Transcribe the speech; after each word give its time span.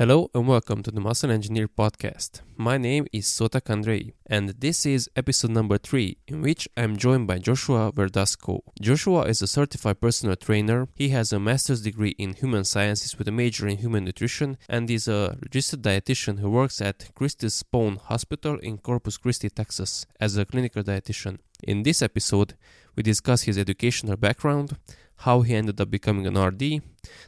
Hello 0.00 0.30
and 0.34 0.48
welcome 0.48 0.82
to 0.82 0.90
the 0.90 0.98
Muscle 0.98 1.30
Engineer 1.30 1.68
podcast. 1.68 2.40
My 2.56 2.78
name 2.78 3.06
is 3.12 3.26
Sota 3.26 3.60
Andrei 3.68 4.14
and 4.24 4.48
this 4.48 4.86
is 4.86 5.10
episode 5.14 5.50
number 5.50 5.76
3 5.76 6.16
in 6.26 6.40
which 6.40 6.66
I'm 6.74 6.96
joined 6.96 7.26
by 7.26 7.36
Joshua 7.36 7.92
Verduzco. 7.92 8.60
Joshua 8.80 9.24
is 9.24 9.42
a 9.42 9.46
certified 9.46 10.00
personal 10.00 10.36
trainer. 10.36 10.88
He 10.94 11.10
has 11.10 11.34
a 11.34 11.38
master's 11.38 11.82
degree 11.82 12.14
in 12.16 12.32
human 12.32 12.64
sciences 12.64 13.18
with 13.18 13.28
a 13.28 13.30
major 13.30 13.68
in 13.68 13.76
human 13.76 14.06
nutrition 14.06 14.56
and 14.70 14.90
is 14.90 15.06
a 15.06 15.36
registered 15.42 15.82
dietitian 15.82 16.38
who 16.38 16.48
works 16.48 16.80
at 16.80 17.10
Christus 17.14 17.62
Spohn 17.62 17.98
Hospital 17.98 18.58
in 18.60 18.78
Corpus 18.78 19.18
Christi, 19.18 19.50
Texas 19.50 20.06
as 20.18 20.34
a 20.38 20.46
clinical 20.46 20.82
dietitian. 20.82 21.40
In 21.62 21.82
this 21.82 22.00
episode, 22.00 22.54
we 22.96 23.02
discuss 23.02 23.42
his 23.42 23.58
educational 23.58 24.16
background, 24.16 24.78
how 25.20 25.42
he 25.42 25.54
ended 25.54 25.80
up 25.80 25.90
becoming 25.90 26.26
an 26.26 26.38
RD, 26.38 26.82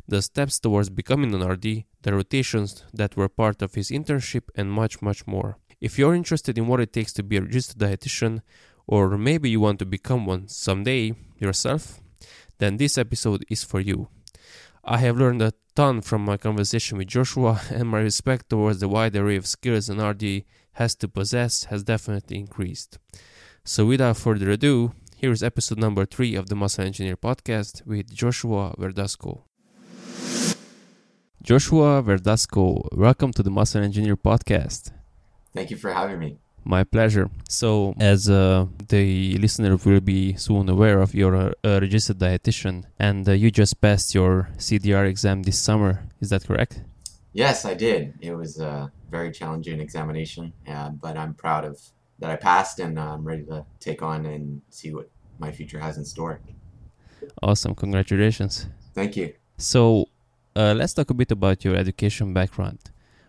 the 0.08 0.22
steps 0.22 0.58
towards 0.58 0.88
becoming 0.88 1.34
an 1.34 1.46
RD, 1.46 1.84
the 2.02 2.14
rotations 2.14 2.84
that 2.94 3.16
were 3.16 3.28
part 3.28 3.60
of 3.60 3.74
his 3.74 3.90
internship, 3.90 4.44
and 4.54 4.72
much, 4.72 5.02
much 5.02 5.26
more. 5.26 5.58
If 5.78 5.98
you're 5.98 6.14
interested 6.14 6.56
in 6.56 6.68
what 6.68 6.80
it 6.80 6.92
takes 6.92 7.12
to 7.14 7.22
be 7.22 7.36
a 7.36 7.42
registered 7.42 7.78
dietitian, 7.78 8.40
or 8.86 9.18
maybe 9.18 9.50
you 9.50 9.60
want 9.60 9.78
to 9.80 9.84
become 9.84 10.24
one 10.24 10.48
someday 10.48 11.12
yourself, 11.38 12.00
then 12.58 12.78
this 12.78 12.96
episode 12.96 13.44
is 13.50 13.62
for 13.62 13.80
you. 13.80 14.08
I 14.84 14.98
have 14.98 15.18
learned 15.18 15.42
a 15.42 15.52
ton 15.76 16.00
from 16.00 16.24
my 16.24 16.38
conversation 16.38 16.96
with 16.96 17.08
Joshua, 17.08 17.60
and 17.70 17.88
my 17.88 18.00
respect 18.00 18.48
towards 18.48 18.80
the 18.80 18.88
wide 18.88 19.14
array 19.16 19.36
of 19.36 19.46
skills 19.46 19.90
an 19.90 20.00
RD 20.00 20.44
has 20.72 20.94
to 20.94 21.08
possess 21.08 21.64
has 21.64 21.84
definitely 21.84 22.38
increased. 22.38 22.98
So, 23.64 23.84
without 23.84 24.16
further 24.16 24.50
ado, 24.50 24.92
here 25.22 25.30
is 25.30 25.44
episode 25.44 25.78
number 25.78 26.04
three 26.04 26.34
of 26.34 26.48
the 26.48 26.56
Muscle 26.56 26.84
Engineer 26.84 27.16
podcast 27.16 27.86
with 27.86 28.12
Joshua 28.12 28.74
Verduzco. 28.76 29.42
Joshua 31.40 32.02
Verduzco, 32.02 32.88
welcome 32.90 33.32
to 33.32 33.44
the 33.44 33.50
Muscle 33.50 33.84
Engineer 33.84 34.16
podcast. 34.16 34.90
Thank 35.54 35.70
you 35.70 35.76
for 35.76 35.92
having 35.92 36.18
me. 36.18 36.38
My 36.64 36.82
pleasure. 36.82 37.30
So, 37.48 37.94
as 38.00 38.28
uh, 38.28 38.66
the 38.88 39.38
listener 39.38 39.76
will 39.76 40.00
be 40.00 40.34
soon 40.34 40.68
aware 40.68 41.00
of, 41.00 41.14
you're 41.14 41.36
a, 41.36 41.54
a 41.62 41.78
registered 41.78 42.18
dietitian 42.18 42.86
and 42.98 43.28
uh, 43.28 43.32
you 43.32 43.52
just 43.52 43.80
passed 43.80 44.16
your 44.16 44.48
CDR 44.56 45.06
exam 45.08 45.44
this 45.44 45.60
summer. 45.60 46.02
Is 46.20 46.30
that 46.30 46.44
correct? 46.48 46.82
Yes, 47.32 47.64
I 47.64 47.74
did. 47.74 48.14
It 48.20 48.34
was 48.34 48.58
a 48.58 48.90
very 49.08 49.30
challenging 49.30 49.80
examination, 49.80 50.52
uh, 50.66 50.90
but 50.90 51.16
I'm 51.16 51.34
proud 51.34 51.64
of 51.64 51.78
that 52.22 52.30
I 52.30 52.36
passed, 52.36 52.78
and 52.78 52.98
uh, 52.98 53.14
I'm 53.14 53.24
ready 53.24 53.44
to 53.52 53.66
take 53.80 54.00
on 54.00 54.24
and 54.26 54.62
see 54.70 54.94
what 54.94 55.10
my 55.38 55.50
future 55.50 55.80
has 55.80 55.98
in 55.98 56.04
store. 56.04 56.40
Awesome. 57.42 57.74
Congratulations. 57.74 58.66
Thank 58.94 59.16
you. 59.16 59.34
So, 59.58 60.06
uh, 60.56 60.74
let's 60.76 60.94
talk 60.94 61.10
a 61.10 61.14
bit 61.14 61.30
about 61.32 61.64
your 61.64 61.76
education 61.76 62.32
background. 62.32 62.78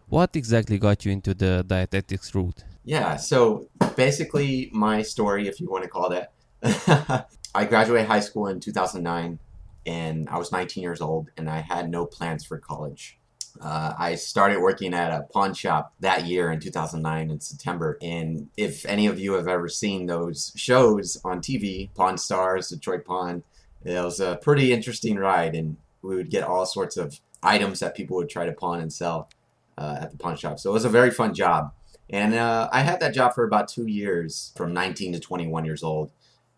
What 0.07 0.35
exactly 0.35 0.77
got 0.77 1.05
you 1.05 1.11
into 1.11 1.33
the 1.33 1.63
dietetics 1.65 2.35
route? 2.35 2.63
Yeah, 2.85 3.15
so 3.15 3.67
basically, 3.95 4.69
my 4.73 5.01
story, 5.01 5.47
if 5.47 5.59
you 5.59 5.69
want 5.69 5.83
to 5.83 5.89
call 5.89 6.09
that, 6.09 6.33
I 7.55 7.65
graduated 7.65 8.07
high 8.07 8.19
school 8.19 8.47
in 8.47 8.59
2009, 8.59 9.39
and 9.85 10.29
I 10.29 10.37
was 10.37 10.51
19 10.51 10.83
years 10.83 11.01
old, 11.01 11.29
and 11.37 11.49
I 11.49 11.61
had 11.61 11.89
no 11.89 12.05
plans 12.05 12.45
for 12.45 12.59
college. 12.59 13.17
Uh, 13.61 13.93
I 13.97 14.15
started 14.15 14.59
working 14.59 14.93
at 14.93 15.11
a 15.11 15.23
pawn 15.23 15.53
shop 15.53 15.93
that 15.99 16.25
year 16.25 16.51
in 16.51 16.59
2009 16.59 17.29
in 17.29 17.39
September. 17.39 17.97
And 18.01 18.49
if 18.57 18.85
any 18.85 19.07
of 19.07 19.19
you 19.19 19.33
have 19.33 19.47
ever 19.47 19.69
seen 19.69 20.05
those 20.05 20.51
shows 20.55 21.17
on 21.23 21.39
TV, 21.39 21.93
Pawn 21.93 22.17
Stars, 22.17 22.69
Detroit 22.69 23.05
Pawn, 23.05 23.43
it 23.83 24.03
was 24.03 24.19
a 24.19 24.37
pretty 24.41 24.73
interesting 24.73 25.17
ride. 25.17 25.55
And 25.55 25.77
we 26.01 26.15
would 26.15 26.29
get 26.29 26.43
all 26.43 26.65
sorts 26.65 26.97
of 26.97 27.19
items 27.41 27.79
that 27.79 27.95
people 27.95 28.17
would 28.17 28.29
try 28.29 28.45
to 28.45 28.53
pawn 28.53 28.79
and 28.79 28.91
sell 28.91 29.29
uh, 29.77 29.97
at 30.01 30.11
the 30.11 30.17
pawn 30.17 30.35
shop. 30.35 30.59
So 30.59 30.69
it 30.69 30.73
was 30.73 30.85
a 30.85 30.89
very 30.89 31.11
fun 31.11 31.33
job. 31.33 31.71
And 32.09 32.33
uh, 32.33 32.69
I 32.71 32.81
had 32.81 32.99
that 32.99 33.13
job 33.13 33.33
for 33.33 33.43
about 33.43 33.67
two 33.67 33.87
years, 33.87 34.51
from 34.55 34.73
19 34.73 35.13
to 35.13 35.19
21 35.19 35.65
years 35.65 35.83
old. 35.83 36.11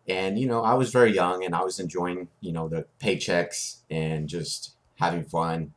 And, 0.08 0.38
you 0.38 0.48
know, 0.48 0.64
I 0.64 0.74
was 0.74 0.92
very 0.92 1.14
young 1.14 1.44
and 1.44 1.56
I 1.56 1.64
was 1.64 1.80
enjoying, 1.80 2.28
you 2.42 2.52
know, 2.52 2.68
the 2.68 2.86
paychecks 3.00 3.78
and 3.90 4.28
just 4.28 4.76
having 5.00 5.24
fun. 5.24 5.74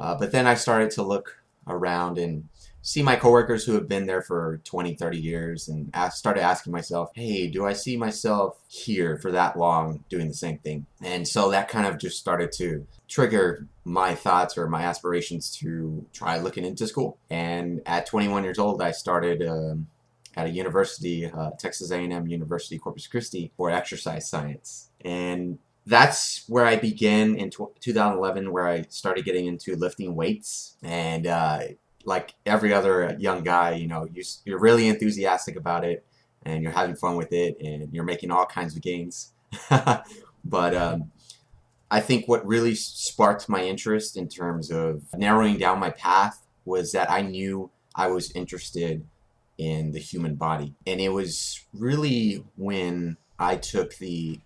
Uh, 0.00 0.14
but 0.14 0.32
then 0.32 0.46
I 0.46 0.54
started 0.54 0.90
to 0.92 1.02
look 1.02 1.36
around 1.66 2.18
and 2.18 2.48
see 2.82 3.02
my 3.02 3.16
coworkers 3.16 3.64
who 3.64 3.74
have 3.74 3.86
been 3.86 4.06
there 4.06 4.22
for 4.22 4.60
20, 4.64 4.94
30 4.94 5.18
years 5.18 5.68
and 5.68 5.90
ask, 5.92 6.16
started 6.16 6.42
asking 6.42 6.72
myself, 6.72 7.10
hey, 7.14 7.46
do 7.46 7.66
I 7.66 7.74
see 7.74 7.96
myself 7.96 8.58
here 8.68 9.18
for 9.18 9.30
that 9.32 9.58
long 9.58 10.02
doing 10.08 10.28
the 10.28 10.34
same 10.34 10.58
thing? 10.58 10.86
And 11.02 11.28
so 11.28 11.50
that 11.50 11.68
kind 11.68 11.86
of 11.86 11.98
just 11.98 12.18
started 12.18 12.52
to 12.52 12.86
trigger 13.06 13.66
my 13.84 14.14
thoughts 14.14 14.56
or 14.56 14.66
my 14.66 14.82
aspirations 14.82 15.54
to 15.58 16.06
try 16.14 16.38
looking 16.38 16.64
into 16.64 16.86
school. 16.86 17.18
And 17.28 17.82
at 17.84 18.06
21 18.06 18.44
years 18.44 18.58
old, 18.58 18.80
I 18.80 18.92
started 18.92 19.46
um, 19.46 19.88
at 20.36 20.46
a 20.46 20.50
university, 20.50 21.26
uh, 21.26 21.50
Texas 21.58 21.90
A&M 21.90 22.26
University 22.26 22.78
Corpus 22.78 23.06
Christi, 23.06 23.52
for 23.58 23.70
exercise 23.70 24.28
science. 24.28 24.88
And 25.04 25.58
that's 25.90 26.44
where 26.46 26.64
I 26.64 26.76
began 26.76 27.34
in 27.34 27.50
2011, 27.50 28.52
where 28.52 28.68
I 28.68 28.82
started 28.90 29.24
getting 29.24 29.46
into 29.46 29.74
lifting 29.74 30.14
weights. 30.14 30.76
And 30.84 31.26
uh, 31.26 31.60
like 32.04 32.34
every 32.46 32.72
other 32.72 33.16
young 33.18 33.42
guy, 33.42 33.72
you 33.72 33.88
know, 33.88 34.06
you, 34.14 34.22
you're 34.44 34.60
really 34.60 34.86
enthusiastic 34.86 35.56
about 35.56 35.84
it 35.84 36.06
and 36.44 36.62
you're 36.62 36.70
having 36.70 36.94
fun 36.94 37.16
with 37.16 37.32
it 37.32 37.60
and 37.60 37.92
you're 37.92 38.04
making 38.04 38.30
all 38.30 38.46
kinds 38.46 38.76
of 38.76 38.82
gains. 38.82 39.32
but 40.44 40.74
um, 40.76 41.10
I 41.90 41.98
think 42.00 42.28
what 42.28 42.46
really 42.46 42.76
sparked 42.76 43.48
my 43.48 43.64
interest 43.64 44.16
in 44.16 44.28
terms 44.28 44.70
of 44.70 45.02
narrowing 45.16 45.58
down 45.58 45.80
my 45.80 45.90
path 45.90 46.46
was 46.64 46.92
that 46.92 47.10
I 47.10 47.22
knew 47.22 47.68
I 47.96 48.06
was 48.06 48.30
interested 48.30 49.04
in 49.58 49.90
the 49.90 49.98
human 49.98 50.36
body. 50.36 50.76
And 50.86 51.00
it 51.00 51.08
was 51.08 51.66
really 51.74 52.44
when 52.56 53.16
I 53.40 53.56
took 53.56 53.96
the 53.96 54.38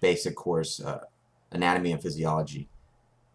basic 0.00 0.34
course, 0.34 0.80
uh, 0.80 1.04
anatomy 1.52 1.92
and 1.92 2.02
physiology. 2.02 2.68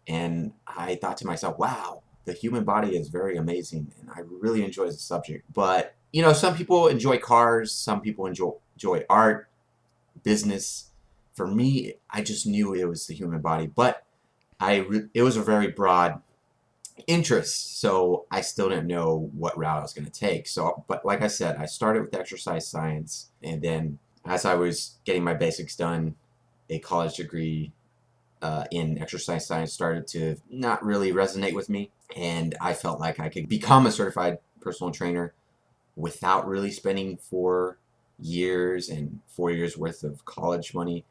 And 0.08 0.52
I 0.66 0.96
thought 0.96 1.16
to 1.18 1.26
myself, 1.26 1.58
wow, 1.58 2.02
the 2.24 2.32
human 2.32 2.64
body 2.64 2.96
is 2.96 3.08
very 3.08 3.36
amazing, 3.36 3.92
and 4.00 4.10
I 4.10 4.20
really 4.20 4.64
enjoy 4.64 4.86
the 4.86 4.92
subject. 4.92 5.44
But 5.52 5.94
you 6.12 6.22
know, 6.22 6.32
some 6.32 6.54
people 6.56 6.88
enjoy 6.88 7.18
cars, 7.18 7.72
some 7.72 8.00
people 8.00 8.26
enjoy 8.26 8.52
enjoy 8.74 9.04
art, 9.08 9.48
business. 10.22 10.90
For 11.34 11.46
me, 11.46 11.94
I 12.10 12.22
just 12.22 12.46
knew 12.46 12.74
it 12.74 12.84
was 12.84 13.06
the 13.06 13.14
human 13.14 13.40
body, 13.40 13.66
but 13.66 14.04
I 14.60 14.78
re- 14.78 15.08
it 15.14 15.22
was 15.22 15.36
a 15.36 15.42
very 15.42 15.68
broad 15.68 16.20
interest, 17.06 17.80
so 17.80 18.26
I 18.30 18.42
still 18.42 18.68
didn't 18.68 18.86
know 18.86 19.30
what 19.34 19.56
route 19.56 19.78
I 19.78 19.82
was 19.82 19.94
going 19.94 20.04
to 20.04 20.12
take. 20.12 20.46
So, 20.46 20.84
but 20.88 21.04
like 21.04 21.22
I 21.22 21.28
said, 21.28 21.56
I 21.56 21.66
started 21.66 22.02
with 22.02 22.14
exercise 22.14 22.68
science, 22.68 23.30
and 23.42 23.62
then 23.62 23.98
as 24.24 24.44
I 24.44 24.54
was 24.54 24.98
getting 25.04 25.24
my 25.24 25.34
basics 25.34 25.74
done, 25.74 26.14
a 26.72 26.78
college 26.78 27.16
degree 27.16 27.72
uh, 28.40 28.64
in 28.70 29.00
exercise 29.00 29.46
science 29.46 29.72
started 29.72 30.06
to 30.08 30.36
not 30.50 30.84
really 30.84 31.12
resonate 31.12 31.54
with 31.54 31.68
me. 31.68 31.90
And 32.16 32.54
I 32.60 32.74
felt 32.74 32.98
like 32.98 33.20
I 33.20 33.28
could 33.28 33.48
become 33.48 33.86
a 33.86 33.92
certified 33.92 34.38
personal 34.60 34.90
trainer 34.90 35.32
without 35.96 36.46
really 36.46 36.70
spending 36.70 37.16
four 37.16 37.78
years 38.18 38.88
and 38.88 39.20
four 39.26 39.50
years 39.50 39.76
worth 39.76 40.02
of 40.02 40.24
college 40.24 40.74
money. 40.74 41.04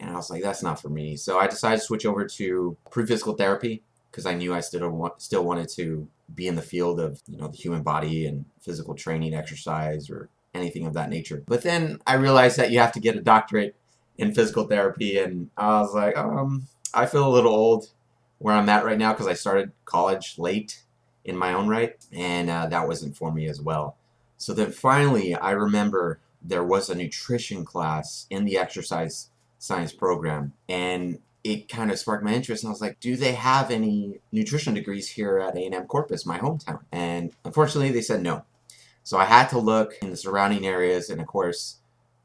And 0.00 0.10
I 0.10 0.14
was 0.16 0.30
like, 0.30 0.42
that's 0.42 0.62
not 0.62 0.80
for 0.80 0.88
me. 0.88 1.16
So 1.16 1.38
I 1.38 1.46
decided 1.46 1.78
to 1.78 1.86
switch 1.86 2.04
over 2.04 2.26
to 2.26 2.76
pre-physical 2.90 3.34
therapy 3.34 3.82
because 4.10 4.26
I 4.26 4.34
knew 4.34 4.54
I 4.54 4.60
still 4.60 4.90
want, 4.90 5.22
still 5.22 5.44
wanted 5.44 5.68
to 5.70 6.08
be 6.34 6.48
in 6.48 6.56
the 6.56 6.62
field 6.62 7.00
of 7.00 7.22
you 7.28 7.36
know 7.36 7.48
the 7.48 7.56
human 7.56 7.82
body 7.82 8.26
and 8.26 8.44
physical 8.60 8.94
training, 8.94 9.34
exercise, 9.34 10.10
or 10.10 10.28
anything 10.54 10.86
of 10.86 10.94
that 10.94 11.10
nature. 11.10 11.42
But 11.46 11.62
then 11.62 12.00
I 12.06 12.14
realized 12.14 12.56
that 12.56 12.70
you 12.70 12.78
have 12.78 12.92
to 12.92 13.00
get 13.00 13.16
a 13.16 13.20
doctorate 13.20 13.76
in 14.18 14.34
physical 14.34 14.64
therapy, 14.64 15.18
and 15.18 15.50
I 15.56 15.80
was 15.80 15.94
like, 15.94 16.16
um, 16.16 16.68
I 16.92 17.06
feel 17.06 17.26
a 17.26 17.30
little 17.30 17.52
old 17.52 17.90
where 18.38 18.54
I'm 18.54 18.68
at 18.68 18.84
right 18.84 18.98
now 18.98 19.12
because 19.12 19.26
I 19.26 19.34
started 19.34 19.72
college 19.84 20.38
late 20.38 20.82
in 21.24 21.36
my 21.36 21.52
own 21.52 21.68
right, 21.68 21.96
and 22.12 22.50
uh, 22.50 22.66
that 22.66 22.86
wasn't 22.86 23.16
for 23.16 23.32
me 23.32 23.48
as 23.48 23.60
well. 23.60 23.96
So 24.36 24.52
then 24.52 24.70
finally, 24.70 25.34
I 25.34 25.52
remember 25.52 26.20
there 26.42 26.64
was 26.64 26.90
a 26.90 26.94
nutrition 26.94 27.64
class 27.64 28.26
in 28.28 28.44
the 28.44 28.58
exercise 28.58 29.30
science 29.58 29.92
program, 29.92 30.52
and 30.68 31.18
it 31.42 31.68
kind 31.68 31.90
of 31.90 31.98
sparked 31.98 32.24
my 32.24 32.34
interest. 32.34 32.62
And 32.62 32.68
I 32.68 32.72
was 32.72 32.80
like, 32.80 33.00
do 33.00 33.16
they 33.16 33.32
have 33.32 33.70
any 33.70 34.20
nutrition 34.32 34.74
degrees 34.74 35.08
here 35.08 35.38
at 35.38 35.56
A&M 35.56 35.86
Corpus, 35.86 36.26
my 36.26 36.38
hometown? 36.38 36.80
And 36.92 37.32
unfortunately, 37.44 37.90
they 37.90 38.02
said 38.02 38.22
no. 38.22 38.44
So 39.02 39.18
I 39.18 39.26
had 39.26 39.48
to 39.48 39.58
look 39.58 39.94
in 40.02 40.10
the 40.10 40.16
surrounding 40.16 40.66
areas, 40.66 41.10
and 41.10 41.20
of 41.20 41.26
course, 41.26 41.76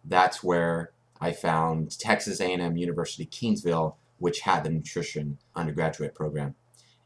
that's 0.05 0.43
where 0.43 0.91
I 1.21 1.31
found 1.31 1.97
Texas 1.99 2.39
A&M 2.39 2.77
University 2.77 3.25
Kingsville, 3.25 3.95
which 4.17 4.41
had 4.41 4.63
the 4.63 4.69
nutrition 4.69 5.37
undergraduate 5.55 6.15
program, 6.15 6.55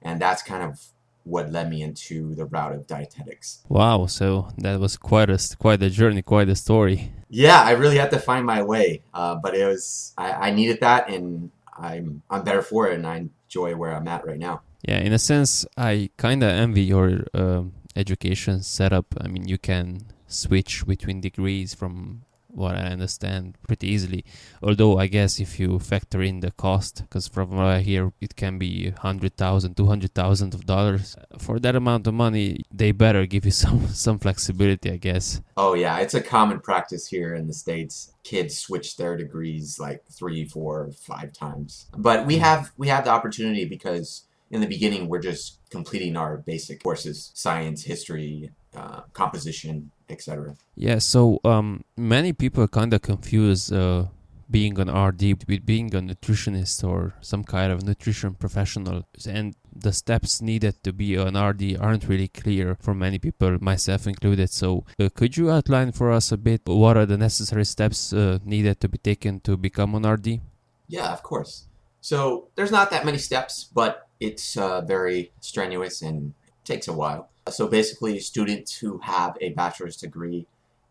and 0.01 0.21
that's 0.21 0.41
kind 0.41 0.63
of 0.63 0.79
what 1.23 1.51
led 1.51 1.69
me 1.69 1.81
into 1.81 2.35
the 2.35 2.45
route 2.45 2.75
of 2.75 2.85
dietetics. 2.85 3.63
Wow! 3.69 4.05
So 4.07 4.49
that 4.57 4.79
was 4.79 4.97
quite 4.97 5.29
a 5.29 5.39
quite 5.57 5.81
a 5.81 5.89
journey, 5.89 6.21
quite 6.21 6.49
a 6.49 6.55
story. 6.55 7.13
Yeah, 7.29 7.61
I 7.61 7.71
really 7.71 7.97
had 7.97 8.11
to 8.11 8.19
find 8.19 8.45
my 8.45 8.61
way, 8.61 9.03
uh, 9.13 9.35
but 9.35 9.55
it 9.55 9.65
was 9.65 10.13
I, 10.17 10.31
I 10.31 10.51
needed 10.51 10.79
that, 10.81 11.09
and 11.09 11.51
I'm 11.77 12.21
I'm 12.29 12.43
better 12.43 12.61
for 12.61 12.89
it, 12.89 12.95
and 12.95 13.07
I 13.07 13.29
enjoy 13.47 13.75
where 13.75 13.95
I'm 13.95 14.07
at 14.07 14.25
right 14.25 14.39
now. 14.39 14.61
Yeah, 14.87 14.99
in 14.99 15.13
a 15.13 15.19
sense, 15.19 15.65
I 15.77 16.09
kind 16.17 16.43
of 16.43 16.49
envy 16.49 16.83
your 16.83 17.25
um, 17.33 17.73
education 17.95 18.63
setup. 18.63 19.05
I 19.19 19.27
mean, 19.27 19.47
you 19.47 19.57
can 19.57 20.01
switch 20.27 20.85
between 20.85 21.21
degrees 21.21 21.73
from 21.73 22.23
what 22.53 22.75
I 22.75 22.83
understand 22.83 23.57
pretty 23.67 23.87
easily. 23.87 24.23
Although 24.61 24.99
I 24.99 25.07
guess 25.07 25.39
if 25.39 25.59
you 25.59 25.79
factor 25.79 26.21
in 26.21 26.39
the 26.39 26.51
cost, 26.51 27.03
because 27.03 27.27
from 27.27 27.51
what 27.51 27.65
I 27.65 27.81
hear, 27.81 28.11
it 28.21 28.35
can 28.35 28.57
be 28.57 28.91
hundred 28.91 29.35
thousand, 29.35 29.75
two 29.75 29.87
hundred 29.87 30.13
thousand 30.13 30.53
of 30.53 30.65
dollars 30.65 31.15
for 31.37 31.59
that 31.59 31.75
amount 31.75 32.07
of 32.07 32.13
money. 32.13 32.63
They 32.71 32.91
better 32.91 33.25
give 33.25 33.45
you 33.45 33.51
some 33.63 33.87
some 33.87 34.19
flexibility, 34.19 34.91
I 34.91 34.97
guess. 34.97 35.41
Oh 35.57 35.73
yeah, 35.73 35.97
it's 35.99 36.13
a 36.13 36.21
common 36.21 36.59
practice 36.59 37.07
here 37.07 37.33
in 37.35 37.47
the 37.47 37.53
states. 37.53 38.13
Kids 38.23 38.57
switch 38.57 38.97
their 38.97 39.17
degrees 39.17 39.79
like 39.79 40.03
three, 40.09 40.45
four, 40.45 40.91
five 40.97 41.33
times. 41.33 41.87
But 41.97 42.25
we 42.25 42.37
have 42.37 42.71
we 42.77 42.87
have 42.87 43.05
the 43.05 43.11
opportunity 43.11 43.65
because 43.65 44.23
in 44.51 44.61
the 44.61 44.67
beginning 44.67 45.09
we're 45.09 45.19
just 45.19 45.57
completing 45.69 46.15
our 46.15 46.37
basic 46.37 46.83
courses: 46.83 47.31
science, 47.33 47.83
history, 47.83 48.51
uh, 48.75 49.01
composition, 49.13 49.91
etc. 50.13 50.55
Yeah, 50.75 50.99
so 50.99 51.39
um, 51.43 51.83
many 51.97 52.31
people 52.33 52.67
kind 52.67 52.93
of 52.93 53.01
confuse 53.01 53.71
uh, 53.71 54.07
being 54.49 54.79
an 54.79 54.89
RD 54.89 55.43
with 55.47 55.65
being 55.65 55.93
a 55.95 56.01
nutritionist 56.01 56.87
or 56.87 57.15
some 57.21 57.43
kind 57.43 57.71
of 57.71 57.83
nutrition 57.83 58.35
professional, 58.35 59.03
and 59.27 59.55
the 59.75 59.91
steps 59.91 60.41
needed 60.41 60.83
to 60.83 60.93
be 60.93 61.15
an 61.15 61.35
RD 61.35 61.77
aren't 61.79 62.07
really 62.07 62.27
clear 62.27 62.75
for 62.79 62.93
many 62.93 63.17
people, 63.19 63.57
myself 63.59 64.05
included. 64.07 64.49
So, 64.49 64.85
uh, 64.99 65.09
could 65.13 65.35
you 65.37 65.49
outline 65.49 65.91
for 65.91 66.11
us 66.11 66.31
a 66.31 66.37
bit 66.37 66.61
what 66.65 66.97
are 66.97 67.05
the 67.05 67.17
necessary 67.17 67.65
steps 67.65 68.13
uh, 68.13 68.39
needed 68.45 68.79
to 68.81 68.87
be 68.87 68.99
taken 68.99 69.39
to 69.41 69.57
become 69.57 69.95
an 69.95 70.05
RD? 70.05 70.41
Yeah, 70.87 71.11
of 71.11 71.23
course. 71.23 71.65
So, 72.01 72.49
there's 72.55 72.71
not 72.71 72.91
that 72.91 73.05
many 73.05 73.17
steps, 73.17 73.63
but 73.73 74.07
it's 74.19 74.55
uh, 74.55 74.81
very 74.81 75.31
strenuous 75.39 76.01
and 76.01 76.33
takes 76.63 76.87
a 76.87 76.93
while. 76.93 77.29
So 77.49 77.67
basically, 77.67 78.19
students 78.19 78.77
who 78.77 78.99
have 78.99 79.37
a 79.41 79.49
bachelor's 79.49 79.97
degree 79.97 80.47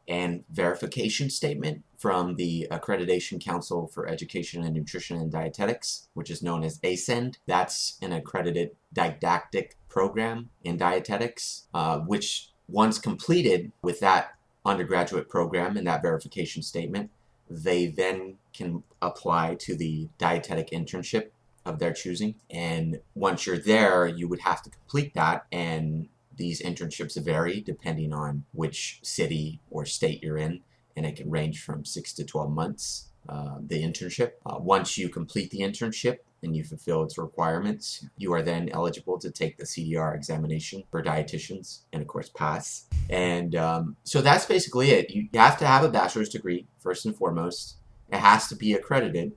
and 0.08 0.44
verification 0.50 1.30
statement 1.30 1.82
from 1.96 2.36
the 2.36 2.66
Accreditation 2.70 3.40
Council 3.40 3.86
for 3.86 4.06
Education 4.06 4.62
and 4.64 4.74
Nutrition 4.74 5.16
and 5.16 5.32
Dietetics, 5.32 6.08
which 6.14 6.30
is 6.30 6.42
known 6.42 6.64
as 6.64 6.80
ACEND. 6.82 7.38
That's 7.46 7.98
an 8.02 8.12
accredited 8.12 8.72
didactic 8.92 9.76
program 9.88 10.50
in 10.64 10.76
dietetics, 10.76 11.68
uh, 11.72 12.00
which 12.00 12.50
once 12.68 12.98
completed 12.98 13.72
with 13.82 14.00
that 14.00 14.34
undergraduate 14.64 15.28
program 15.28 15.76
and 15.76 15.86
that 15.86 16.02
verification 16.02 16.62
statement, 16.62 17.10
they 17.48 17.86
then 17.86 18.36
can 18.52 18.82
apply 19.00 19.54
to 19.54 19.76
the 19.76 20.08
dietetic 20.18 20.70
internship 20.70 21.28
of 21.64 21.78
their 21.78 21.92
choosing. 21.92 22.34
And 22.50 23.00
once 23.14 23.46
you're 23.46 23.58
there, 23.58 24.06
you 24.06 24.26
would 24.28 24.40
have 24.40 24.62
to 24.62 24.70
complete 24.70 25.14
that 25.14 25.46
and 25.52 26.08
these 26.36 26.62
internships 26.62 27.22
vary 27.22 27.60
depending 27.60 28.12
on 28.12 28.44
which 28.52 29.00
city 29.02 29.60
or 29.70 29.84
state 29.84 30.22
you're 30.22 30.38
in, 30.38 30.60
and 30.96 31.06
it 31.06 31.16
can 31.16 31.30
range 31.30 31.62
from 31.62 31.84
six 31.84 32.12
to 32.14 32.24
12 32.24 32.50
months. 32.50 33.08
Uh, 33.28 33.58
the 33.64 33.80
internship. 33.84 34.32
Uh, 34.44 34.56
once 34.58 34.98
you 34.98 35.08
complete 35.08 35.48
the 35.52 35.60
internship 35.60 36.18
and 36.42 36.56
you 36.56 36.64
fulfill 36.64 37.04
its 37.04 37.16
requirements, 37.16 38.04
you 38.16 38.32
are 38.32 38.42
then 38.42 38.68
eligible 38.70 39.16
to 39.16 39.30
take 39.30 39.56
the 39.56 39.64
CDR 39.64 40.12
examination 40.16 40.82
for 40.90 41.04
dietitians 41.04 41.82
and, 41.92 42.02
of 42.02 42.08
course, 42.08 42.28
pass. 42.30 42.86
And 43.08 43.54
um, 43.54 43.96
so 44.02 44.22
that's 44.22 44.44
basically 44.44 44.90
it. 44.90 45.10
You 45.10 45.28
have 45.34 45.56
to 45.58 45.66
have 45.68 45.84
a 45.84 45.88
bachelor's 45.88 46.30
degree, 46.30 46.66
first 46.80 47.06
and 47.06 47.14
foremost. 47.14 47.76
It 48.10 48.18
has 48.18 48.48
to 48.48 48.56
be 48.56 48.74
accredited 48.74 49.32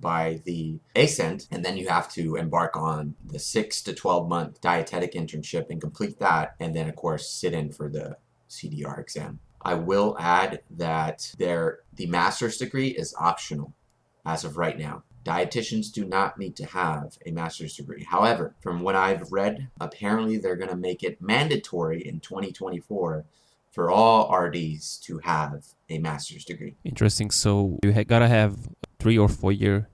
by 0.00 0.40
the 0.44 0.78
ACEND, 0.94 1.46
and 1.50 1.64
then 1.64 1.76
you 1.76 1.88
have 1.88 2.10
to 2.12 2.36
embark 2.36 2.76
on 2.76 3.14
the 3.24 3.38
six 3.38 3.82
to 3.82 3.94
12 3.94 4.28
month 4.28 4.60
dietetic 4.60 5.12
internship 5.12 5.70
and 5.70 5.80
complete 5.80 6.18
that, 6.18 6.54
and 6.60 6.74
then, 6.74 6.88
of 6.88 6.96
course, 6.96 7.28
sit 7.28 7.52
in 7.52 7.70
for 7.70 7.88
the 7.88 8.16
CDR 8.48 8.98
exam. 8.98 9.40
I 9.62 9.74
will 9.74 10.16
add 10.18 10.62
that 10.70 11.34
there, 11.38 11.80
the 11.94 12.06
master's 12.06 12.56
degree 12.56 12.88
is 12.88 13.14
optional 13.18 13.74
as 14.24 14.44
of 14.44 14.56
right 14.56 14.78
now. 14.78 15.04
Dietitians 15.24 15.92
do 15.92 16.06
not 16.06 16.38
need 16.38 16.56
to 16.56 16.64
have 16.64 17.18
a 17.26 17.30
master's 17.30 17.76
degree. 17.76 18.04
However, 18.04 18.54
from 18.60 18.80
what 18.80 18.96
I've 18.96 19.30
read, 19.30 19.68
apparently 19.78 20.38
they're 20.38 20.56
going 20.56 20.70
to 20.70 20.76
make 20.76 21.02
it 21.02 21.20
mandatory 21.20 22.00
in 22.00 22.20
2024 22.20 23.26
for 23.70 23.90
all 23.90 24.34
RDs 24.34 24.98
to 24.98 25.18
have 25.18 25.64
a 25.88 25.98
master's 25.98 26.44
degree. 26.44 26.76
Interesting. 26.84 27.30
So 27.30 27.78
you 27.82 27.92
gotta 28.04 28.28
have 28.28 28.68
three 28.98 29.16
or 29.16 29.28
four 29.28 29.52
year. 29.52 29.88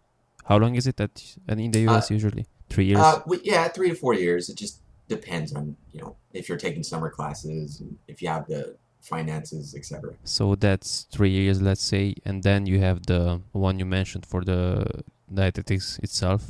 How 0.46 0.58
long 0.58 0.74
is 0.76 0.86
it 0.86 0.96
that 0.96 1.36
in 1.48 1.70
the 1.70 1.80
US 1.88 2.10
uh, 2.10 2.14
usually? 2.14 2.46
Three 2.68 2.86
years. 2.86 3.00
Uh, 3.00 3.20
yeah, 3.42 3.68
three 3.68 3.90
to 3.90 3.94
four 3.94 4.14
years. 4.14 4.48
It 4.48 4.56
just 4.56 4.80
depends 5.08 5.52
on 5.52 5.76
you 5.92 6.00
know 6.00 6.16
if 6.32 6.48
you're 6.48 6.58
taking 6.58 6.82
summer 6.82 7.10
classes, 7.10 7.82
if 8.08 8.22
you 8.22 8.28
have 8.28 8.46
the 8.46 8.76
finances, 9.00 9.74
etc. 9.74 10.14
So 10.24 10.54
that's 10.54 11.06
three 11.10 11.30
years, 11.30 11.62
let's 11.62 11.82
say, 11.82 12.14
and 12.24 12.42
then 12.42 12.66
you 12.66 12.78
have 12.80 13.06
the 13.06 13.40
one 13.52 13.78
you 13.78 13.86
mentioned 13.86 14.26
for 14.26 14.42
the 14.44 14.84
dietetics 15.32 15.98
itself. 16.02 16.42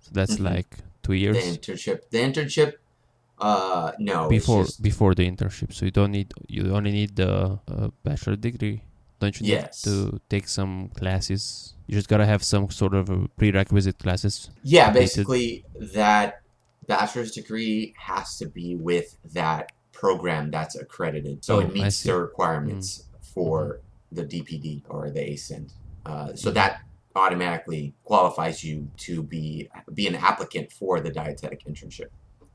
So 0.00 0.10
that's 0.12 0.34
mm-hmm. 0.34 0.54
like 0.54 0.78
two 1.02 1.14
years. 1.14 1.36
The 1.36 1.58
internship. 1.58 1.98
The 2.10 2.18
internship. 2.18 2.72
Uh, 3.38 3.92
no. 3.98 4.28
Before 4.28 4.64
just... 4.64 4.82
before 4.82 5.14
the 5.14 5.28
internship, 5.30 5.72
so 5.72 5.84
you 5.84 5.90
don't 5.90 6.12
need 6.12 6.32
you 6.48 6.74
only 6.74 6.92
need 6.92 7.16
the 7.16 7.58
uh, 7.68 7.88
bachelor 8.02 8.36
degree. 8.36 8.82
Don't 9.24 9.40
you 9.40 9.46
yes. 9.46 9.86
need 9.86 9.92
to 9.92 10.20
take 10.28 10.48
some 10.48 10.88
classes? 10.88 11.74
You 11.86 11.94
just 11.94 12.08
gotta 12.08 12.26
have 12.26 12.42
some 12.42 12.68
sort 12.70 12.94
of 12.94 13.08
prerequisite 13.38 13.98
classes. 13.98 14.50
Yeah, 14.62 14.90
basically 14.90 15.64
that 15.94 16.42
bachelor's 16.86 17.32
degree 17.32 17.94
has 17.98 18.36
to 18.38 18.46
be 18.46 18.76
with 18.76 19.16
that 19.32 19.72
program 19.92 20.50
that's 20.50 20.76
accredited, 20.76 21.42
so 21.42 21.56
oh, 21.56 21.60
it 21.60 21.72
meets 21.72 22.02
the 22.02 22.18
requirements 22.18 22.88
mm. 22.98 23.26
for 23.34 23.80
the 24.12 24.24
DPD 24.24 24.82
or 24.88 25.10
the 25.10 25.22
ACEND. 25.32 25.72
Uh, 26.04 26.34
so 26.34 26.50
mm. 26.50 26.54
that 26.54 26.82
automatically 27.16 27.94
qualifies 28.04 28.62
you 28.62 28.90
to 28.98 29.22
be 29.22 29.68
be 29.94 30.06
an 30.06 30.16
applicant 30.16 30.70
for 30.70 31.00
the 31.00 31.10
dietetic 31.10 31.64
internship. 31.64 32.08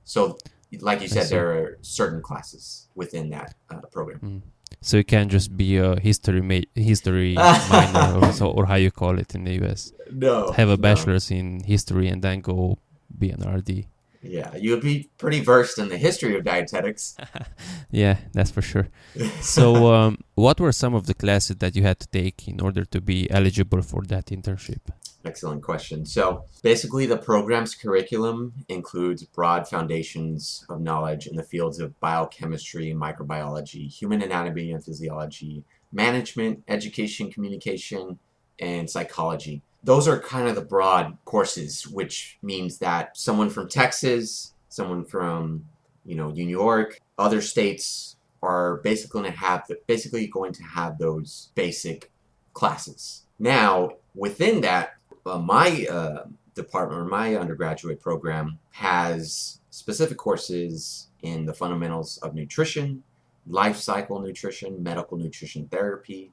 So, 0.03 0.37
like 0.81 1.01
you 1.01 1.07
said, 1.07 1.29
there 1.29 1.51
are 1.51 1.77
certain 1.81 2.21
classes 2.21 2.89
within 2.93 3.31
that 3.31 3.55
uh, 3.71 3.81
program. 3.91 4.19
Mm. 4.19 4.41
So 4.81 4.97
you 4.97 5.03
can't 5.03 5.29
just 5.29 5.57
be 5.57 5.77
a 5.77 5.99
history 5.99 6.41
ma- 6.41 6.69
history 6.73 7.33
minor 7.69 8.19
or, 8.21 8.31
so, 8.31 8.49
or 8.49 8.65
how 8.65 8.75
you 8.75 8.91
call 8.91 9.19
it 9.19 9.35
in 9.35 9.43
the 9.43 9.63
US. 9.65 9.91
No. 10.11 10.51
Have 10.51 10.69
a 10.69 10.77
bachelor's 10.77 11.29
no. 11.29 11.37
in 11.37 11.63
history 11.63 12.07
and 12.07 12.21
then 12.21 12.41
go 12.41 12.77
be 13.17 13.29
an 13.31 13.41
RD. 13.41 13.85
Yeah, 14.21 14.53
you 14.55 14.71
would 14.71 14.81
be 14.81 15.09
pretty 15.17 15.39
versed 15.39 15.79
in 15.79 15.87
the 15.87 15.97
history 15.97 16.35
of 16.35 16.43
dietetics. 16.43 17.15
yeah, 17.91 18.17
that's 18.33 18.51
for 18.51 18.61
sure. 18.61 18.89
so, 19.41 19.93
um, 19.93 20.17
what 20.35 20.59
were 20.59 20.73
some 20.73 20.93
of 20.93 21.05
the 21.05 21.13
classes 21.13 21.55
that 21.57 21.75
you 21.75 21.83
had 21.83 21.99
to 22.01 22.07
take 22.07 22.47
in 22.47 22.59
order 22.59 22.83
to 22.83 22.99
be 22.99 23.31
eligible 23.31 23.81
for 23.81 24.01
that 24.03 24.25
internship? 24.27 24.81
Excellent 25.25 25.61
question. 25.61 26.05
So, 26.05 26.45
basically, 26.63 27.05
the 27.05 27.17
program's 27.17 27.75
curriculum 27.75 28.53
includes 28.69 29.23
broad 29.23 29.67
foundations 29.67 30.65
of 30.69 30.79
knowledge 30.79 31.27
in 31.27 31.35
the 31.35 31.43
fields 31.43 31.79
of 31.79 31.99
biochemistry, 31.99 32.93
microbiology, 32.93 33.89
human 33.91 34.21
anatomy 34.21 34.71
and 34.71 34.83
physiology, 34.83 35.65
management, 35.91 36.63
education, 36.69 37.29
communication, 37.31 38.17
and 38.59 38.89
psychology. 38.89 39.61
Those 39.83 40.07
are 40.07 40.19
kind 40.19 40.47
of 40.47 40.55
the 40.55 40.61
broad 40.61 41.17
courses, 41.25 41.85
which 41.85 42.37
means 42.41 42.77
that 42.77 43.17
someone 43.17 43.49
from 43.49 43.67
Texas, 43.67 44.53
someone 44.69 45.03
from 45.03 45.65
you 46.05 46.15
know 46.15 46.31
New 46.31 46.47
York, 46.47 46.97
other 47.17 47.41
states 47.41 48.15
are 48.41 48.77
basically 48.77 49.21
going 49.21 49.31
to 49.31 49.37
have 49.37 49.67
the, 49.67 49.77
basically 49.85 50.27
going 50.27 50.53
to 50.53 50.63
have 50.63 50.97
those 50.97 51.49
basic 51.55 52.09
classes. 52.53 53.25
Now, 53.37 53.91
within 54.15 54.61
that, 54.61 54.93
my 55.37 55.85
uh, 55.89 56.25
department 56.55 57.01
or 57.01 57.05
my 57.05 57.35
undergraduate 57.35 57.99
program 57.99 58.57
has 58.71 59.59
specific 59.69 60.17
courses 60.17 61.07
in 61.21 61.45
the 61.45 61.53
fundamentals 61.53 62.17
of 62.17 62.33
nutrition, 62.33 63.03
life 63.47 63.77
cycle 63.77 64.19
nutrition, 64.19 64.81
medical 64.81 65.17
nutrition 65.17 65.67
therapy, 65.67 66.31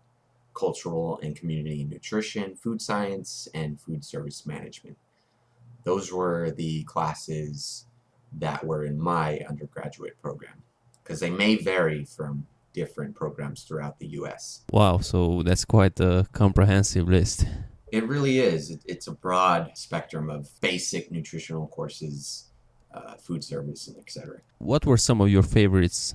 cultural 0.55 1.21
and 1.23 1.37
community 1.37 1.85
nutrition, 1.85 2.57
food 2.57 2.81
science, 2.81 3.49
and 3.55 3.81
food 3.81 4.05
service 4.05 4.47
management. 4.47 4.97
Those 5.85 6.13
were 6.13 6.51
the 6.51 6.83
classes 6.85 7.87
that 8.39 8.65
were 8.65 8.85
in 8.85 8.99
my 8.99 9.41
undergraduate 9.49 10.21
program 10.21 10.63
because 11.03 11.21
they 11.21 11.31
may 11.31 11.57
vary 11.57 12.05
from 12.05 12.47
different 12.73 13.15
programs 13.15 13.63
throughout 13.63 13.99
the 13.99 14.09
US. 14.19 14.65
Wow, 14.73 14.99
so 14.99 15.43
that's 15.43 15.65
quite 15.65 15.99
a 16.01 16.27
comprehensive 16.33 17.09
list. 17.09 17.47
It 17.93 18.07
really 18.09 18.41
is. 18.41 18.71
It, 18.71 18.81
it's 18.85 19.07
a 19.07 19.13
broad 19.13 19.73
spectrum 19.75 20.29
of 20.31 20.49
basic 20.61 21.11
nutritional 21.11 21.69
courses, 21.69 22.47
uh, 22.93 23.15
food 23.15 23.45
service, 23.45 23.87
and 23.89 23.97
etc. 23.99 24.41
What 24.59 24.85
were 24.87 24.97
some 24.97 25.21
of 25.21 25.29
your 25.29 25.43
favorites, 25.43 26.15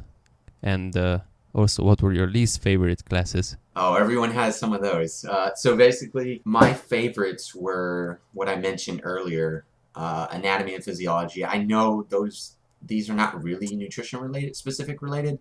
and 0.62 0.96
uh, 0.98 1.20
also 1.54 1.84
what 1.84 2.02
were 2.02 2.14
your 2.14 2.28
least 2.28 2.62
favorite 2.62 3.06
classes? 3.06 3.56
Oh, 3.76 3.96
everyone 3.96 4.32
has 4.32 4.60
some 4.60 4.74
of 4.74 4.82
those. 4.82 5.24
Uh, 5.26 5.54
so 5.56 5.78
basically, 5.78 6.42
my 6.44 6.74
favorites 6.74 7.56
were 7.56 8.20
what 8.34 8.50
I 8.50 8.58
mentioned 8.58 9.02
earlier: 9.04 9.66
uh, 9.96 10.28
anatomy 10.32 10.76
and 10.76 10.84
physiology. 10.84 11.46
I 11.46 11.64
know 11.64 12.06
those 12.10 12.58
these 12.82 13.10
are 13.10 13.14
not 13.14 13.42
really 13.44 13.76
nutrition 13.76 14.20
related, 14.20 14.56
specific 14.56 15.02
related, 15.02 15.40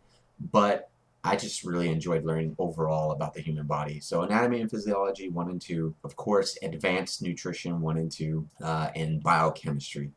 but 0.53 0.91
I 1.23 1.37
just 1.37 1.65
really 1.65 1.91
enjoyed 1.91 2.25
learning 2.25 2.57
overall 2.59 3.13
about 3.13 3.35
the 3.35 3.43
human 3.43 3.67
body. 3.67 4.01
So 4.01 4.23
anatomy 4.23 4.61
and 4.61 4.71
physiology 4.71 5.29
one 5.29 5.51
and 5.51 5.61
two, 5.61 5.95
of 6.03 6.17
course, 6.17 6.57
advanced 6.63 7.23
nutrition 7.23 7.81
one 7.81 7.99
and 7.99 8.11
two, 8.11 8.49
uh, 8.63 8.91
and 8.95 9.23
biochemistry. 9.23 10.13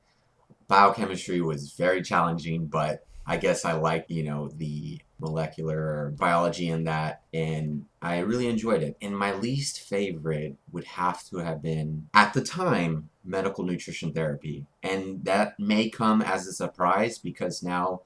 Biochemistry 0.68 1.42
was 1.42 1.74
very 1.74 2.02
challenging, 2.02 2.68
but 2.68 3.06
I 3.26 3.38
guess 3.38 3.66
I 3.66 3.74
like 3.74 4.06
you 4.10 4.24
know 4.24 4.50
the 4.50 5.00
molecular 5.20 6.14
biology 6.18 6.68
in 6.68 6.84
that, 6.86 7.22
and 7.34 7.86
I 8.02 8.20
really 8.20 8.48
enjoyed 8.48 8.84
it. 8.84 8.98
And 9.02 9.18
my 9.18 9.34
least 9.34 9.80
favorite 9.80 10.58
would 10.72 10.84
have 10.86 11.24
to 11.30 11.38
have 11.38 11.62
been, 11.62 12.10
at 12.14 12.34
the 12.34 12.42
time, 12.42 13.10
medical 13.24 13.64
nutrition 13.64 14.12
therapy. 14.14 14.66
And 14.82 15.24
that 15.24 15.60
may 15.60 15.90
come 15.90 16.22
as 16.22 16.46
a 16.48 16.54
surprise 16.54 17.18
because 17.18 17.64
now 17.64 18.02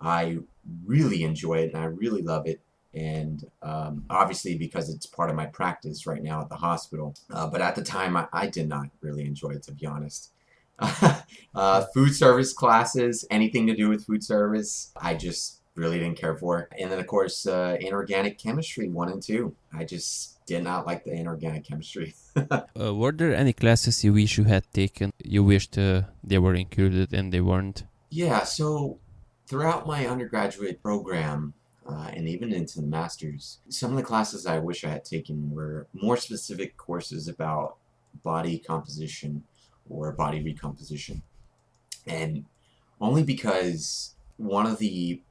I 0.00 0.38
really 0.84 1.22
enjoy 1.22 1.58
it 1.58 1.74
and 1.74 1.82
I 1.82 1.86
really 1.86 2.22
love 2.22 2.46
it. 2.46 2.60
And 2.94 3.44
um, 3.62 4.04
obviously, 4.08 4.56
because 4.56 4.88
it's 4.88 5.06
part 5.06 5.30
of 5.30 5.36
my 5.36 5.46
practice 5.46 6.06
right 6.06 6.22
now 6.22 6.40
at 6.40 6.48
the 6.48 6.56
hospital. 6.56 7.14
Uh, 7.30 7.46
but 7.46 7.60
at 7.60 7.74
the 7.74 7.82
time, 7.82 8.16
I, 8.16 8.26
I, 8.32 8.46
did 8.46 8.68
not 8.68 8.88
really 9.02 9.24
enjoy 9.24 9.50
it, 9.50 9.62
to 9.64 9.72
be 9.72 9.86
honest. 9.86 10.30
uh, 11.54 11.84
food 11.92 12.14
service 12.14 12.52
classes, 12.52 13.26
anything 13.30 13.66
to 13.66 13.76
do 13.76 13.88
with 13.90 14.06
food 14.06 14.24
service, 14.24 14.90
I 14.96 15.14
just 15.14 15.60
really 15.74 15.98
didn't 15.98 16.18
care 16.18 16.36
for. 16.36 16.68
And 16.78 16.90
then, 16.90 16.98
of 16.98 17.06
course, 17.06 17.46
uh, 17.46 17.76
inorganic 17.80 18.38
chemistry 18.38 18.88
one 18.88 19.10
and 19.10 19.22
two. 19.22 19.54
I 19.72 19.84
just 19.84 20.44
did 20.46 20.64
not 20.64 20.86
like 20.86 21.04
the 21.04 21.12
inorganic 21.12 21.64
chemistry. 21.64 22.14
uh, 22.50 22.94
were 22.94 23.12
there 23.12 23.34
any 23.34 23.52
classes 23.52 24.02
you 24.02 24.12
wish 24.12 24.38
you 24.38 24.44
had 24.44 24.64
taken, 24.72 25.12
you 25.22 25.44
wished 25.44 25.78
uh, 25.78 26.02
they 26.24 26.38
were 26.38 26.54
included 26.54 27.12
and 27.12 27.32
they 27.32 27.40
weren't? 27.40 27.84
Yeah, 28.10 28.44
so 28.44 28.98
throughout 29.48 29.86
my 29.86 30.06
undergraduate 30.06 30.82
program, 30.82 31.54
uh, 31.88 32.10
and 32.12 32.28
even 32.28 32.52
into 32.52 32.82
the 32.82 32.86
master's, 32.86 33.58
some 33.70 33.90
of 33.90 33.96
the 33.96 34.02
classes 34.02 34.46
I 34.46 34.58
wish 34.58 34.84
I 34.84 34.90
had 34.90 35.06
taken 35.06 35.50
were 35.50 35.86
more 35.94 36.18
specific 36.18 36.76
courses 36.76 37.28
about 37.28 37.76
body 38.22 38.58
composition 38.58 39.42
or 39.88 40.12
body 40.12 40.42
recomposition. 40.42 41.22
And 42.06 42.44
only 43.00 43.22
because 43.22 44.14
one 44.36 44.66
of 44.66 44.78
the 44.78 45.22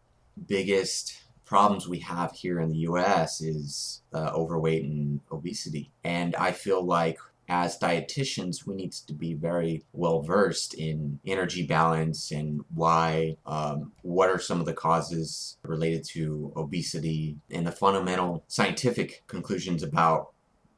biggest 0.47 1.21
problems 1.45 1.87
we 1.87 1.99
have 1.99 2.31
here 2.31 2.59
in 2.59 2.69
the 2.69 2.79
US 2.79 3.39
is 3.39 4.01
uh, 4.13 4.31
overweight 4.33 4.83
and 4.83 5.19
obesity. 5.31 5.91
And 6.03 6.35
I 6.35 6.51
feel 6.53 6.83
like 6.83 7.19
as 7.49 7.79
dietitians, 7.79 8.65
we 8.65 8.75
need 8.75 8.91
to 8.91 9.13
be 9.13 9.33
very 9.33 9.83
well 9.93 10.21
versed 10.21 10.73
in 10.73 11.19
energy 11.25 11.65
balance 11.65 12.31
and 12.31 12.61
why, 12.73 13.37
um, 13.45 13.91
what 14.01 14.29
are 14.29 14.39
some 14.39 14.59
of 14.59 14.65
the 14.65 14.73
causes 14.73 15.57
related 15.63 16.03
to 16.03 16.51
obesity 16.57 17.37
and 17.51 17.65
the 17.65 17.71
fundamental 17.71 18.43
scientific 18.47 19.23
conclusions 19.27 19.83
about 19.83 20.31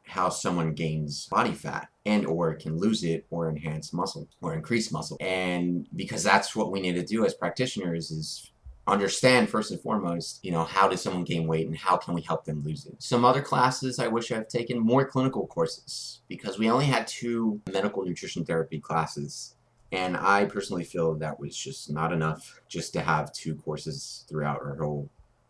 how 0.10 0.30
someone 0.30 0.74
gains 0.74 1.28
body 1.28 1.54
fat 1.54 1.88
and 2.06 2.26
or 2.26 2.56
can 2.56 2.78
lose 2.78 3.04
it 3.04 3.26
or 3.30 3.50
enhance 3.50 3.94
muscle 3.94 4.28
or 4.42 4.54
increase 4.54 4.92
muscle. 4.92 5.18
And 5.20 5.88
because 5.96 6.24
that's 6.24 6.56
what 6.56 6.72
we 6.72 6.82
need 6.82 6.94
to 6.94 7.06
do 7.06 7.26
as 7.26 7.36
practitioners 7.36 8.10
is 8.10 8.52
understand 8.90 9.50
first 9.50 9.72
and 9.72 9.80
foremost, 9.80 10.40
you 10.44 10.52
know, 10.52 10.64
how 10.64 10.88
does 10.88 11.02
someone 11.02 11.24
gain 11.24 11.48
weight 11.48 11.68
and 11.68 11.78
how 11.78 11.98
can 11.98 12.14
we 12.14 12.22
help 12.22 12.46
them 12.46 12.64
lose 12.64 12.86
it. 12.86 12.96
Some 13.00 13.26
other 13.26 13.42
classes 13.42 14.00
I 14.00 14.08
wish 14.08 14.32
I've 14.32 14.48
taken 14.48 14.80
more 14.80 15.06
clinical 15.06 15.48
courses 15.48 16.22
because 16.28 16.60
we 16.60 16.70
only 16.70 16.86
had 16.86 17.08
two 17.08 17.62
medical 17.72 18.04
nutrition 18.04 18.46
therapy 18.46 18.80
classes. 18.80 19.56
And 19.92 20.18
I 20.18 20.46
personally 20.46 20.84
feel 20.84 21.16
that 21.16 21.40
was 21.40 21.58
just 21.58 21.90
not 21.90 22.14
enough 22.14 22.62
just 22.68 22.94
to 22.94 23.02
have 23.02 23.34
two 23.34 23.56
courses 23.56 24.26
throughout 24.30 24.62
our 24.62 24.76
whole 24.76 25.10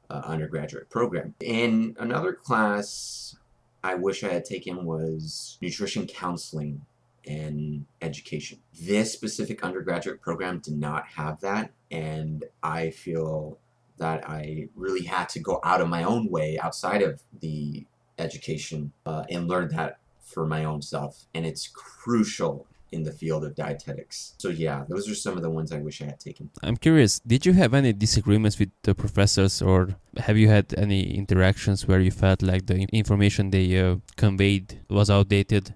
uh, 0.10 0.22
undergraduate 0.25 0.89
program. 0.89 1.36
In 1.41 1.96
another 2.00 2.34
class 2.34 3.36
I 3.84 3.96
wish 3.96 4.24
I 4.24 4.29
had 4.29 4.46
taken 4.46 4.86
was 4.86 5.58
nutrition 5.62 6.05
counseling 6.05 6.81
and 7.27 7.85
education. 8.01 8.59
This 8.81 9.11
specific 9.11 9.63
undergraduate 9.63 10.21
program 10.21 10.59
did 10.59 10.77
not 10.77 11.05
have 11.07 11.39
that, 11.41 11.71
and 11.91 12.45
I 12.63 12.91
feel 12.91 13.57
that 13.97 14.27
I 14.29 14.69
really 14.75 15.05
had 15.05 15.29
to 15.29 15.39
go 15.39 15.59
out 15.63 15.81
of 15.81 15.89
my 15.89 16.03
own 16.03 16.29
way 16.29 16.57
outside 16.59 17.01
of 17.01 17.21
the 17.41 17.85
education 18.17 18.91
uh, 19.05 19.23
and 19.29 19.47
learn 19.47 19.69
that 19.69 19.99
for 20.21 20.45
my 20.45 20.63
own 20.65 20.81
self. 20.81 21.25
And 21.33 21.45
it's 21.45 21.67
crucial 21.67 22.65
in 22.91 23.03
the 23.03 23.11
field 23.11 23.43
of 23.45 23.55
dietetics. 23.55 24.33
So 24.38 24.49
yeah, 24.49 24.83
those 24.88 25.07
are 25.09 25.15
some 25.15 25.35
of 25.38 25.43
the 25.43 25.49
ones 25.49 25.71
I 25.71 25.79
wish 25.79 26.01
I 26.01 26.05
had 26.05 26.19
taken. 26.19 26.49
I'm 26.63 26.77
curious, 26.77 27.19
did 27.19 27.45
you 27.45 27.53
have 27.53 27.73
any 27.73 27.93
disagreements 27.93 28.57
with 28.57 28.71
the 28.83 28.95
professors 28.95 29.61
or 29.61 29.95
have 30.17 30.38
you 30.38 30.49
had 30.49 30.73
any 30.77 31.15
interactions 31.15 31.88
where 31.88 31.99
you 31.99 32.11
felt 32.11 32.41
like 32.41 32.65
the 32.65 32.88
information 32.91 33.51
they 33.51 33.79
uh, 33.79 33.97
conveyed 34.17 34.79
was 34.89 35.09
outdated? 35.09 35.75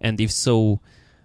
And 0.00 0.20
if 0.20 0.32
so, 0.32 0.80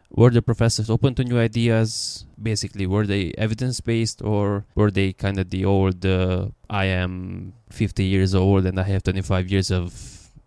were 0.10 0.30
the 0.30 0.42
professors 0.42 0.90
open 0.90 1.16
to 1.16 1.24
new 1.24 1.40
ideas? 1.40 2.26
Basically, 2.42 2.86
were 2.86 3.06
they 3.06 3.34
evidence 3.38 3.82
based 3.82 4.22
or 4.22 4.66
were 4.76 4.92
they 4.92 5.14
kind 5.14 5.40
of 5.40 5.50
the 5.50 5.66
old, 5.66 6.06
uh, 6.06 6.48
I 6.70 6.86
am 6.86 7.54
50 7.70 8.04
years 8.04 8.36
old 8.36 8.66
and 8.66 8.80
I 8.80 8.84
have 8.84 9.04
25 9.04 9.50
years 9.50 9.72
of 9.72 9.94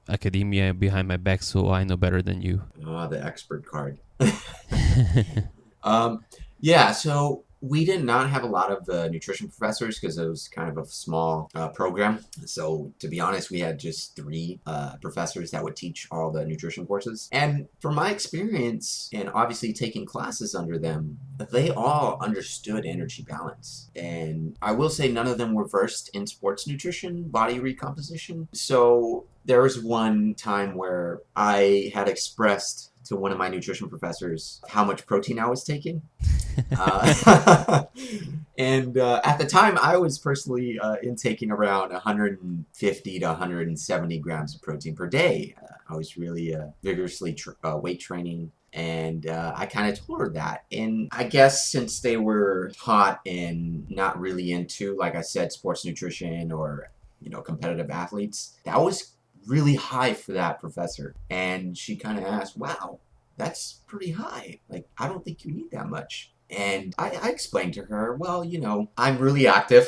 academia 0.08 0.72
behind 0.72 1.08
my 1.08 1.16
back, 1.16 1.42
so 1.42 1.70
I 1.70 1.84
know 1.84 1.96
better 1.96 2.22
than 2.22 2.40
you? 2.40 2.62
Ah, 2.86 3.06
the 3.06 3.22
expert 3.22 3.64
card. 3.66 3.98
um, 5.82 6.24
yeah, 6.60 6.92
so 6.92 7.44
we 7.60 7.84
did 7.84 8.04
not 8.04 8.30
have 8.30 8.44
a 8.44 8.46
lot 8.46 8.70
of 8.70 8.88
uh, 8.88 9.08
nutrition 9.08 9.48
professors 9.48 9.98
because 9.98 10.18
it 10.18 10.26
was 10.26 10.48
kind 10.48 10.70
of 10.70 10.78
a 10.78 10.86
small 10.86 11.50
uh, 11.54 11.68
program. 11.68 12.24
So, 12.44 12.92
to 13.00 13.08
be 13.08 13.20
honest, 13.20 13.50
we 13.50 13.60
had 13.60 13.78
just 13.78 14.14
three 14.14 14.60
uh, 14.66 14.96
professors 15.00 15.50
that 15.50 15.64
would 15.64 15.76
teach 15.76 16.06
all 16.10 16.30
the 16.30 16.44
nutrition 16.44 16.86
courses. 16.86 17.28
And 17.32 17.66
from 17.80 17.94
my 17.94 18.10
experience, 18.10 19.08
and 19.12 19.28
obviously 19.30 19.72
taking 19.72 20.06
classes 20.06 20.54
under 20.54 20.78
them, 20.78 21.18
they 21.50 21.70
all 21.70 22.18
understood 22.20 22.86
energy 22.86 23.24
balance. 23.28 23.90
And 23.96 24.56
I 24.62 24.72
will 24.72 24.90
say 24.90 25.10
none 25.10 25.26
of 25.26 25.38
them 25.38 25.54
were 25.54 25.66
versed 25.66 26.10
in 26.14 26.26
sports 26.26 26.66
nutrition, 26.66 27.24
body 27.24 27.58
recomposition. 27.58 28.48
So, 28.52 29.26
there 29.44 29.62
was 29.62 29.82
one 29.82 30.34
time 30.34 30.74
where 30.74 31.22
I 31.34 31.90
had 31.94 32.06
expressed 32.06 32.92
to 33.08 33.16
one 33.16 33.32
of 33.32 33.38
my 33.38 33.48
nutrition 33.48 33.88
professors 33.88 34.60
how 34.68 34.84
much 34.84 35.06
protein 35.06 35.38
I 35.38 35.46
was 35.46 35.64
taking. 35.64 36.02
uh, 36.78 37.84
and 38.58 38.98
uh, 38.98 39.20
at 39.24 39.38
the 39.38 39.46
time, 39.46 39.78
I 39.80 39.96
was 39.96 40.18
personally 40.18 40.78
uh, 40.78 40.96
intaking 41.02 41.50
around 41.50 41.90
150 41.92 43.18
to 43.18 43.26
170 43.26 44.18
grams 44.18 44.54
of 44.54 44.62
protein 44.62 44.94
per 44.94 45.06
day. 45.06 45.54
Uh, 45.62 45.74
I 45.88 45.96
was 45.96 46.16
really 46.16 46.54
uh, 46.54 46.66
vigorously 46.82 47.32
tr- 47.34 47.52
uh, 47.64 47.76
weight 47.76 48.00
training. 48.00 48.52
And 48.74 49.26
I 49.28 49.64
kind 49.64 49.90
of 49.90 49.98
told 49.98 50.20
her 50.20 50.28
that. 50.34 50.66
And 50.70 51.08
I 51.10 51.24
guess 51.24 51.68
since 51.68 52.00
they 52.00 52.18
were 52.18 52.70
taught 52.76 53.20
and 53.24 53.90
not 53.90 54.20
really 54.20 54.52
into, 54.52 54.94
like 54.96 55.16
I 55.16 55.22
said, 55.22 55.52
sports 55.52 55.86
nutrition 55.86 56.52
or, 56.52 56.90
you 57.22 57.30
know, 57.30 57.40
competitive 57.40 57.90
athletes, 57.90 58.58
that 58.64 58.78
was 58.78 59.14
really 59.48 59.74
high 59.74 60.14
for 60.14 60.32
that 60.32 60.60
professor. 60.60 61.14
And 61.30 61.76
she 61.76 61.96
kind 61.96 62.18
of 62.18 62.24
asked, 62.24 62.56
wow, 62.56 63.00
that's 63.36 63.80
pretty 63.86 64.12
high. 64.12 64.60
Like, 64.68 64.88
I 64.98 65.08
don't 65.08 65.24
think 65.24 65.44
you 65.44 65.52
need 65.52 65.70
that 65.72 65.88
much. 65.88 66.32
And 66.50 66.94
I, 66.98 67.10
I 67.22 67.28
explained 67.28 67.74
to 67.74 67.82
her, 67.82 68.14
well, 68.14 68.42
you 68.42 68.60
know, 68.60 68.88
I'm 68.96 69.18
really 69.18 69.46
active. 69.46 69.86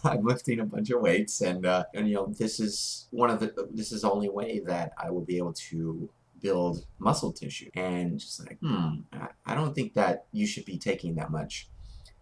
I'm 0.04 0.24
lifting 0.24 0.60
a 0.60 0.64
bunch 0.64 0.90
of 0.90 1.00
weights, 1.00 1.40
and 1.40 1.66
uh, 1.66 1.82
and 1.94 2.08
you 2.08 2.14
know, 2.14 2.32
this 2.38 2.60
is 2.60 3.08
one 3.10 3.28
of 3.28 3.40
the 3.40 3.52
this 3.72 3.90
is 3.90 4.02
the 4.02 4.10
only 4.12 4.28
way 4.28 4.60
that 4.66 4.92
I 4.96 5.10
will 5.10 5.24
be 5.24 5.36
able 5.36 5.54
to 5.54 6.08
build 6.40 6.86
muscle 7.00 7.32
tissue. 7.32 7.70
And 7.74 8.20
just 8.20 8.38
like, 8.38 8.58
hmm, 8.60 9.00
I 9.44 9.54
don't 9.56 9.74
think 9.74 9.94
that 9.94 10.26
you 10.30 10.46
should 10.46 10.64
be 10.64 10.78
taking 10.78 11.16
that 11.16 11.30
much. 11.32 11.68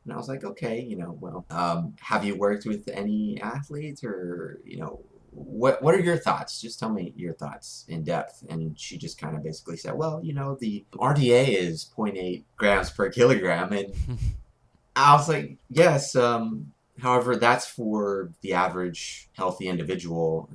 And 0.04 0.12
I 0.12 0.16
was 0.16 0.28
like, 0.28 0.44
okay, 0.44 0.80
you 0.80 0.96
know, 0.96 1.16
well, 1.20 1.44
um, 1.50 1.94
have 2.00 2.24
you 2.24 2.36
worked 2.36 2.66
with 2.66 2.88
any 2.88 3.40
athletes 3.40 4.04
or, 4.04 4.60
you 4.64 4.78
know, 4.78 5.02
what 5.34 5.82
what 5.82 5.94
are 5.94 6.00
your 6.00 6.16
thoughts? 6.16 6.60
Just 6.60 6.78
tell 6.78 6.90
me 6.90 7.12
your 7.16 7.32
thoughts 7.32 7.84
in 7.88 8.04
depth. 8.04 8.44
And 8.48 8.78
she 8.78 8.96
just 8.96 9.20
kind 9.20 9.36
of 9.36 9.42
basically 9.42 9.76
said, 9.76 9.94
well, 9.94 10.20
you 10.22 10.32
know, 10.32 10.56
the 10.60 10.84
RDA 10.92 11.48
is 11.48 11.90
0.8 11.96 12.44
grams 12.56 12.90
per 12.90 13.10
kilogram. 13.10 13.72
And 13.72 13.92
I 14.96 15.14
was 15.14 15.28
like, 15.28 15.56
yes. 15.68 16.14
Um, 16.14 16.72
however, 17.00 17.36
that's 17.36 17.66
for 17.66 18.30
the 18.42 18.54
average 18.54 19.28
healthy 19.32 19.68
individual. 19.68 20.48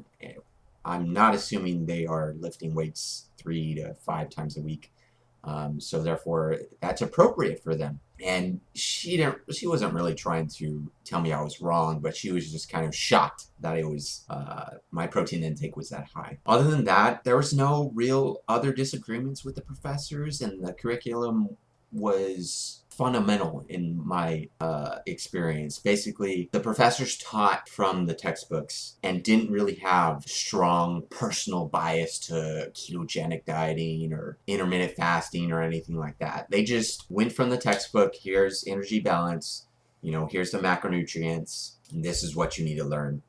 I'm 0.86 1.12
not 1.12 1.36
assuming 1.36 1.86
they 1.86 2.05
are 2.05 2.33
lifting 2.39 2.74
weights 2.74 3.27
three 3.38 3.75
to 3.75 3.93
five 3.95 4.29
times 4.29 4.57
a 4.57 4.62
week. 4.62 4.91
Um, 5.43 5.79
so 5.79 6.01
therefore, 6.01 6.58
that's 6.81 7.01
appropriate 7.01 7.63
for 7.63 7.75
them. 7.75 8.00
And 8.22 8.60
she 8.74 9.15
didn't. 9.15 9.38
She 9.51 9.65
wasn't 9.65 9.93
really 9.93 10.13
trying 10.13 10.48
to 10.58 10.91
tell 11.05 11.22
me 11.22 11.31
I 11.31 11.41
was 11.41 11.62
wrong, 11.62 12.01
but 12.01 12.15
she 12.15 12.34
was 12.34 12.51
just 12.51 12.69
kind 12.69 12.86
of 12.86 12.93
shocked 12.93 13.46
that 13.62 13.77
it 13.77 13.88
was 13.88 14.25
uh, 14.29 14.72
my 14.91 15.08
protein 15.08 15.43
intake 15.43 15.77
was 15.77 15.89
that 15.89 16.10
high. 16.13 16.38
Other 16.46 16.69
than 16.69 16.84
that, 16.84 17.24
there 17.24 17.38
was 17.38 17.53
no 17.53 17.91
real 17.96 18.41
other 18.50 18.74
disagreements 18.74 19.46
with 19.46 19.55
the 19.55 19.62
professors, 19.62 20.41
and 20.41 20.65
the 20.65 20.74
curriculum 20.74 21.55
was 21.91 22.84
fundamental 23.00 23.65
in 23.69 23.98
my 24.05 24.50
uh, 24.60 24.98
experience. 25.05 25.79
Basically, 25.79 26.50
the 26.51 26.60
professors 26.60 27.17
taught 27.17 27.69
from 27.69 28.08
the 28.08 28.13
textbooks 28.13 28.98
and 29.01 29.24
didn't 29.24 29.51
really 29.51 29.75
have 29.75 30.24
strong 30.25 31.03
personal 31.10 31.65
bias 31.65 32.19
to 32.19 32.72
ketogenic 32.74 33.46
dieting 33.46 34.12
or 34.12 34.38
intermittent 34.48 34.98
fasting 34.98 35.53
or 35.53 35.62
anything 35.62 35.96
like 35.96 36.19
that. 36.19 36.48
They 36.51 36.65
just 36.65 37.05
went 37.10 37.31
from 37.31 37.50
the 37.50 37.58
textbook 37.58 38.15
here's 38.22 38.65
energy 38.67 39.00
balance, 39.00 39.65
you 40.01 40.12
know, 40.12 40.27
here's 40.29 40.51
the 40.51 40.60
macronutrients, 40.60 41.75
and 41.93 42.03
this 42.03 42.22
is 42.22 42.36
what 42.36 42.58
you 42.58 42.65
need 42.65 42.77
to 42.77 42.84
learn. 42.86 43.22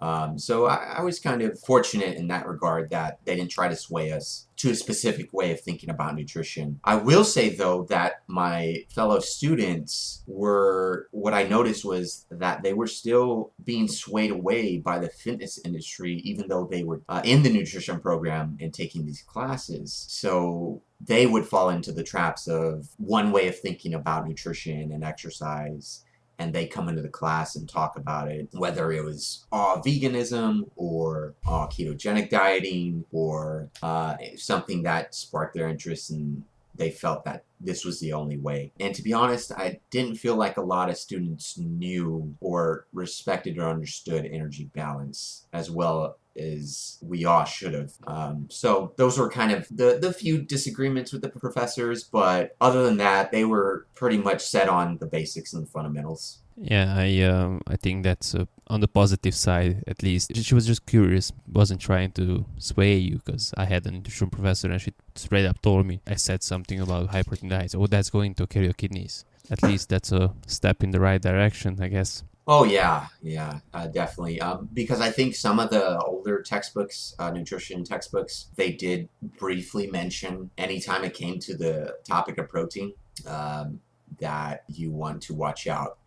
Um, 0.00 0.38
so 0.38 0.66
I, 0.66 0.96
I, 0.98 1.02
was 1.02 1.18
kind 1.18 1.42
of 1.42 1.58
fortunate 1.60 2.16
in 2.16 2.28
that 2.28 2.46
regard 2.46 2.90
that 2.90 3.18
they 3.24 3.36
didn't 3.36 3.50
try 3.50 3.68
to 3.68 3.76
sway 3.76 4.12
us 4.12 4.46
to 4.56 4.70
a 4.70 4.74
specific 4.74 5.32
way 5.32 5.52
of 5.52 5.60
thinking 5.60 5.90
about 5.90 6.14
nutrition. 6.14 6.80
I 6.84 6.96
will 6.96 7.24
say 7.24 7.48
though 7.48 7.84
that 7.84 8.22
my 8.26 8.84
fellow 8.90 9.20
students 9.20 10.22
were, 10.26 11.08
what 11.10 11.34
I 11.34 11.44
noticed 11.44 11.84
was 11.84 12.26
that 12.30 12.62
they 12.62 12.72
were 12.72 12.86
still 12.86 13.52
being 13.64 13.88
swayed 13.88 14.30
away 14.30 14.78
by 14.78 14.98
the 14.98 15.08
fitness 15.08 15.58
industry, 15.64 16.14
even 16.24 16.48
though 16.48 16.68
they 16.70 16.84
were 16.84 17.02
uh, 17.08 17.22
in 17.24 17.42
the 17.42 17.50
nutrition 17.50 18.00
program 18.00 18.56
and 18.60 18.72
taking 18.72 19.06
these 19.06 19.22
classes. 19.22 20.06
So 20.08 20.82
they 21.00 21.26
would 21.26 21.46
fall 21.46 21.70
into 21.70 21.92
the 21.92 22.02
traps 22.02 22.48
of 22.48 22.88
one 22.96 23.30
way 23.30 23.48
of 23.48 23.58
thinking 23.58 23.94
about 23.94 24.26
nutrition 24.26 24.92
and 24.92 25.04
exercise 25.04 26.04
and 26.38 26.52
they 26.52 26.66
come 26.66 26.88
into 26.88 27.02
the 27.02 27.08
class 27.08 27.56
and 27.56 27.68
talk 27.68 27.96
about 27.96 28.28
it, 28.28 28.48
whether 28.52 28.92
it 28.92 29.04
was 29.04 29.46
uh, 29.52 29.80
veganism 29.80 30.68
or 30.76 31.34
uh, 31.46 31.66
ketogenic 31.66 32.30
dieting 32.30 33.04
or 33.12 33.68
uh, 33.82 34.16
something 34.36 34.82
that 34.82 35.14
sparked 35.14 35.54
their 35.54 35.68
interest 35.68 36.10
and 36.10 36.44
they 36.78 36.90
felt 36.90 37.24
that 37.24 37.44
this 37.60 37.84
was 37.84 37.98
the 37.98 38.12
only 38.12 38.38
way. 38.38 38.72
And 38.78 38.94
to 38.94 39.02
be 39.02 39.12
honest, 39.12 39.50
I 39.52 39.80
didn't 39.90 40.14
feel 40.14 40.36
like 40.36 40.56
a 40.56 40.62
lot 40.62 40.88
of 40.88 40.96
students 40.96 41.58
knew 41.58 42.34
or 42.40 42.86
respected 42.92 43.58
or 43.58 43.68
understood 43.68 44.24
energy 44.26 44.70
balance 44.74 45.46
as 45.52 45.70
well 45.70 46.18
as 46.38 46.98
we 47.02 47.24
all 47.24 47.44
should 47.44 47.74
have. 47.74 47.92
Um, 48.06 48.46
so 48.50 48.92
those 48.96 49.18
were 49.18 49.28
kind 49.28 49.52
of 49.52 49.66
the, 49.70 49.98
the 50.00 50.12
few 50.12 50.38
disagreements 50.38 51.12
with 51.12 51.22
the 51.22 51.28
professors, 51.28 52.04
but 52.04 52.56
other 52.60 52.84
than 52.84 52.96
that, 52.98 53.32
they 53.32 53.44
were 53.44 53.86
pretty 53.94 54.18
much 54.18 54.44
set 54.44 54.68
on 54.68 54.98
the 54.98 55.06
basics 55.06 55.52
and 55.52 55.66
the 55.66 55.70
fundamentals. 55.70 56.40
Yeah, 56.60 56.92
I 56.96 57.22
um, 57.22 57.60
I 57.68 57.76
think 57.76 58.02
that's 58.02 58.34
uh, 58.34 58.46
on 58.66 58.80
the 58.80 58.88
positive 58.88 59.34
side 59.34 59.84
at 59.86 60.02
least. 60.02 60.34
She 60.34 60.54
was 60.54 60.66
just 60.66 60.86
curious, 60.86 61.32
wasn't 61.46 61.80
trying 61.80 62.10
to 62.12 62.44
sway 62.58 62.96
you 62.96 63.20
because 63.24 63.54
I 63.56 63.64
had 63.64 63.86
an 63.86 63.94
nutrition 63.94 64.28
professor 64.28 64.68
and 64.68 64.80
she 64.80 64.92
straight 65.14 65.46
up 65.46 65.62
told 65.62 65.86
me 65.86 66.00
I 66.06 66.16
said 66.16 66.42
something 66.42 66.80
about 66.80 67.10
high 67.10 67.22
protein 67.22 67.50
diets. 67.50 67.76
Oh, 67.76 67.86
that's 67.86 68.10
going 68.10 68.34
to 68.34 68.46
kill 68.48 68.64
your 68.64 68.72
kidneys. 68.72 69.24
At 69.50 69.62
least 69.62 69.88
that's 69.88 70.12
a 70.12 70.34
step 70.46 70.82
in 70.82 70.90
the 70.90 71.00
right 71.00 71.22
direction, 71.22 71.78
I 71.80 71.88
guess. 71.88 72.24
Oh 72.50 72.64
yeah, 72.64 73.08
yeah, 73.22 73.60
uh, 73.74 73.88
definitely. 73.88 74.40
Um, 74.40 74.70
because 74.72 75.02
I 75.02 75.10
think 75.10 75.34
some 75.34 75.60
of 75.60 75.68
the 75.68 75.98
older 75.98 76.40
textbooks, 76.40 77.14
uh, 77.18 77.30
nutrition 77.30 77.84
textbooks, 77.84 78.46
they 78.56 78.72
did 78.72 79.10
briefly 79.38 79.86
mention 79.88 80.50
anytime 80.56 81.04
it 81.04 81.12
came 81.12 81.38
to 81.40 81.54
the 81.54 81.96
topic 82.04 82.38
of 82.38 82.48
protein 82.48 82.94
um, 83.26 83.80
that 84.18 84.64
you 84.66 84.90
want 84.90 85.20
to 85.24 85.34
watch 85.34 85.66
out 85.66 85.98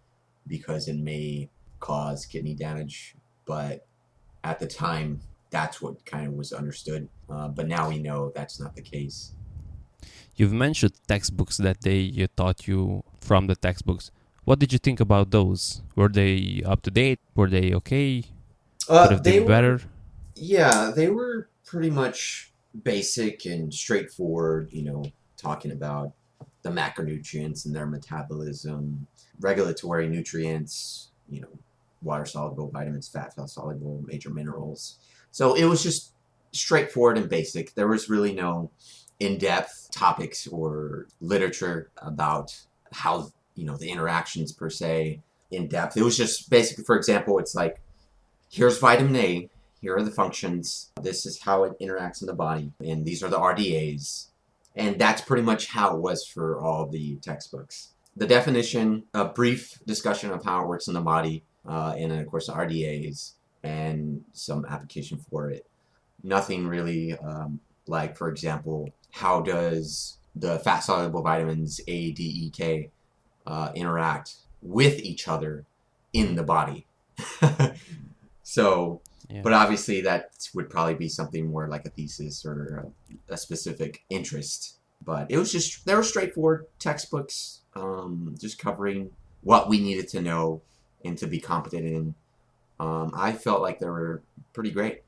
because 0.48 0.88
it 0.88 0.96
may 0.96 1.48
cause 1.80 2.26
kidney 2.26 2.56
damage. 2.56 3.16
But 3.46 3.86
at 4.44 4.60
the 4.60 4.68
time, 4.68 5.22
that's 5.52 5.80
what 5.80 6.04
kind 6.08 6.26
of 6.26 6.34
was 6.34 6.54
understood. 6.54 7.08
Uh, 7.30 7.50
but 7.50 7.68
now 7.68 7.88
we 7.88 8.00
know 8.00 8.32
that's 8.34 8.60
not 8.60 8.76
the 8.76 8.82
case. 8.82 9.34
You've 10.36 10.54
mentioned 10.54 10.94
textbooks 11.08 11.58
that 11.58 11.82
they 11.82 12.28
taught 12.36 12.68
you 12.68 13.04
from 13.20 13.46
the 13.46 13.56
textbooks 13.56 14.10
what 14.44 14.60
did 14.60 14.74
you 14.74 14.80
think 14.80 15.00
about 15.00 15.32
those? 15.32 15.82
Were 15.96 16.10
they 16.10 16.62
up 16.66 16.82
to 16.84 16.92
date? 16.92 17.20
Were 17.36 17.50
they 17.50 17.74
okay? 17.74 18.24
Uh, 18.90 19.04
Could 19.04 19.12
have 19.14 19.24
been 19.24 19.48
better. 19.48 19.74
Were, 19.74 19.82
yeah, 20.36 20.92
they 20.96 21.10
were 21.10 21.50
pretty 21.66 21.90
much 21.90 22.51
basic 22.84 23.46
and 23.46 23.74
straightforward. 23.74 24.70
You 24.72 24.84
know, 24.84 25.06
talking 25.38 25.72
about 25.72 26.14
the 26.64 26.70
macronutrients 26.70 27.66
and 27.66 27.75
their 27.75 27.86
metabolism, 27.86 29.08
regulatory 29.40 30.08
nutrients. 30.08 31.10
You 31.30 31.42
know, 31.42 31.60
water 32.01 32.25
soluble 32.25 32.70
vitamins, 32.70 33.08
fat 33.08 33.34
soluble, 33.50 34.04
major 34.06 34.30
minerals. 34.30 34.98
So 35.32 35.54
it 35.54 35.66
was 35.66 35.84
just 35.84 36.14
straightforward 36.51 37.18
and 37.18 37.30
basic. 37.30 37.74
There 37.75 37.88
was 37.88 38.10
really 38.10 38.34
no 38.34 38.72
in 39.20 39.38
depth 39.38 39.90
topics 39.92 40.48
or 40.48 41.08
literature 41.22 41.92
about 41.98 42.60
how 42.92 43.32
you 43.62 43.68
know 43.68 43.78
the 43.78 43.92
interactions 43.92 44.52
per 44.52 44.72
se 44.72 45.22
in 45.52 45.68
depth. 45.68 45.96
It 45.96 46.04
was 46.04 46.18
just 46.18 46.50
basically, 46.50 46.84
for 46.84 46.96
example, 46.96 47.38
it's 47.38 47.54
like 47.54 47.80
here's 48.50 48.80
vitamin 48.80 49.16
A, 49.16 49.50
here 49.80 49.96
are 49.96 50.04
the 50.04 50.10
functions, 50.10 50.92
this 51.00 51.28
is 51.28 51.42
how 51.44 51.64
it 51.64 51.80
interacts 51.80 52.22
in 52.22 52.28
the 52.28 52.34
body, 52.34 52.72
and 52.84 53.06
these 53.06 53.22
are 53.22 53.30
the 53.30 53.38
RDAs, 53.38 54.30
and 54.76 54.98
that's 55.00 55.22
pretty 55.22 55.44
much 55.44 55.68
how 55.68 55.96
it 55.96 56.02
was 56.02 56.26
for 56.26 56.60
all 56.60 56.88
the 56.88 57.18
textbooks. 57.18 57.90
The 58.18 58.26
definition, 58.26 59.04
a 59.14 59.26
brief 59.26 59.80
discussion 59.86 60.32
of 60.32 60.44
how 60.44 60.64
it 60.64 60.68
works 60.68 60.88
in 60.88 60.96
the 60.96 61.02
body, 61.02 61.44
uh, 61.68 61.94
and 61.96 62.12
then 62.12 62.20
of 62.20 62.28
course 62.28 62.48
the 62.48 62.54
RDAs 62.54 63.34
and 63.62 64.24
some 64.34 64.66
application 64.66 65.20
for 65.30 65.52
it. 65.52 65.68
Nothing 66.24 66.68
really 66.68 67.16
um, 67.20 67.60
like, 67.86 68.18
for 68.18 68.28
example, 68.28 68.90
how 69.12 69.42
does 69.42 70.18
the 70.36 70.58
fat 70.60 70.80
soluble 70.80 71.22
vitamins 71.22 71.80
A, 71.88 72.12
D, 72.12 72.24
E, 72.24 72.50
K 72.50 72.90
uh, 73.46 73.72
interact 73.75 74.36
with 74.62 75.00
each 75.00 75.27
other 75.27 75.66
in 76.14 76.36
the 76.36 76.44
body. 76.44 76.86
so, 78.44 79.01
yeah. 79.30 79.42
but 79.42 79.54
obviously 79.54 80.01
that 80.01 80.32
would 80.54 80.70
probably 80.70 80.96
be 80.96 81.10
something 81.10 81.50
more 81.50 81.68
like 81.68 81.86
a 81.86 81.90
thesis 81.90 82.46
or 82.46 82.92
a, 83.30 83.34
a 83.34 83.38
specific 83.38 84.04
interest. 84.10 84.77
But 85.04 85.32
it 85.32 85.38
was 85.38 85.51
just 85.51 85.86
they 85.86 85.96
were 85.96 86.04
straightforward 86.04 86.68
textbooks, 86.77 87.62
um, 87.75 88.36
just 88.40 88.60
covering 88.60 89.12
what 89.42 89.68
we 89.68 89.80
needed 89.80 90.08
to 90.10 90.22
know 90.22 90.62
and 91.04 91.18
to 91.18 91.27
be 91.27 91.40
competent 91.40 91.86
in. 91.86 92.16
Um, 92.80 93.12
I 93.16 93.32
felt 93.34 93.62
like 93.62 93.80
they 93.80 93.90
were 93.90 94.22
pretty 94.54 94.72
great. 94.72 95.01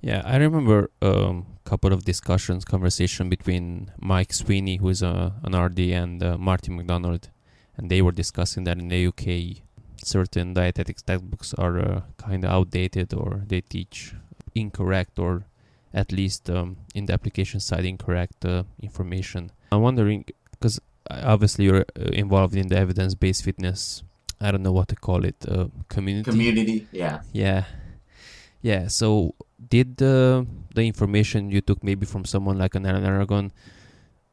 Yeah, 0.00 0.22
I 0.24 0.36
remember 0.36 0.90
a 1.00 1.28
um, 1.28 1.46
couple 1.64 1.92
of 1.92 2.04
discussions, 2.04 2.64
conversation 2.64 3.30
between 3.30 3.90
Mike 3.98 4.32
Sweeney, 4.32 4.76
who 4.76 4.88
is 4.90 5.02
a, 5.02 5.34
an 5.42 5.56
RD, 5.56 5.80
and 5.80 6.22
uh, 6.22 6.36
Martin 6.36 6.76
MacDonald, 6.76 7.30
and 7.76 7.90
they 7.90 8.02
were 8.02 8.12
discussing 8.12 8.64
that 8.64 8.78
in 8.78 8.88
the 8.88 9.06
UK 9.06 9.64
certain 10.04 10.52
dietetics 10.52 11.02
textbooks 11.02 11.54
are 11.54 11.78
uh, 11.78 12.00
kind 12.18 12.44
of 12.44 12.50
outdated 12.50 13.14
or 13.14 13.42
they 13.46 13.60
teach 13.60 14.14
incorrect 14.54 15.18
or 15.18 15.46
at 15.92 16.12
least 16.12 16.50
um, 16.50 16.76
in 16.94 17.06
the 17.06 17.12
application 17.12 17.60
side 17.60 17.84
incorrect 17.84 18.44
uh, 18.44 18.64
information. 18.82 19.50
I'm 19.72 19.82
wondering 19.82 20.24
because 20.50 20.80
obviously 21.10 21.66
you're 21.66 21.84
uh, 21.98 22.10
involved 22.12 22.56
in 22.56 22.68
the 22.68 22.76
evidence-based 22.76 23.44
fitness. 23.44 24.02
I 24.40 24.50
don't 24.50 24.62
know 24.62 24.72
what 24.72 24.88
to 24.88 24.96
call 24.96 25.24
it. 25.24 25.36
Uh, 25.48 25.68
community. 25.88 26.30
Community. 26.30 26.88
Yeah. 26.92 27.22
Yeah. 27.32 27.64
Yeah. 28.60 28.88
So 28.88 29.34
did 29.68 29.96
the 29.96 30.46
the 30.74 30.82
information 30.82 31.50
you 31.50 31.60
took 31.60 31.82
maybe 31.82 32.04
from 32.04 32.24
someone 32.24 32.58
like 32.58 32.74
an 32.74 32.84
Alan 32.84 33.04
Aragon 33.04 33.52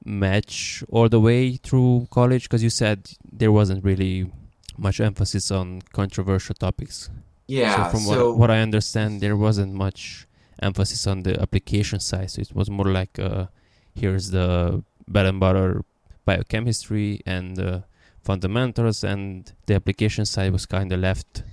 match 0.06 0.84
all 0.90 1.10
the 1.10 1.20
way 1.20 1.58
through 1.58 2.08
college? 2.12 2.44
Because 2.44 2.64
you 2.64 2.70
said 2.70 3.10
there 3.32 3.52
wasn't 3.52 3.84
really 3.84 4.32
much 4.78 5.00
emphasis 5.00 5.52
on 5.52 5.82
controversial 5.94 6.56
topics. 6.56 7.10
Yeah. 7.48 7.86
So 7.86 7.92
from 7.92 8.00
so 8.02 8.30
what, 8.30 8.38
what 8.38 8.52
I 8.52 8.60
understand, 8.60 9.22
there 9.22 9.36
wasn't 9.36 9.74
much 9.74 10.28
emphasis 10.62 11.08
on 11.08 11.24
the 11.24 11.40
application 11.42 12.00
side. 12.00 12.32
So 12.32 12.42
it 12.42 12.54
was 12.54 12.70
more 12.70 12.86
like 12.86 13.20
uh, 13.20 13.48
here's 13.94 14.32
the 14.32 14.84
bread 15.08 15.26
and 15.26 15.40
butter 15.40 15.84
biochemistry 16.26 17.22
and 17.26 17.60
uh, 17.60 17.80
fundamentals, 18.24 19.04
and 19.04 19.52
the 19.66 19.76
application 19.76 20.26
side 20.26 20.52
was 20.52 20.66
kind 20.66 20.92
of 20.92 21.00
left 21.00 21.44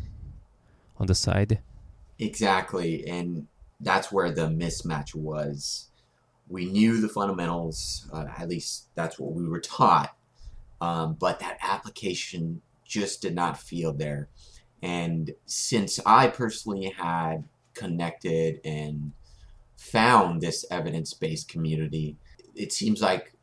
on 0.98 1.06
the 1.06 1.14
side. 1.14 1.60
Exactly, 2.18 3.06
and 3.06 3.46
that's 3.80 4.12
where 4.12 4.30
the 4.30 4.48
mismatch 4.48 5.14
was 5.14 5.87
we 6.48 6.64
knew 6.66 7.00
the 7.00 7.08
fundamentals, 7.08 8.08
uh, 8.12 8.26
at 8.38 8.48
least 8.48 8.88
that's 8.94 9.18
what 9.18 9.32
we 9.32 9.46
were 9.46 9.60
taught, 9.60 10.16
um, 10.80 11.16
but 11.18 11.40
that 11.40 11.58
application 11.62 12.62
just 12.84 13.20
did 13.20 13.34
not 13.34 13.58
feel 13.58 13.92
there. 13.92 14.28
And 14.82 15.34
since 15.44 16.00
I 16.06 16.28
personally 16.28 16.94
had 16.96 17.44
connected 17.74 18.60
and 18.64 19.12
found 19.76 20.40
this 20.40 20.64
evidence 20.70 21.12
based 21.12 21.48
community, 21.48 22.16
it 22.54 22.72
seems 22.72 23.02
like 23.02 23.34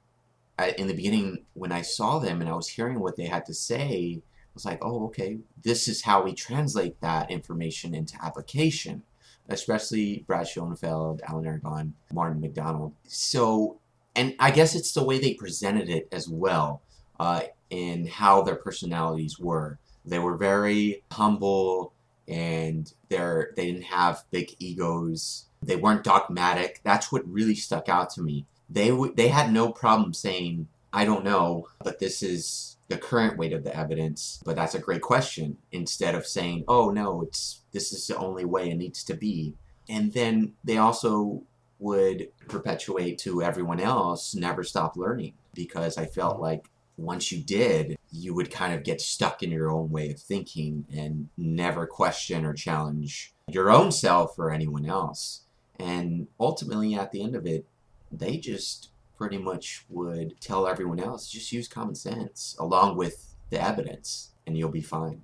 I, 0.57 0.69
in 0.71 0.87
the 0.87 0.93
beginning, 0.93 1.45
when 1.53 1.71
I 1.71 1.81
saw 1.81 2.19
them 2.19 2.41
and 2.41 2.49
I 2.49 2.55
was 2.55 2.69
hearing 2.69 2.99
what 2.99 3.17
they 3.17 3.25
had 3.25 3.45
to 3.45 3.53
say, 3.53 4.21
I 4.21 4.51
was 4.53 4.65
like, 4.65 4.79
oh, 4.81 5.05
okay, 5.07 5.39
this 5.61 5.87
is 5.87 6.03
how 6.03 6.23
we 6.23 6.33
translate 6.33 7.01
that 7.01 7.29
information 7.29 7.93
into 7.93 8.17
application 8.23 9.03
especially 9.49 10.23
Brad 10.27 10.47
Schoenfeld, 10.47 11.21
Alan 11.27 11.45
Aragon, 11.45 11.93
Martin 12.13 12.41
MacDonald. 12.41 12.93
So, 13.07 13.79
and 14.15 14.35
I 14.39 14.51
guess 14.51 14.75
it's 14.75 14.93
the 14.93 15.03
way 15.03 15.19
they 15.19 15.33
presented 15.33 15.89
it 15.89 16.07
as 16.11 16.27
well. 16.29 16.81
uh, 17.19 17.41
in 17.69 18.07
how 18.07 18.41
their 18.41 18.55
personalities 18.55 19.39
were. 19.39 19.79
They 20.05 20.19
were 20.19 20.37
very 20.37 21.03
humble 21.11 21.93
and 22.27 22.91
they're, 23.09 23.51
they 23.55 23.65
didn't 23.67 23.83
have 23.83 24.23
big 24.31 24.55
egos. 24.59 25.45
They 25.63 25.75
weren't 25.75 26.03
dogmatic. 26.03 26.81
That's 26.83 27.11
what 27.11 27.27
really 27.27 27.55
stuck 27.55 27.89
out 27.89 28.09
to 28.11 28.21
me. 28.21 28.45
They, 28.69 28.89
w- 28.89 29.13
they 29.15 29.29
had 29.29 29.51
no 29.51 29.71
problem 29.71 30.13
saying, 30.13 30.67
I 30.95 31.03
don't 31.03 31.25
know, 31.25 31.67
but 31.83 31.99
this 31.99 32.23
is 32.23 32.77
the 32.87 32.97
current 32.97 33.37
weight 33.37 33.51
of 33.51 33.65
the 33.65 33.75
evidence. 33.75 34.39
But 34.45 34.55
that's 34.55 34.75
a 34.75 34.79
great 34.79 35.01
question. 35.01 35.57
Instead 35.73 36.15
of 36.15 36.25
saying, 36.25 36.63
oh 36.69 36.89
no, 36.89 37.21
it's 37.21 37.63
this 37.73 37.91
is 37.91 38.07
the 38.07 38.15
only 38.15 38.45
way 38.45 38.69
it 38.69 38.77
needs 38.77 39.03
to 39.03 39.13
be. 39.13 39.55
And 39.89 40.13
then 40.13 40.53
they 40.63 40.77
also 40.77 41.43
would 41.79 42.29
perpetuate 42.47 43.17
to 43.19 43.43
everyone 43.43 43.81
else 43.81 44.33
never 44.33 44.63
stop 44.63 44.95
learning 44.95 45.33
because 45.53 45.97
I 45.97 46.05
felt 46.05 46.39
like 46.39 46.69
once 46.97 47.29
you 47.29 47.43
did, 47.43 47.97
you 48.13 48.33
would 48.33 48.49
kind 48.49 48.73
of 48.73 48.85
get 48.85 49.01
stuck 49.01 49.43
in 49.43 49.51
your 49.51 49.69
own 49.69 49.91
way 49.91 50.11
of 50.11 50.19
thinking 50.21 50.85
and 50.95 51.27
never 51.35 51.85
question 51.85 52.45
or 52.45 52.53
challenge 52.53 53.33
your 53.49 53.69
own 53.69 53.91
self 53.91 54.39
or 54.39 54.49
anyone 54.49 54.85
else. 54.85 55.41
And 55.77 56.27
ultimately, 56.39 56.95
at 56.95 57.11
the 57.11 57.21
end 57.21 57.35
of 57.35 57.45
it, 57.45 57.65
they 58.09 58.37
just 58.37 58.91
pretty 59.17 59.37
much 59.37 59.85
would 59.89 60.39
tell 60.41 60.67
everyone 60.67 60.99
else 60.99 61.29
just 61.29 61.51
use 61.51 61.67
common 61.67 61.95
sense 61.95 62.55
along 62.59 62.97
with 62.97 63.35
the 63.49 63.61
evidence 63.61 64.31
and 64.45 64.57
you'll 64.57 64.69
be 64.69 64.81
fine. 64.81 65.21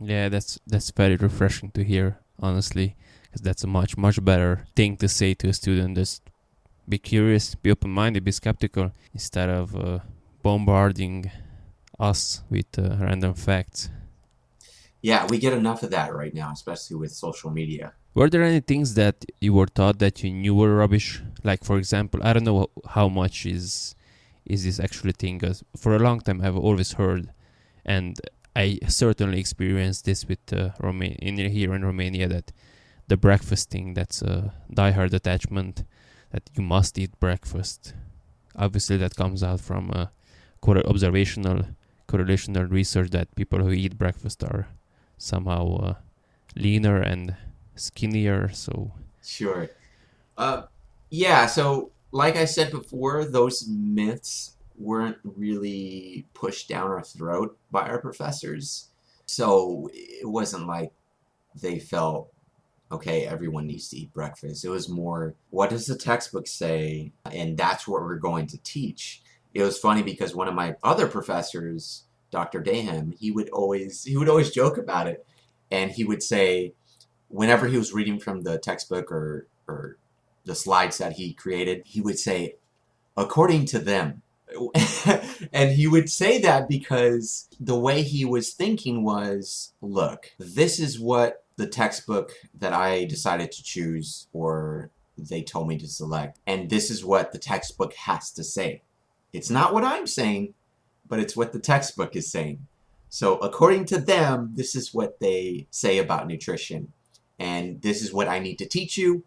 yeah, 0.00 0.28
that's 0.28 0.58
that's 0.66 0.90
very 0.90 1.16
refreshing 1.16 1.70
to 1.72 1.84
hear, 1.84 2.18
honestly, 2.40 2.96
because 3.22 3.42
that's 3.42 3.64
a 3.64 3.66
much 3.66 3.96
much 3.96 4.22
better 4.24 4.66
thing 4.74 4.96
to 4.98 5.08
say 5.08 5.34
to 5.34 5.48
a 5.48 5.52
student. 5.52 5.96
Just 5.96 6.22
be 6.88 6.98
curious, 6.98 7.54
be 7.54 7.70
open-minded, 7.70 8.24
be 8.24 8.32
skeptical 8.32 8.90
instead 9.14 9.48
of 9.48 9.76
uh, 9.76 10.00
bombarding 10.42 11.30
us 11.98 12.42
with 12.50 12.78
uh, 12.78 12.96
random 12.98 13.34
facts. 13.34 13.90
Yeah, 15.02 15.26
we 15.26 15.38
get 15.38 15.52
enough 15.52 15.82
of 15.82 15.90
that 15.90 16.12
right 16.14 16.34
now, 16.34 16.50
especially 16.52 16.96
with 16.96 17.12
social 17.12 17.50
media. 17.50 17.92
Were 18.12 18.28
there 18.28 18.42
any 18.42 18.60
things 18.60 18.94
that 18.94 19.24
you 19.40 19.52
were 19.54 19.66
taught 19.66 19.98
that 20.00 20.22
you 20.22 20.30
knew 20.30 20.54
were 20.54 20.74
rubbish? 20.74 21.22
Like, 21.42 21.64
for 21.64 21.78
example, 21.78 22.20
I 22.22 22.32
don't 22.32 22.44
know 22.44 22.70
how 22.88 23.08
much 23.08 23.46
is 23.46 23.94
is 24.44 24.64
this 24.64 24.80
actually 24.80 25.12
thing. 25.12 25.38
Because 25.38 25.62
for 25.76 25.94
a 25.94 25.98
long 25.98 26.20
time, 26.20 26.40
I've 26.42 26.56
always 26.56 26.92
heard, 26.92 27.32
and 27.84 28.18
I 28.56 28.78
certainly 28.88 29.38
experienced 29.38 30.04
this 30.04 30.26
with 30.26 30.52
uh, 30.52 30.70
Roma- 30.80 31.16
in 31.20 31.36
here 31.38 31.74
in 31.74 31.84
Romania 31.84 32.28
that 32.28 32.52
the 33.08 33.16
breakfast 33.16 33.70
thing 33.70 33.94
that's 33.94 34.22
a 34.22 34.52
diehard 34.72 35.12
attachment 35.12 35.84
that 36.30 36.48
you 36.54 36.62
must 36.62 36.98
eat 36.98 37.18
breakfast. 37.20 37.94
Obviously, 38.56 38.96
that 38.98 39.16
comes 39.16 39.42
out 39.42 39.60
from 39.60 39.90
uh, 39.94 40.06
observational 40.66 41.64
correlational 42.10 42.68
research 42.70 43.10
that 43.10 43.34
people 43.36 43.60
who 43.60 43.70
eat 43.70 43.96
breakfast 43.96 44.42
are 44.42 44.66
somehow 45.16 45.76
uh, 45.76 45.94
leaner 46.56 47.00
and 47.00 47.36
skinnier. 47.76 48.50
So 48.52 48.92
sure, 49.22 49.70
uh, 50.36 50.62
yeah. 51.10 51.46
So 51.46 51.90
like 52.12 52.36
I 52.36 52.44
said 52.44 52.70
before, 52.70 53.24
those 53.24 53.68
myths 53.68 54.56
weren't 54.78 55.18
really 55.22 56.26
pushed 56.32 56.68
down 56.68 56.90
our 56.90 57.02
throat 57.02 57.58
by 57.70 57.88
our 57.88 58.00
professors. 58.00 58.88
So 59.26 59.90
it 59.92 60.28
wasn't 60.28 60.66
like 60.66 60.92
they 61.60 61.78
felt 61.78 62.32
okay, 62.92 63.24
everyone 63.24 63.66
needs 63.66 63.88
to 63.88 63.98
eat 63.98 64.12
breakfast. 64.12 64.64
It 64.64 64.68
was 64.68 64.88
more, 64.88 65.34
what 65.50 65.70
does 65.70 65.86
the 65.86 65.96
textbook 65.96 66.46
say? 66.46 67.12
And 67.30 67.56
that's 67.56 67.86
what 67.86 68.02
we're 68.02 68.16
going 68.16 68.48
to 68.48 68.58
teach. 68.58 69.22
It 69.54 69.62
was 69.62 69.78
funny 69.78 70.02
because 70.02 70.34
one 70.34 70.48
of 70.48 70.54
my 70.54 70.74
other 70.82 71.06
professors, 71.06 72.04
Dr. 72.30 72.60
Daham, 72.60 73.14
he 73.16 73.30
would 73.30 73.48
always 73.50 74.04
he 74.04 74.16
would 74.16 74.28
always 74.28 74.50
joke 74.50 74.78
about 74.78 75.06
it. 75.06 75.24
And 75.70 75.90
he 75.90 76.04
would 76.04 76.22
say, 76.22 76.72
whenever 77.28 77.68
he 77.68 77.76
was 77.76 77.92
reading 77.92 78.18
from 78.18 78.42
the 78.42 78.58
textbook 78.58 79.10
or 79.10 79.46
or 79.68 79.96
the 80.50 80.56
slides 80.56 80.98
that 80.98 81.12
he 81.12 81.32
created, 81.32 81.80
he 81.86 82.00
would 82.00 82.18
say, 82.18 82.56
according 83.16 83.64
to 83.66 83.78
them. 83.78 84.22
and 85.52 85.70
he 85.70 85.86
would 85.86 86.10
say 86.10 86.40
that 86.40 86.68
because 86.68 87.48
the 87.60 87.78
way 87.78 88.02
he 88.02 88.24
was 88.24 88.52
thinking 88.52 89.04
was 89.04 89.72
look, 89.80 90.32
this 90.40 90.80
is 90.80 90.98
what 90.98 91.44
the 91.54 91.68
textbook 91.68 92.32
that 92.58 92.72
I 92.72 93.04
decided 93.04 93.52
to 93.52 93.62
choose 93.62 94.26
or 94.32 94.90
they 95.16 95.40
told 95.40 95.68
me 95.68 95.78
to 95.78 95.86
select. 95.86 96.40
And 96.48 96.68
this 96.68 96.90
is 96.90 97.04
what 97.04 97.30
the 97.30 97.38
textbook 97.38 97.94
has 97.94 98.32
to 98.32 98.42
say. 98.42 98.82
It's 99.32 99.50
not 99.50 99.72
what 99.72 99.84
I'm 99.84 100.08
saying, 100.08 100.54
but 101.06 101.20
it's 101.20 101.36
what 101.36 101.52
the 101.52 101.60
textbook 101.60 102.16
is 102.16 102.28
saying. 102.28 102.66
So, 103.08 103.36
according 103.38 103.84
to 103.86 103.98
them, 103.98 104.50
this 104.56 104.74
is 104.74 104.92
what 104.92 105.20
they 105.20 105.68
say 105.70 105.98
about 105.98 106.26
nutrition. 106.26 106.92
And 107.38 107.80
this 107.82 108.02
is 108.02 108.12
what 108.12 108.26
I 108.26 108.40
need 108.40 108.58
to 108.58 108.66
teach 108.66 108.98
you. 108.98 109.22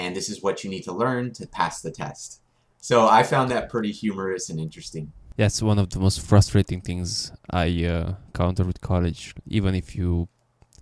And 0.00 0.16
this 0.16 0.28
is 0.32 0.42
what 0.42 0.56
you 0.62 0.70
need 0.70 0.84
to 0.84 0.92
learn 0.92 1.32
to 1.38 1.46
pass 1.46 1.82
the 1.82 1.92
test. 2.02 2.40
So, 2.80 2.96
I 3.06 3.22
found 3.22 3.50
that 3.50 3.68
pretty 3.68 3.92
humorous 3.92 4.48
and 4.50 4.58
interesting. 4.58 5.12
That's 5.36 5.60
one 5.62 5.78
of 5.78 5.90
the 5.90 6.00
most 6.00 6.18
frustrating 6.30 6.80
things 6.80 7.32
I 7.50 7.66
uh, 7.84 8.14
encounter 8.28 8.64
with 8.64 8.80
college. 8.80 9.34
Even 9.46 9.74
if 9.74 9.94
you 9.94 10.28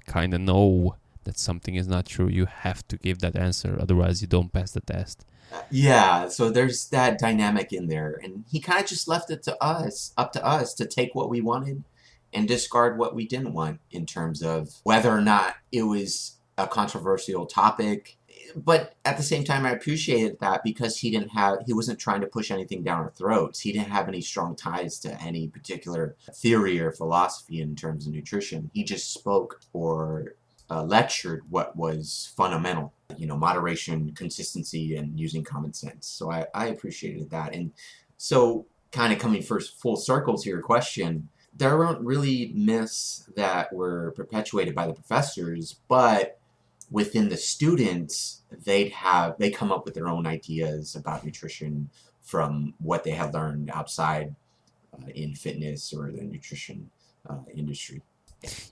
kind 0.06 0.32
of 0.34 0.40
know 0.40 0.94
that 1.24 1.38
something 1.38 1.74
is 1.74 1.88
not 1.88 2.06
true, 2.06 2.28
you 2.28 2.46
have 2.46 2.86
to 2.88 2.96
give 2.96 3.18
that 3.18 3.34
answer. 3.36 3.76
Otherwise, 3.80 4.22
you 4.22 4.28
don't 4.28 4.52
pass 4.52 4.70
the 4.70 4.80
test. 4.80 5.26
Yeah, 5.70 6.28
so 6.28 6.50
there's 6.50 6.88
that 6.90 7.18
dynamic 7.18 7.72
in 7.72 7.88
there. 7.88 8.20
And 8.22 8.44
he 8.50 8.60
kind 8.60 8.80
of 8.80 8.86
just 8.86 9.08
left 9.08 9.30
it 9.30 9.42
to 9.44 9.62
us, 9.62 10.12
up 10.16 10.32
to 10.32 10.44
us 10.44 10.74
to 10.74 10.86
take 10.86 11.14
what 11.14 11.30
we 11.30 11.40
wanted 11.40 11.82
and 12.32 12.46
discard 12.46 12.98
what 12.98 13.14
we 13.14 13.26
didn't 13.26 13.54
want 13.54 13.80
in 13.90 14.06
terms 14.06 14.42
of 14.42 14.68
whether 14.84 15.10
or 15.10 15.20
not 15.20 15.56
it 15.72 15.82
was 15.82 16.36
a 16.56 16.66
controversial 16.66 17.46
topic. 17.46 18.17
But 18.56 18.94
at 19.04 19.16
the 19.16 19.22
same 19.22 19.44
time, 19.44 19.66
I 19.66 19.72
appreciated 19.72 20.38
that 20.40 20.62
because 20.62 20.98
he 20.98 21.10
didn't 21.10 21.30
have, 21.30 21.58
he 21.66 21.72
wasn't 21.72 21.98
trying 21.98 22.20
to 22.20 22.26
push 22.26 22.50
anything 22.50 22.82
down 22.82 23.00
our 23.00 23.10
throats. 23.10 23.60
He 23.60 23.72
didn't 23.72 23.90
have 23.90 24.08
any 24.08 24.20
strong 24.20 24.56
ties 24.56 24.98
to 25.00 25.20
any 25.22 25.48
particular 25.48 26.16
theory 26.34 26.80
or 26.80 26.92
philosophy 26.92 27.60
in 27.60 27.76
terms 27.76 28.06
of 28.06 28.12
nutrition. 28.12 28.70
He 28.72 28.84
just 28.84 29.12
spoke 29.12 29.60
or 29.72 30.34
uh, 30.70 30.82
lectured 30.82 31.42
what 31.48 31.76
was 31.76 32.32
fundamental, 32.36 32.92
you 33.16 33.26
know, 33.26 33.36
moderation, 33.36 34.12
consistency, 34.14 34.96
and 34.96 35.18
using 35.18 35.42
common 35.42 35.72
sense. 35.72 36.06
So 36.06 36.30
I, 36.30 36.46
I 36.54 36.66
appreciated 36.66 37.30
that. 37.30 37.54
And 37.54 37.72
so, 38.16 38.66
kind 38.90 39.12
of 39.12 39.18
coming 39.18 39.42
first 39.42 39.80
full 39.80 39.96
circle 39.96 40.36
to 40.38 40.48
your 40.48 40.62
question, 40.62 41.28
there 41.54 41.76
weren't 41.76 42.00
really 42.00 42.52
myths 42.54 43.28
that 43.36 43.72
were 43.72 44.12
perpetuated 44.12 44.74
by 44.74 44.86
the 44.86 44.92
professors, 44.92 45.76
but 45.88 46.37
within 46.90 47.28
the 47.28 47.36
students, 47.36 48.42
they'd 48.64 48.92
have 48.92 49.36
they 49.38 49.50
come 49.50 49.72
up 49.72 49.84
with 49.84 49.94
their 49.94 50.08
own 50.08 50.26
ideas 50.26 50.96
about 50.96 51.24
nutrition 51.24 51.90
from 52.22 52.74
what 52.78 53.04
they 53.04 53.10
had 53.10 53.32
learned 53.34 53.70
outside 53.70 54.34
uh, 54.94 55.06
in 55.14 55.34
fitness 55.34 55.92
or 55.92 56.10
the 56.10 56.22
nutrition 56.22 56.90
uh, 57.28 57.38
industry. 57.54 58.02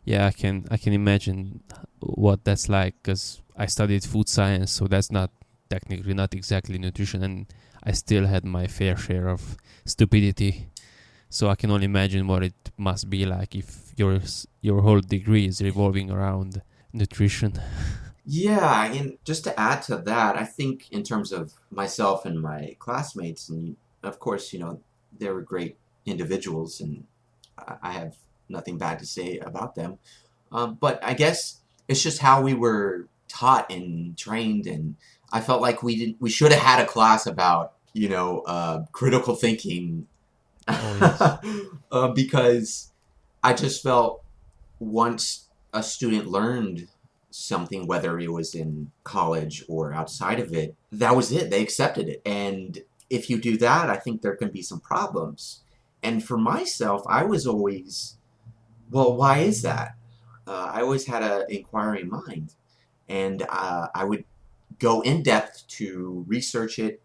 Yeah 0.05 0.27
i 0.27 0.31
can 0.31 0.65
i 0.71 0.77
can 0.77 0.93
imagine 0.93 1.61
what 1.99 2.45
that's 2.45 2.69
like 2.69 2.95
because 3.03 3.43
i 3.57 3.67
studied 3.67 4.05
food 4.05 4.29
science 4.29 4.71
so 4.71 4.87
that's 4.87 5.11
not 5.11 5.31
technically 5.69 6.15
not 6.15 6.35
exactly 6.35 6.79
nutrition 6.79 7.23
and 7.23 7.47
i 7.83 7.91
still 7.91 8.27
had 8.27 8.45
my 8.45 8.67
fair 8.67 8.97
share 8.97 9.29
of 9.29 9.57
stupidity. 9.85 10.69
So 11.29 11.49
i 11.49 11.57
can 11.57 11.71
only 11.73 11.87
imagine 11.87 12.29
what 12.29 12.45
it 12.45 12.71
must 12.77 13.11
be 13.11 13.27
like 13.27 13.57
if 13.57 13.93
your 13.97 14.21
your 14.61 14.83
whole 14.83 15.01
degree 15.01 15.47
is 15.47 15.61
revolving 15.61 16.11
around 16.11 16.63
nutrition 16.93 17.53
yeah 18.27 18.93
and 18.93 19.19
just 19.25 19.45
to 19.45 19.59
add 19.59 19.81
to 19.83 19.97
that 19.97 20.37
i 20.37 20.45
think 20.45 20.91
in 20.91 21.03
terms 21.03 21.33
of 21.33 21.55
myself 21.71 22.25
and 22.25 22.41
my 22.41 22.77
classmates 22.79 23.49
and 23.49 23.77
of 24.03 24.19
course 24.19 24.53
you 24.53 24.59
know 24.59 24.81
they 25.17 25.31
were 25.31 25.41
great 25.41 25.77
individuals 26.05 26.81
and 26.81 27.05
i 27.83 27.93
have 27.93 28.17
nothing 28.49 28.79
bad 28.79 28.99
to 28.99 29.07
say 29.07 29.39
about 29.39 29.75
them. 29.75 29.99
Um, 30.53 30.77
but 30.81 31.03
I 31.03 31.15
guess 31.15 31.61
it's 31.89 32.03
just 32.03 32.21
how 32.21 32.43
we 32.43 32.55
were 32.55 33.09
taught 33.29 33.71
and 33.71 34.17
trained, 34.17 34.67
and 34.67 34.97
I 35.33 35.41
felt 35.41 35.61
like 35.61 35.83
we 35.83 35.97
didn't, 35.97 36.17
we 36.21 36.31
should 36.31 36.53
have 36.53 36.63
had 36.63 36.81
a 36.81 36.87
class 36.87 37.27
about 37.27 37.75
you 37.93 38.09
know 38.09 38.41
uh, 38.47 38.85
critical 38.93 39.35
thinking, 39.35 40.07
oh, 40.69 41.39
yes. 41.45 41.67
uh, 41.93 42.09
because 42.09 42.93
I 43.43 43.55
just 43.55 43.83
felt 43.83 44.23
once 44.79 45.49
a 45.73 45.83
student 45.83 46.27
learned 46.27 46.89
something, 47.37 47.87
whether 47.87 48.19
it 48.19 48.33
was 48.33 48.55
in 48.55 48.91
college 49.05 49.65
or 49.69 49.93
outside 49.93 50.41
of 50.41 50.53
it, 50.53 50.75
that 50.93 51.17
was 51.17 51.33
it. 51.33 51.51
They 51.51 51.63
accepted 51.63 52.09
it, 52.09 52.23
and 52.25 52.79
if 53.09 53.31
you 53.31 53.41
do 53.41 53.57
that, 53.59 53.91
I 53.91 53.97
think 53.97 54.23
there 54.23 54.37
can 54.37 54.51
be 54.51 54.63
some 54.63 54.81
problems. 54.81 55.63
And 56.03 56.23
for 56.25 56.37
myself, 56.37 57.03
I 57.09 57.25
was 57.25 57.47
always 57.47 58.17
well, 58.91 59.17
why 59.17 59.39
is 59.39 59.63
that? 59.63 59.97
Uh, 60.47 60.71
I 60.73 60.83
always 60.83 61.07
had 61.07 61.23
an 61.23 61.47
inquiring 61.49 62.09
mind, 62.09 62.55
and 63.09 63.43
uh, 63.49 63.89
I 63.95 64.05
would 64.05 64.25
go 64.79 65.01
in 65.01 65.23
depth 65.23 65.67
to 65.69 66.25
research 66.29 66.79
it, 66.79 67.03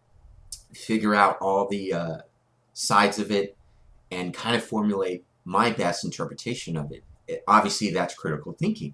figure 0.74 1.16
out 1.16 1.38
all 1.42 1.68
the 1.68 1.94
uh, 1.94 2.18
sides 2.74 3.18
of 3.18 3.32
it, 3.32 3.58
and 4.12 4.34
kind 4.34 4.56
of 4.56 4.64
formulate 4.64 5.26
my 5.44 5.72
best 5.72 6.06
interpretation 6.06 6.78
of 6.78 6.92
it. 6.92 7.04
it 7.28 7.44
obviously, 7.48 7.90
that's 7.92 8.14
critical 8.14 8.54
thinking. 8.54 8.94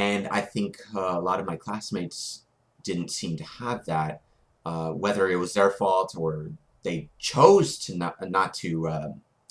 And 0.00 0.26
I 0.28 0.40
think 0.40 0.78
uh, 0.96 1.18
a 1.18 1.20
lot 1.20 1.40
of 1.40 1.46
my 1.46 1.56
classmates 1.56 2.44
didn't 2.82 3.10
seem 3.10 3.36
to 3.36 3.44
have 3.44 3.84
that, 3.84 4.22
uh, 4.64 4.92
whether 4.92 5.28
it 5.28 5.36
was 5.36 5.52
their 5.52 5.70
fault 5.70 6.14
or 6.16 6.50
they 6.84 7.10
chose 7.18 7.76
to 7.84 7.94
not, 7.94 8.14
not 8.30 8.54
to 8.54 8.88
uh, 8.88 9.08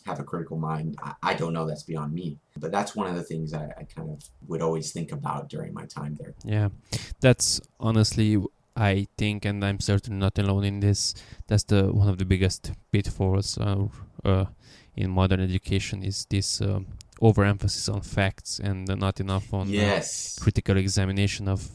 have 0.08 0.20
a 0.20 0.24
critical 0.24 0.58
mind. 0.58 0.98
I, 1.04 1.14
I, 1.22 1.34
don't 1.36 1.54
know. 1.54 1.68
That's 1.68 1.84
beyond 1.84 2.14
me. 2.14 2.40
But 2.58 2.72
that's 2.72 2.96
one 2.96 3.06
of 3.06 3.16
the 3.16 3.22
things 3.22 3.54
I, 3.54 3.66
I 3.78 3.84
kind 3.84 4.10
of 4.10 4.24
would 4.48 4.64
always 4.64 4.92
think 4.92 5.12
about 5.12 5.50
during 5.50 5.72
my 5.72 5.86
time 5.86 6.18
there. 6.20 6.34
Yeah, 6.44 6.70
that's 7.20 7.62
honestly 7.80 8.44
I 8.76 9.08
think, 9.18 9.46
and 9.46 9.64
I'm 9.64 9.80
certainly 9.82 10.20
not 10.20 10.40
alone 10.40 10.64
in 10.64 10.80
this. 10.80 11.14
That's 11.48 11.64
the 11.64 11.92
one 11.92 12.08
of 12.08 12.18
the 12.18 12.26
biggest 12.26 12.72
pitfalls 12.92 13.58
uh, 13.58 13.88
uh, 14.24 14.46
in 14.96 15.12
modern 15.12 15.42
education 15.42 16.02
is 16.02 16.26
this 16.30 16.62
um, 16.62 16.88
overemphasis 17.22 17.90
on 17.90 18.02
facts 18.02 18.60
and 18.60 18.88
not 18.88 19.20
enough 19.20 19.54
on 19.54 19.68
uh, 19.68 19.72
yes. 19.72 20.38
critical 20.40 20.78
examination 20.78 21.48
of, 21.48 21.70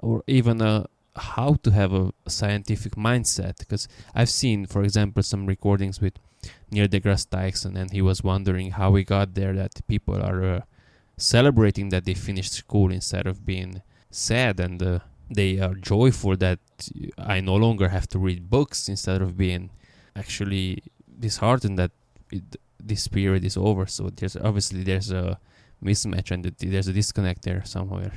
or 0.00 0.22
even 0.26 0.60
uh, 0.60 0.84
how 1.16 1.54
to 1.62 1.70
have 1.70 1.92
a 1.92 2.12
scientific 2.28 2.94
mindset. 2.94 3.58
Because 3.58 3.88
I've 4.14 4.30
seen, 4.30 4.66
for 4.66 4.82
example, 4.82 5.22
some 5.22 5.46
recordings 5.46 6.00
with 6.00 6.14
Neil 6.70 6.88
deGrasse 6.88 7.30
Tyson, 7.30 7.76
and 7.76 7.90
he 7.90 8.02
was 8.02 8.22
wondering 8.22 8.72
how 8.72 8.90
we 8.90 9.04
got 9.04 9.34
there. 9.34 9.54
That 9.54 9.80
people 9.86 10.22
are 10.22 10.44
uh, 10.44 10.60
celebrating 11.16 11.88
that 11.90 12.04
they 12.04 12.14
finished 12.14 12.52
school 12.52 12.92
instead 12.92 13.26
of 13.26 13.46
being 13.46 13.82
sad 14.10 14.60
and 14.60 14.82
uh, 14.82 14.98
they 15.30 15.58
are 15.58 15.74
joyful 15.74 16.36
that 16.36 16.58
I 17.18 17.40
no 17.40 17.56
longer 17.56 17.88
have 17.88 18.08
to 18.08 18.18
read 18.18 18.48
books 18.48 18.88
instead 18.88 19.22
of 19.22 19.36
being 19.36 19.70
actually 20.14 20.82
disheartened 21.18 21.78
that 21.78 21.90
it, 22.30 22.56
this 22.86 23.08
period 23.08 23.44
is 23.44 23.56
over. 23.56 23.86
So 23.86 24.10
there's 24.10 24.36
obviously 24.36 24.82
there's 24.82 25.10
a 25.10 25.38
mismatch 25.84 26.30
and 26.30 26.44
there's 26.44 26.88
a 26.88 26.92
disconnect 26.92 27.42
there 27.42 27.64
somewhere. 27.64 28.12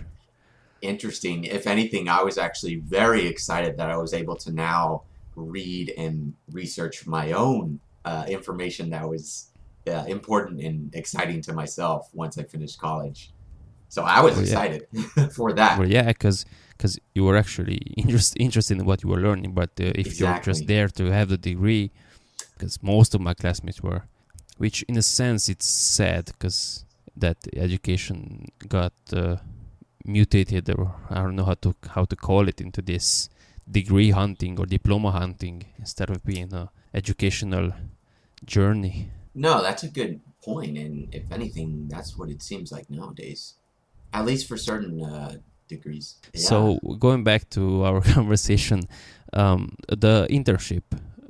Interesting. 0.82 1.44
If 1.44 1.68
anything, 1.68 2.08
I 2.08 2.24
was 2.24 2.38
actually 2.38 2.76
very 2.76 3.28
excited 3.28 3.78
that 3.78 3.90
I 3.90 3.98
was 3.98 4.14
able 4.14 4.36
to 4.38 4.52
now 4.52 5.04
read 5.36 5.94
and 5.98 6.34
research 6.52 7.06
my 7.06 7.32
own 7.32 7.80
uh, 8.06 8.26
information 8.28 8.90
that 8.92 9.08
was 9.08 9.52
uh, 9.88 10.06
important 10.08 10.62
and 10.62 10.94
exciting 10.96 11.42
to 11.42 11.54
myself 11.54 12.10
once 12.14 12.38
I 12.38 12.44
finished 12.44 12.80
college. 12.80 13.32
So 13.90 14.04
I 14.04 14.22
was 14.22 14.34
well, 14.34 14.44
excited 14.44 14.88
yeah. 14.92 15.28
for 15.38 15.52
that. 15.54 15.80
Well, 15.80 15.90
yeah, 15.90 16.08
because 16.08 16.46
because 16.78 16.98
you 17.14 17.26
were 17.26 17.36
actually 17.36 17.78
interest, 17.98 18.38
interested 18.40 18.78
in 18.80 18.86
what 18.86 19.04
you 19.04 19.10
were 19.10 19.20
learning. 19.20 19.52
But 19.54 19.72
uh, 19.80 19.92
if 19.96 20.08
exactly. 20.08 20.28
you're 20.28 20.40
just 20.40 20.68
there 20.68 20.88
to 20.88 21.12
have 21.12 21.28
the 21.28 21.38
degree, 21.38 21.92
because 22.54 22.82
most 22.82 23.14
of 23.16 23.20
my 23.20 23.34
classmates 23.34 23.82
were, 23.84 24.04
which 24.60 24.84
in 24.90 24.98
a 24.98 25.02
sense 25.02 25.48
it's 25.48 25.66
sad 25.66 26.26
because 26.26 26.86
that 27.16 27.38
education 27.56 28.52
got 28.68 28.94
uh, 29.14 29.38
mutated, 30.06 30.70
or 30.70 30.96
I 31.10 31.22
don't 31.24 31.36
know 31.36 31.46
how 31.46 31.56
to 31.66 31.74
how 31.96 32.06
to 32.06 32.16
call 32.16 32.48
it, 32.48 32.60
into 32.62 32.82
this 32.82 33.30
degree 33.70 34.12
hunting 34.12 34.60
or 34.60 34.66
diploma 34.66 35.12
hunting 35.12 35.66
instead 35.78 36.10
of 36.10 36.24
being 36.24 36.54
a 36.54 36.70
educational 36.94 37.72
journey. 38.46 39.10
No, 39.34 39.62
that's 39.62 39.84
a 39.84 39.90
good 40.00 40.20
point, 40.44 40.78
and 40.78 41.08
if 41.14 41.32
anything, 41.32 41.88
that's 41.88 42.18
what 42.18 42.30
it 42.30 42.42
seems 42.42 42.72
like 42.72 42.90
nowadays. 42.90 43.56
At 44.12 44.26
least 44.26 44.48
for 44.48 44.58
certain 44.58 45.02
uh, 45.04 45.36
degrees. 45.70 46.16
Yeah. 46.34 46.42
So 46.42 46.80
going 47.00 47.24
back 47.24 47.50
to 47.52 47.86
our 47.86 48.02
conversation, 48.18 48.82
um, 49.32 49.76
the 49.88 50.28
internship, 50.30 50.84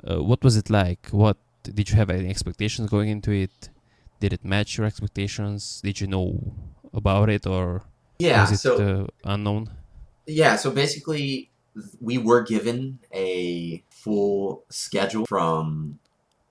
uh, 0.08 0.22
what 0.22 0.42
was 0.42 0.56
it 0.56 0.68
like? 0.68 1.08
What 1.10 1.36
did 1.62 1.90
you 1.90 1.96
have 1.96 2.10
any 2.10 2.28
expectations 2.28 2.90
going 2.90 3.08
into 3.08 3.30
it? 3.30 3.68
Did 4.20 4.32
it 4.32 4.44
match 4.44 4.76
your 4.76 4.86
expectations? 4.86 5.80
Did 5.82 6.00
you 6.00 6.06
know 6.06 6.54
about 6.92 7.30
it 7.30 7.46
or 7.46 7.82
yeah, 8.18 8.42
was 8.42 8.52
it 8.52 8.58
so, 8.58 8.76
uh, 8.76 9.06
unknown? 9.24 9.70
Yeah, 10.26 10.56
so 10.56 10.70
basically 10.70 11.50
we 12.00 12.18
were 12.18 12.42
given 12.42 12.98
a 13.14 13.82
full 13.90 14.64
schedule 14.68 15.26
from 15.26 15.98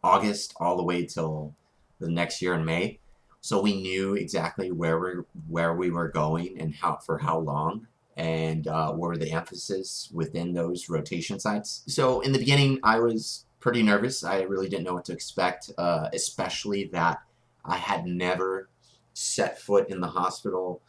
August 0.03 0.53
all 0.59 0.77
the 0.77 0.83
way 0.83 1.05
till 1.05 1.55
the 1.99 2.09
next 2.09 2.41
year 2.41 2.53
in 2.53 2.65
May. 2.65 2.99
So 3.41 3.61
we 3.61 3.81
knew 3.81 4.15
exactly 4.15 4.71
where 4.71 4.99
we 4.99 5.11
where 5.47 5.73
we 5.73 5.91
were 5.91 6.09
going 6.09 6.59
and 6.59 6.73
how 6.75 6.97
for 6.97 7.17
how 7.17 7.39
long 7.39 7.87
and 8.17 8.67
uh, 8.67 8.91
what 8.91 9.07
were 9.07 9.17
the 9.17 9.31
emphasis 9.31 10.09
within 10.13 10.53
those 10.53 10.89
rotation 10.89 11.39
sites. 11.39 11.83
So 11.87 12.19
in 12.19 12.33
the 12.33 12.39
beginning, 12.39 12.79
I 12.83 12.99
was 12.99 13.45
pretty 13.59 13.83
nervous. 13.83 14.23
I 14.23 14.41
really 14.41 14.69
didn't 14.69 14.85
know 14.85 14.93
what 14.93 15.05
to 15.05 15.13
expect, 15.13 15.71
uh, 15.77 16.09
especially 16.13 16.85
that 16.85 17.21
I 17.65 17.77
had 17.77 18.05
never 18.05 18.69
set 19.13 19.59
foot 19.59 19.89
in 19.89 19.99
the 19.99 20.07
hospital 20.07 20.81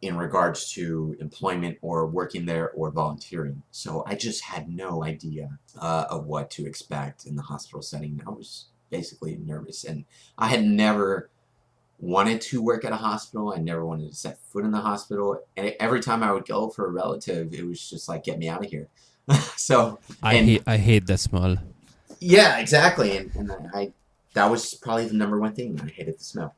in 0.00 0.16
regards 0.16 0.72
to 0.72 1.16
employment 1.20 1.78
or 1.80 2.06
working 2.06 2.44
there 2.44 2.70
or 2.72 2.90
volunteering. 2.90 3.62
So 3.70 4.02
I 4.06 4.16
just 4.16 4.42
had 4.42 4.68
no 4.68 5.04
idea 5.04 5.58
uh, 5.78 6.06
of 6.10 6.26
what 6.26 6.50
to 6.52 6.66
expect 6.66 7.24
in 7.24 7.36
the 7.36 7.42
hospital 7.42 7.82
setting. 7.82 8.20
I 8.26 8.30
was 8.30 8.66
basically 8.90 9.36
nervous, 9.36 9.84
and 9.84 10.04
I 10.36 10.48
had 10.48 10.64
never 10.64 11.30
wanted 12.00 12.40
to 12.40 12.60
work 12.60 12.84
at 12.84 12.92
a 12.92 12.96
hospital. 12.96 13.54
I 13.56 13.58
never 13.58 13.86
wanted 13.86 14.10
to 14.10 14.16
set 14.16 14.38
foot 14.42 14.64
in 14.64 14.72
the 14.72 14.80
hospital. 14.80 15.40
And 15.56 15.72
every 15.78 16.00
time 16.00 16.22
I 16.24 16.32
would 16.32 16.46
go 16.46 16.68
for 16.68 16.86
a 16.86 16.90
relative, 16.90 17.54
it 17.54 17.64
was 17.64 17.88
just 17.88 18.08
like, 18.08 18.24
get 18.24 18.40
me 18.40 18.48
out 18.48 18.64
of 18.64 18.70
here. 18.70 18.88
so 19.56 20.00
I 20.20 20.34
and, 20.34 20.48
hate 20.48 20.62
I 20.66 20.76
hate 20.78 21.06
that 21.06 21.18
smell. 21.18 21.58
Yeah, 22.22 22.58
exactly. 22.58 23.16
And, 23.16 23.34
and 23.34 23.52
I 23.74 23.92
that 24.34 24.50
was 24.50 24.74
probably 24.74 25.08
the 25.08 25.14
number 25.14 25.38
one 25.38 25.54
thing. 25.54 25.80
I 25.82 25.88
hated 25.88 26.18
the 26.18 26.24
smell. 26.24 26.54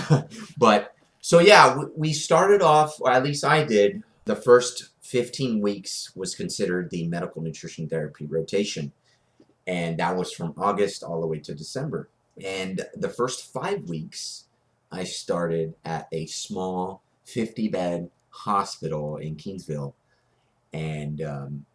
but 0.58 0.94
so 1.20 1.40
yeah, 1.40 1.82
we 1.96 2.12
started 2.12 2.62
off, 2.62 3.00
or 3.00 3.10
at 3.10 3.24
least 3.24 3.44
I 3.44 3.64
did. 3.64 4.02
The 4.24 4.36
first 4.36 4.90
15 5.02 5.60
weeks 5.60 6.12
was 6.14 6.34
considered 6.34 6.90
the 6.90 7.06
medical 7.08 7.42
nutrition 7.42 7.88
therapy 7.88 8.26
rotation, 8.26 8.92
and 9.66 9.98
that 9.98 10.16
was 10.16 10.32
from 10.32 10.54
August 10.56 11.02
all 11.02 11.20
the 11.20 11.26
way 11.26 11.38
to 11.40 11.54
December. 11.54 12.08
And 12.42 12.82
the 12.94 13.08
first 13.08 13.52
five 13.52 13.88
weeks 13.88 14.44
I 14.92 15.04
started 15.04 15.74
at 15.84 16.08
a 16.12 16.26
small 16.26 17.02
50 17.24 17.68
bed 17.68 18.10
hospital 18.30 19.16
in 19.16 19.36
Kingsville, 19.36 19.94
and 20.72 21.20
um, 21.22 21.66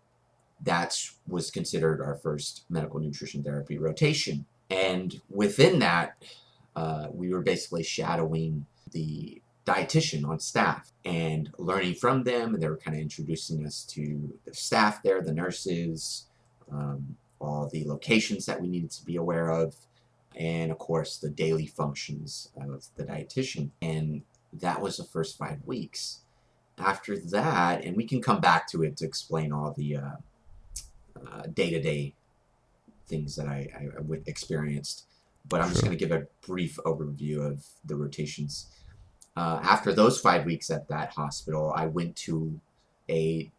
that 0.63 0.97
was 1.27 1.51
considered 1.51 2.01
our 2.01 2.15
first 2.15 2.65
medical 2.69 2.99
nutrition 2.99 3.43
therapy 3.43 3.77
rotation. 3.77 4.45
And 4.69 5.21
within 5.29 5.79
that, 5.79 6.15
uh, 6.75 7.07
we 7.11 7.31
were 7.31 7.41
basically 7.41 7.83
shadowing 7.83 8.65
the 8.91 9.41
dietitian 9.65 10.27
on 10.27 10.39
staff 10.39 10.91
and 11.05 11.49
learning 11.57 11.95
from 11.95 12.23
them. 12.23 12.53
And 12.53 12.63
they 12.63 12.69
were 12.69 12.77
kind 12.77 12.95
of 12.95 13.01
introducing 13.01 13.65
us 13.65 13.83
to 13.85 14.37
the 14.45 14.53
staff 14.53 15.03
there, 15.03 15.21
the 15.21 15.33
nurses, 15.33 16.25
um, 16.71 17.17
all 17.39 17.69
the 17.71 17.85
locations 17.85 18.45
that 18.45 18.61
we 18.61 18.67
needed 18.67 18.91
to 18.91 19.05
be 19.05 19.15
aware 19.15 19.49
of, 19.49 19.75
and 20.35 20.71
of 20.71 20.79
course 20.79 21.17
the 21.17 21.29
daily 21.29 21.67
functions 21.67 22.49
of 22.55 22.85
the 22.95 23.03
dietitian. 23.03 23.69
And 23.81 24.23
that 24.53 24.81
was 24.81 24.97
the 24.97 25.03
first 25.03 25.37
five 25.37 25.59
weeks. 25.65 26.21
After 26.77 27.17
that, 27.17 27.83
and 27.83 27.95
we 27.95 28.05
can 28.05 28.21
come 28.21 28.41
back 28.41 28.67
to 28.71 28.81
it 28.81 28.97
to 28.97 29.05
explain 29.05 29.51
all 29.51 29.73
the 29.77 29.97
day 31.53 31.69
to 31.69 31.81
day 31.81 32.13
things 33.07 33.35
that 33.35 33.47
I, 33.47 33.69
I, 33.75 33.83
I 33.97 34.17
experienced, 34.25 35.05
but 35.47 35.61
I'm 35.61 35.67
sure. 35.67 35.73
just 35.73 35.83
going 35.83 35.97
to 35.97 36.05
give 36.05 36.11
a 36.11 36.27
brief 36.45 36.77
overview 36.85 37.45
of 37.45 37.65
the 37.85 37.95
rotations. 37.95 38.67
Uh, 39.35 39.59
after 39.63 39.93
those 39.93 40.19
five 40.19 40.45
weeks 40.45 40.69
at 40.69 40.87
that 40.89 41.11
hospital, 41.11 41.73
I 41.75 41.87
went 41.87 42.15
to 42.17 42.59
a 43.09 43.51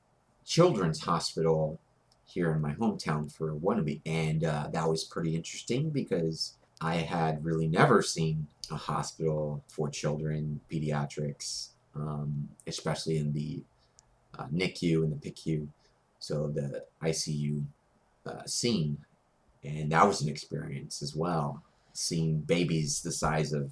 children's 0.44 1.00
hospital 1.00 1.80
here 2.26 2.52
in 2.52 2.60
my 2.60 2.74
hometown 2.74 3.32
for 3.32 3.54
one 3.54 3.84
week, 3.84 4.00
and 4.06 4.44
uh, 4.44 4.68
that 4.72 4.88
was 4.88 5.04
pretty 5.04 5.34
interesting 5.34 5.90
because 5.90 6.54
I 6.80 6.96
had 6.96 7.44
really 7.44 7.68
never 7.68 8.02
seen 8.02 8.46
a 8.70 8.76
hospital 8.76 9.62
for 9.68 9.88
children, 9.88 10.60
pediatrics, 10.70 11.68
um, 11.94 12.48
especially 12.66 13.18
in 13.18 13.32
the 13.32 13.62
uh, 14.38 14.46
NICU 14.52 15.04
and 15.04 15.20
the 15.20 15.30
PICU, 15.30 15.68
so 16.24 16.48
the 16.48 16.82
ICU 17.02 17.64
uh, 18.24 18.44
scene. 18.46 18.96
And 19.62 19.92
that 19.92 20.06
was 20.06 20.22
an 20.22 20.28
experience 20.28 21.02
as 21.02 21.14
well. 21.14 21.62
Seeing 21.92 22.38
babies 22.40 23.02
the 23.02 23.12
size 23.12 23.52
of 23.52 23.70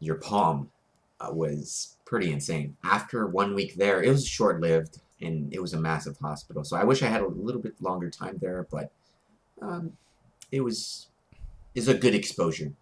your 0.00 0.16
palm 0.16 0.70
uh, 1.20 1.30
was 1.32 1.96
pretty 2.04 2.32
insane. 2.32 2.76
After 2.82 3.26
one 3.26 3.54
week 3.54 3.76
there, 3.76 4.02
it 4.02 4.10
was 4.10 4.26
short 4.26 4.60
lived 4.60 5.00
and 5.20 5.52
it 5.52 5.60
was 5.60 5.72
a 5.72 5.80
massive 5.80 6.18
hospital. 6.18 6.64
So 6.64 6.76
I 6.76 6.84
wish 6.84 7.02
I 7.02 7.06
had 7.06 7.22
a 7.22 7.28
little 7.28 7.60
bit 7.60 7.80
longer 7.80 8.10
time 8.10 8.38
there, 8.40 8.66
but 8.70 8.90
um, 9.62 9.92
it 10.50 10.62
was 10.62 11.06
is 11.74 11.86
a 11.86 11.94
good 11.94 12.14
exposure. 12.14 12.72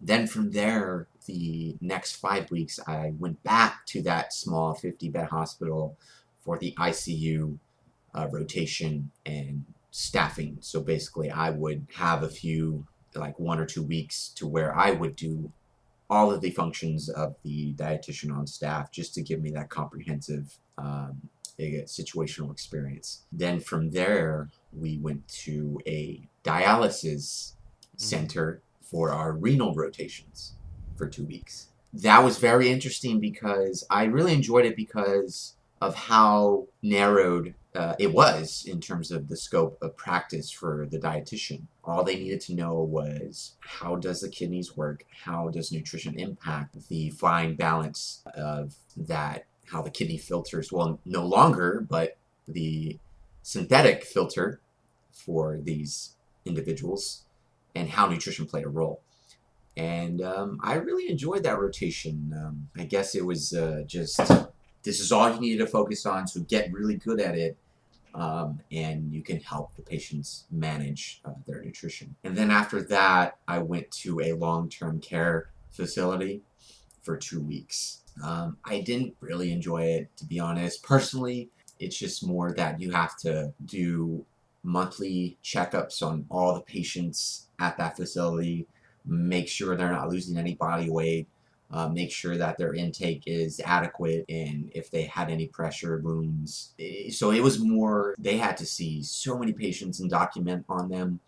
Then 0.00 0.28
from 0.28 0.52
there, 0.52 1.08
the 1.26 1.76
next 1.80 2.16
five 2.16 2.50
weeks, 2.52 2.78
I 2.86 3.14
went 3.18 3.42
back 3.42 3.84
to 3.86 4.02
that 4.02 4.32
small 4.32 4.74
50 4.74 5.08
bed 5.08 5.28
hospital 5.28 5.96
for 6.40 6.56
the 6.58 6.72
ICU 6.78 7.58
uh, 8.16 8.28
rotation 8.30 9.10
and 9.24 9.64
staffing. 9.90 10.58
So 10.60 10.80
basically, 10.80 11.30
I 11.30 11.50
would 11.50 11.86
have 11.94 12.22
a 12.22 12.28
few 12.28 12.86
like 13.14 13.38
one 13.38 13.58
or 13.58 13.66
two 13.66 13.82
weeks 13.82 14.28
to 14.36 14.46
where 14.46 14.76
I 14.76 14.90
would 14.90 15.16
do 15.16 15.52
all 16.08 16.30
of 16.30 16.40
the 16.40 16.50
functions 16.50 17.08
of 17.08 17.34
the 17.42 17.74
dietitian 17.74 18.34
on 18.36 18.46
staff 18.46 18.92
just 18.92 19.14
to 19.14 19.22
give 19.22 19.40
me 19.40 19.50
that 19.50 19.70
comprehensive 19.70 20.58
um, 20.78 21.28
situational 21.58 22.52
experience. 22.52 23.22
Then 23.32 23.60
from 23.60 23.90
there, 23.90 24.50
we 24.72 24.98
went 24.98 25.26
to 25.28 25.80
a 25.86 26.20
dialysis 26.44 27.52
mm-hmm. 27.52 27.96
center 27.96 28.60
for 28.82 29.10
our 29.10 29.32
renal 29.32 29.74
rotations 29.74 30.52
for 30.94 31.08
two 31.08 31.24
weeks. 31.24 31.68
That 31.92 32.22
was 32.22 32.38
very 32.38 32.68
interesting 32.68 33.20
because 33.20 33.84
I 33.90 34.04
really 34.04 34.34
enjoyed 34.34 34.66
it 34.66 34.76
because 34.76 35.54
of 35.80 35.94
how 35.94 36.66
narrowed 36.82 37.54
uh, 37.76 37.94
it 37.98 38.12
was 38.12 38.64
in 38.66 38.80
terms 38.80 39.10
of 39.10 39.28
the 39.28 39.36
scope 39.36 39.76
of 39.82 39.96
practice 39.96 40.50
for 40.50 40.86
the 40.90 40.98
dietitian. 40.98 41.62
All 41.84 42.02
they 42.02 42.16
needed 42.16 42.40
to 42.42 42.54
know 42.54 42.74
was 42.74 43.56
how 43.60 43.96
does 43.96 44.22
the 44.22 44.30
kidneys 44.30 44.76
work? 44.76 45.04
How 45.24 45.48
does 45.48 45.70
nutrition 45.70 46.18
impact 46.18 46.88
the 46.88 47.10
fine 47.10 47.54
balance 47.54 48.22
of 48.34 48.74
that? 48.96 49.44
How 49.70 49.82
the 49.82 49.90
kidney 49.90 50.16
filters, 50.16 50.72
well, 50.72 51.00
no 51.04 51.26
longer, 51.26 51.84
but 51.88 52.16
the 52.48 52.98
synthetic 53.42 54.04
filter 54.04 54.60
for 55.10 55.58
these 55.62 56.14
individuals 56.46 57.24
and 57.74 57.90
how 57.90 58.06
nutrition 58.06 58.46
played 58.46 58.64
a 58.64 58.68
role. 58.68 59.02
And 59.76 60.22
um, 60.22 60.58
I 60.62 60.74
really 60.74 61.10
enjoyed 61.10 61.42
that 61.42 61.58
rotation. 61.58 62.32
Um, 62.34 62.68
I 62.76 62.84
guess 62.84 63.14
it 63.14 63.26
was 63.26 63.52
uh, 63.52 63.82
just 63.86 64.16
this 64.82 65.00
is 65.00 65.12
all 65.12 65.34
you 65.34 65.40
needed 65.40 65.58
to 65.58 65.66
focus 65.66 66.06
on, 66.06 66.26
so 66.26 66.40
get 66.40 66.72
really 66.72 66.94
good 66.94 67.20
at 67.20 67.36
it 67.36 67.58
um, 68.16 68.60
and 68.72 69.12
you 69.12 69.22
can 69.22 69.38
help 69.40 69.74
the 69.76 69.82
patients 69.82 70.46
manage 70.50 71.20
uh, 71.24 71.32
their 71.46 71.62
nutrition. 71.62 72.16
And 72.24 72.36
then 72.36 72.50
after 72.50 72.82
that, 72.84 73.36
I 73.46 73.58
went 73.58 73.90
to 74.02 74.20
a 74.20 74.32
long 74.32 74.70
term 74.70 75.00
care 75.00 75.50
facility 75.70 76.42
for 77.02 77.16
two 77.16 77.40
weeks. 77.40 78.00
Um, 78.24 78.56
I 78.64 78.80
didn't 78.80 79.14
really 79.20 79.52
enjoy 79.52 79.82
it, 79.82 80.16
to 80.16 80.24
be 80.24 80.40
honest. 80.40 80.82
Personally, 80.82 81.50
it's 81.78 81.98
just 81.98 82.26
more 82.26 82.52
that 82.52 82.80
you 82.80 82.90
have 82.92 83.18
to 83.18 83.52
do 83.66 84.24
monthly 84.62 85.36
checkups 85.44 86.02
on 86.02 86.24
all 86.30 86.54
the 86.54 86.62
patients 86.62 87.48
at 87.60 87.76
that 87.76 87.96
facility, 87.96 88.66
make 89.04 89.46
sure 89.46 89.76
they're 89.76 89.92
not 89.92 90.08
losing 90.08 90.38
any 90.38 90.54
body 90.54 90.90
weight, 90.90 91.28
uh, 91.70 91.88
make 91.88 92.12
sure 92.12 92.36
that 92.36 92.58
their 92.58 92.74
intake 92.74 93.24
is 93.26 93.60
adequate 93.64 94.24
and 94.28 94.70
if 94.74 94.90
they 94.90 95.02
had 95.02 95.30
any 95.30 95.46
pressure 95.46 95.98
wounds. 95.98 96.74
Eh, 96.78 97.10
so 97.10 97.30
it 97.30 97.42
was 97.42 97.58
more, 97.58 98.14
they 98.18 98.36
had 98.36 98.56
to 98.56 98.66
see 98.66 99.02
so 99.02 99.36
many 99.36 99.52
patients 99.52 100.00
and 100.00 100.08
document 100.08 100.64
on 100.68 100.88
them 100.88 101.20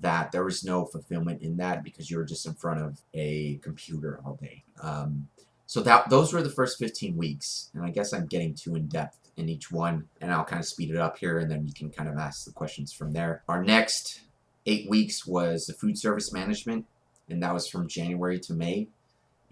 that 0.00 0.32
there 0.32 0.44
was 0.44 0.64
no 0.64 0.86
fulfillment 0.86 1.42
in 1.42 1.58
that 1.58 1.84
because 1.84 2.10
you 2.10 2.16
were 2.16 2.24
just 2.24 2.46
in 2.46 2.54
front 2.54 2.80
of 2.80 3.00
a 3.12 3.56
computer 3.62 4.20
all 4.24 4.38
day. 4.40 4.64
Um, 4.82 5.28
so 5.66 5.82
that 5.82 6.08
those 6.10 6.32
were 6.32 6.42
the 6.42 6.50
first 6.50 6.78
15 6.78 7.16
weeks, 7.16 7.70
and 7.74 7.84
I 7.84 7.90
guess 7.90 8.12
I'm 8.12 8.26
getting 8.26 8.54
too 8.54 8.74
in 8.74 8.88
depth 8.88 9.18
in 9.36 9.48
each 9.48 9.70
one, 9.70 10.08
and 10.20 10.32
I'll 10.32 10.44
kind 10.44 10.60
of 10.60 10.66
speed 10.66 10.90
it 10.90 10.96
up 10.96 11.18
here, 11.18 11.38
and 11.38 11.50
then 11.50 11.66
you 11.66 11.72
can 11.72 11.90
kind 11.90 12.08
of 12.08 12.18
ask 12.18 12.44
the 12.44 12.52
questions 12.52 12.92
from 12.92 13.12
there. 13.12 13.42
Our 13.48 13.62
next 13.62 14.20
eight 14.66 14.88
weeks 14.88 15.26
was 15.26 15.66
the 15.66 15.72
food 15.72 15.98
service 15.98 16.32
management, 16.32 16.86
and 17.28 17.42
that 17.42 17.54
was 17.54 17.68
from 17.68 17.88
January 17.88 18.38
to 18.40 18.52
May 18.54 18.88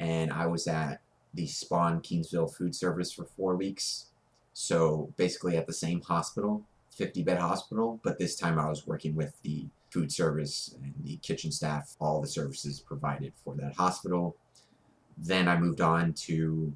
and 0.00 0.32
I 0.32 0.46
was 0.46 0.66
at 0.66 1.02
the 1.34 1.46
Spohn 1.46 2.02
Kingsville 2.02 2.52
Food 2.52 2.74
Service 2.74 3.12
for 3.12 3.24
four 3.24 3.54
weeks. 3.54 4.06
So 4.54 5.12
basically 5.16 5.56
at 5.56 5.66
the 5.66 5.72
same 5.72 6.00
hospital, 6.00 6.64
50 6.96 7.22
bed 7.22 7.38
hospital, 7.38 8.00
but 8.02 8.18
this 8.18 8.34
time 8.34 8.58
I 8.58 8.68
was 8.68 8.86
working 8.86 9.14
with 9.14 9.40
the 9.42 9.66
food 9.90 10.10
service 10.10 10.74
and 10.82 10.94
the 11.04 11.16
kitchen 11.16 11.52
staff, 11.52 11.96
all 12.00 12.20
the 12.20 12.26
services 12.26 12.80
provided 12.80 13.32
for 13.44 13.54
that 13.56 13.76
hospital. 13.76 14.36
Then 15.16 15.46
I 15.46 15.58
moved 15.58 15.80
on 15.80 16.14
to 16.14 16.74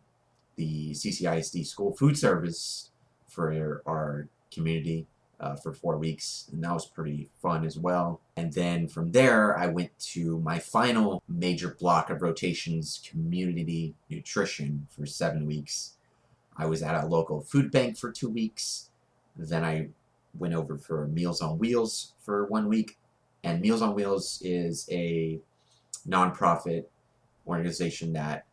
the 0.57 0.93
CCISD 0.93 1.67
school 1.67 1.97
food 1.97 2.17
service 2.17 2.91
for 3.27 3.83
our 3.87 4.29
community 4.53 5.07
uh, 5.45 5.55
for 5.57 5.75
four 5.75 5.99
weeks, 5.99 6.49
and 6.51 6.65
that 6.65 6.73
was 6.73 6.87
pretty 6.87 7.29
fun 7.43 7.67
as 7.67 7.79
well. 7.79 8.19
And 8.39 8.51
then 8.55 8.89
from 8.89 9.13
there, 9.13 9.59
I 9.59 9.67
went 9.67 9.91
to 10.15 10.39
my 10.41 10.59
final 10.59 11.23
major 11.29 11.77
block 11.79 12.09
of 12.09 12.23
rotations, 12.23 13.03
community 13.07 13.95
nutrition, 14.09 14.87
for 14.89 15.05
seven 15.05 15.45
weeks. 15.45 15.97
I 16.57 16.65
was 16.65 16.83
at 16.83 17.05
a 17.05 17.07
local 17.07 17.43
food 17.43 17.71
bank 17.71 17.99
for 17.99 18.11
two 18.11 18.31
weeks. 18.31 18.89
Then 19.37 19.65
I 19.65 19.89
went 20.39 20.55
over 20.55 20.79
for 20.79 21.09
Meals 21.09 21.43
on 21.43 21.59
Wheels 21.59 22.15
for 22.21 22.47
one 22.47 22.67
week. 22.67 22.97
And 23.43 23.61
Meals 23.61 23.83
on 23.83 23.95
Wheels 23.95 24.41
is 24.43 24.89
a 24.91 25.41
nonprofit 26.09 26.87
organization 27.47 28.15
that 28.15 28.47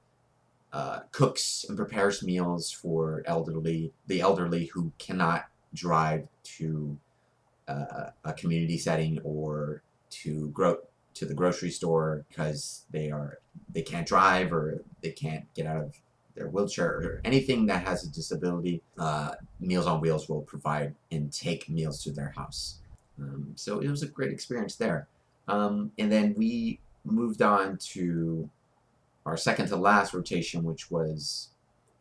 uh, 0.74 1.00
cooks 1.12 1.66
and 1.70 1.78
prepares 1.78 2.22
meals 2.22 2.70
for 2.70 3.24
elderly, 3.26 3.94
the 4.08 4.20
elderly 4.20 4.66
who 4.66 4.92
cannot 4.98 5.46
drive 5.74 6.28
to 6.44 6.98
uh, 7.68 8.10
a 8.24 8.34
community 8.34 8.78
setting 8.78 9.20
or 9.24 9.82
to 10.10 10.50
grow 10.50 10.78
to 11.14 11.26
the 11.26 11.34
grocery 11.34 11.70
store 11.70 12.26
because 12.30 12.86
they 12.92 13.12
are 13.12 13.40
they 13.74 13.82
can't 13.82 14.08
drive 14.08 14.54
or 14.54 14.82
they 15.02 15.12
can't 15.12 15.46
get 15.54 15.66
out 15.66 15.78
of 15.78 15.96
their 16.36 16.48
wheelchair 16.48 16.88
or 16.88 17.22
anything 17.24 17.66
that 17.66 17.86
has 17.86 18.04
a 18.04 18.10
disability, 18.10 18.82
uh, 18.98 19.32
Meals 19.60 19.86
on 19.86 20.02
Wheels 20.02 20.30
will 20.30 20.42
provide 20.42 20.96
and 21.12 21.32
take 21.32 21.70
meals 21.70 22.04
to 22.04 22.12
their 22.12 22.34
house. 22.36 22.80
Um, 23.20 23.52
so 23.56 23.80
it 23.80 23.90
was 23.90 24.04
a 24.04 24.08
great 24.08 24.32
experience 24.32 24.76
there. 24.76 25.08
Um, 25.48 25.92
and 25.98 26.12
then 26.12 26.34
we 26.38 26.80
moved 27.04 27.42
on 27.42 27.78
to 27.78 28.50
our 29.26 29.38
second 29.38 29.68
to 29.68 29.76
last 29.76 30.14
rotation, 30.14 30.64
which 30.64 30.90
was 30.90 31.50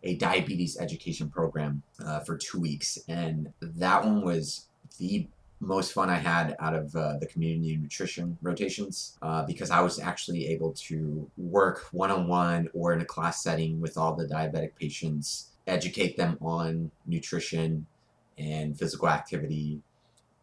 a 0.02 0.16
diabetes 0.16 0.78
education 0.78 1.28
program 1.28 1.82
uh, 2.04 2.20
for 2.20 2.36
two 2.36 2.60
weeks, 2.60 2.98
and 3.08 3.52
that 3.60 4.04
one 4.04 4.22
was 4.24 4.66
the 4.98 5.26
most 5.60 5.92
fun 5.92 6.08
I 6.08 6.16
had 6.16 6.56
out 6.58 6.74
of 6.74 6.96
uh, 6.96 7.18
the 7.18 7.26
community 7.26 7.76
nutrition 7.76 8.38
rotations 8.40 9.18
uh, 9.20 9.44
because 9.44 9.70
I 9.70 9.82
was 9.82 10.00
actually 10.00 10.48
able 10.48 10.72
to 10.88 11.30
work 11.36 11.86
one 11.92 12.10
on 12.10 12.28
one 12.28 12.68
or 12.72 12.94
in 12.94 13.00
a 13.02 13.04
class 13.04 13.42
setting 13.42 13.80
with 13.80 13.98
all 13.98 14.14
the 14.14 14.24
diabetic 14.24 14.74
patients, 14.74 15.50
educate 15.66 16.16
them 16.16 16.38
on 16.40 16.90
nutrition 17.06 17.86
and 18.38 18.78
physical 18.78 19.08
activity, 19.08 19.82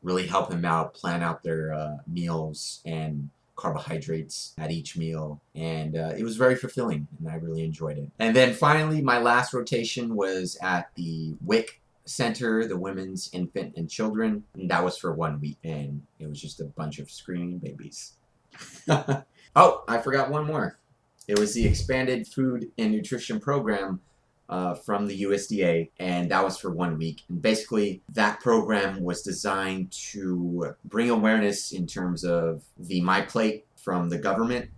really 0.03 0.27
help 0.27 0.49
them 0.49 0.63
out, 0.63 0.93
plan 0.93 1.23
out 1.23 1.41
their 1.41 1.73
uh, 1.73 1.97
meals, 2.05 2.81
and 2.85 3.29
carbohydrates 3.57 4.53
at 4.57 4.71
each 4.71 4.95
meal, 4.95 5.41
and 5.55 5.97
uh, 5.97 6.13
it 6.17 6.23
was 6.23 6.37
very 6.37 6.55
fulfilling, 6.55 7.07
and 7.19 7.29
I 7.29 7.35
really 7.35 7.63
enjoyed 7.63 7.97
it. 7.97 8.09
And 8.19 8.35
then 8.35 8.53
finally, 8.53 9.01
my 9.01 9.19
last 9.19 9.53
rotation 9.53 10.15
was 10.15 10.57
at 10.61 10.89
the 10.95 11.35
WIC 11.43 11.81
Center, 12.05 12.65
the 12.65 12.77
Women's 12.77 13.29
Infant 13.33 13.73
and 13.75 13.89
Children, 13.89 14.43
and 14.53 14.71
that 14.71 14.83
was 14.83 14.97
for 14.97 15.11
one 15.13 15.41
week, 15.41 15.57
and 15.63 16.01
it 16.19 16.27
was 16.27 16.39
just 16.39 16.61
a 16.61 16.65
bunch 16.65 16.99
of 16.99 17.11
screaming 17.11 17.57
babies. 17.57 18.13
oh, 18.89 19.83
I 19.87 19.97
forgot 19.97 20.29
one 20.29 20.45
more. 20.45 20.79
It 21.27 21.37
was 21.37 21.53
the 21.53 21.67
expanded 21.67 22.25
food 22.25 22.71
and 22.77 22.91
nutrition 22.91 23.39
program 23.39 23.99
uh, 24.49 24.73
from 24.73 25.07
the 25.07 25.23
USDA, 25.23 25.89
and 25.99 26.31
that 26.31 26.43
was 26.43 26.57
for 26.57 26.71
one 26.71 26.97
week. 26.97 27.23
And 27.29 27.41
basically, 27.41 28.01
that 28.13 28.39
program 28.39 29.03
was 29.03 29.21
designed 29.21 29.91
to 30.11 30.75
bring 30.85 31.09
awareness 31.09 31.71
in 31.71 31.85
terms 31.87 32.23
of 32.23 32.63
the 32.77 33.01
My 33.01 33.21
Plate 33.21 33.65
from 33.75 34.09
the 34.09 34.17
government 34.17 34.69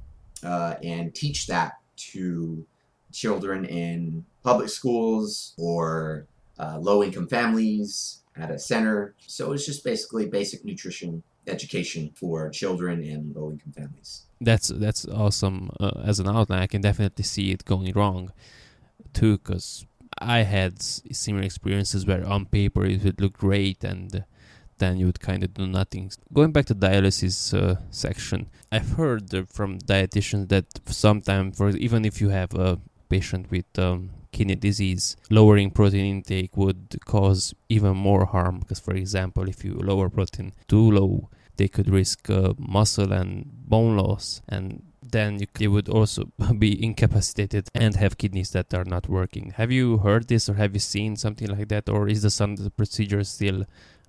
uh, 0.44 0.76
and 0.84 1.14
teach 1.14 1.48
that 1.48 1.74
to 1.98 2.66
children 3.12 3.66
in 3.66 4.26
public 4.44 4.70
schools 4.70 5.54
or 5.58 6.26
uh, 6.60 6.78
low 6.80 7.04
income 7.04 7.28
families 7.28 8.22
at 8.36 8.52
a 8.52 8.60
center. 8.60 9.14
So 9.28 9.52
it's 9.54 9.66
just 9.66 9.84
basically 9.84 10.28
basic 10.28 10.64
nutrition 10.64 11.24
education 11.48 12.12
for 12.16 12.50
children 12.50 13.04
in 13.04 13.34
low 13.36 13.52
income 13.52 13.74
families. 13.74 14.26
That's 14.42 14.70
that's 14.70 15.06
awesome. 15.08 15.70
Uh, 15.80 15.92
as 16.04 16.20
an 16.20 16.28
outline, 16.28 16.62
I 16.62 16.68
can 16.68 16.82
definitely 16.82 17.24
see 17.24 17.52
it 17.52 17.66
going 17.66 17.92
wrong 17.94 18.32
too 19.14 19.38
because 19.38 19.86
I 20.18 20.40
had 20.40 20.82
similar 20.82 21.44
experiences 21.44 22.06
where 22.06 22.26
on 22.26 22.46
paper 22.46 22.86
it 22.86 23.04
would 23.04 23.22
look 23.22 23.38
great 23.38 23.84
and 23.84 24.24
then 24.80 24.98
you 24.98 25.06
would 25.06 25.20
kind 25.20 25.44
of 25.44 25.54
do 25.54 25.68
nothing. 25.68 26.12
Going 26.34 26.52
back 26.52 26.66
to 26.66 26.76
dialysis 26.76 27.54
uh, 27.54 27.76
section, 27.92 28.50
I've 28.72 28.92
heard 28.92 29.30
from 29.50 29.80
dietitians 29.80 30.50
that 30.50 30.66
sometimes, 30.86 31.58
for 31.58 31.70
even 31.70 32.06
if 32.06 32.20
you 32.22 32.30
have 32.30 32.54
a 32.56 32.80
patient 33.10 33.52
with 33.52 33.78
um, 33.78 34.12
kidney 34.32 34.56
disease, 34.56 35.18
lowering 35.30 35.72
protein 35.72 36.06
intake 36.06 36.56
would 36.56 36.98
cause 37.06 37.54
even 37.68 37.96
more 37.98 38.26
harm. 38.26 38.60
Because, 38.60 38.80
for 38.80 38.94
example, 38.94 39.48
if 39.48 39.64
you 39.64 39.74
lower 39.74 40.10
protein 40.10 40.54
too 40.68 40.92
low, 40.92 41.30
they 41.58 41.68
could 41.68 41.90
risk 41.90 42.30
uh, 42.30 42.54
muscle 42.58 43.12
and 43.12 43.46
bone 43.68 43.98
loss, 43.98 44.42
and 44.48 44.82
then 45.12 45.40
you, 45.40 45.48
they 45.54 45.68
would 45.68 45.90
also 45.90 46.26
be 46.58 46.84
incapacitated 46.84 47.68
and 47.74 47.96
have 47.96 48.18
kidneys 48.18 48.52
that 48.52 48.74
are 48.74 48.86
not 48.86 49.08
working. 49.10 49.52
Have 49.52 49.72
you 49.72 49.98
heard 49.98 50.28
this 50.28 50.50
or 50.50 50.56
have 50.56 50.74
you 50.74 50.80
seen 50.80 51.16
something 51.16 51.48
like 51.48 51.68
that, 51.70 51.90
or 51.90 52.08
is 52.08 52.22
the 52.22 52.30
some 52.30 52.56
procedure 52.78 53.24
still 53.24 53.66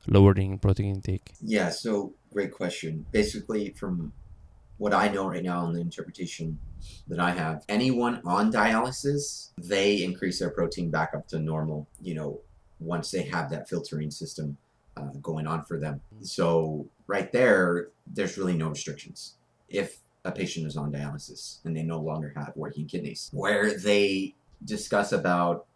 lowering 0.07 0.59
protein 0.59 0.95
intake? 0.97 1.33
Yeah, 1.41 1.71
so 1.71 2.15
great 2.33 2.53
question. 2.53 3.07
Basically, 3.13 3.71
from 3.71 4.13
what 4.79 4.95
I 4.95 5.09
know 5.09 5.29
right 5.29 5.43
now 5.43 5.67
and 5.67 5.77
the 5.77 5.81
interpretation 5.81 6.59
that 7.09 7.21
I 7.21 7.31
have, 7.31 7.65
anyone 7.69 8.23
on 8.25 8.51
dialysis, 8.51 9.51
they 9.59 10.03
increase 10.03 10.39
their 10.39 10.51
protein 10.51 10.91
back 10.91 11.13
up 11.15 11.29
to 11.29 11.39
normal, 11.39 11.87
you 12.01 12.15
know, 12.15 12.41
once 12.79 13.11
they 13.11 13.23
have 13.25 13.51
that 13.51 13.69
filtering 13.69 14.11
system 14.11 14.57
uh, 14.97 15.11
going 15.21 15.47
on 15.47 15.65
for 15.65 15.79
them. 15.79 16.01
So, 16.23 16.87
right 17.07 17.31
there, 17.31 17.89
there's 18.07 18.39
really 18.39 18.55
no 18.55 18.69
restrictions. 18.69 19.37
If 19.69 20.01
a 20.25 20.33
patient 20.33 20.67
is 20.67 20.77
on 20.77 20.93
dialysis 20.93 21.59
and 21.65 21.77
they 21.77 21.83
no 21.83 21.99
longer 21.99 22.33
have 22.37 22.53
working 22.57 22.87
kidneys, 22.87 23.31
where 23.33 23.79
they 23.79 24.35
discuss 24.65 25.13
about 25.13 25.67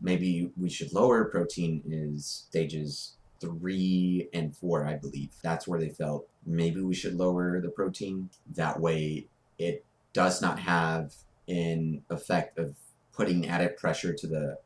maybe 0.00 0.50
we 0.56 0.68
should 0.68 0.92
lower 0.92 1.24
protein 1.24 1.82
is 1.86 2.46
stages 2.48 3.16
three 3.40 4.28
and 4.32 4.56
four, 4.56 4.86
I 4.86 4.94
believe. 4.94 5.30
That's 5.42 5.66
where 5.66 5.80
they 5.80 5.88
felt 5.88 6.28
maybe 6.44 6.80
we 6.80 6.94
should 6.94 7.14
lower 7.14 7.60
the 7.60 7.70
protein. 7.70 8.30
That 8.54 8.80
way, 8.80 9.26
it 9.58 9.84
does 10.12 10.40
not 10.40 10.58
have 10.60 11.14
an 11.48 12.02
effect 12.10 12.58
of 12.58 12.76
putting 13.12 13.46
added 13.46 13.76
pressure 13.76 14.12
to 14.12 14.26
the 14.26 14.58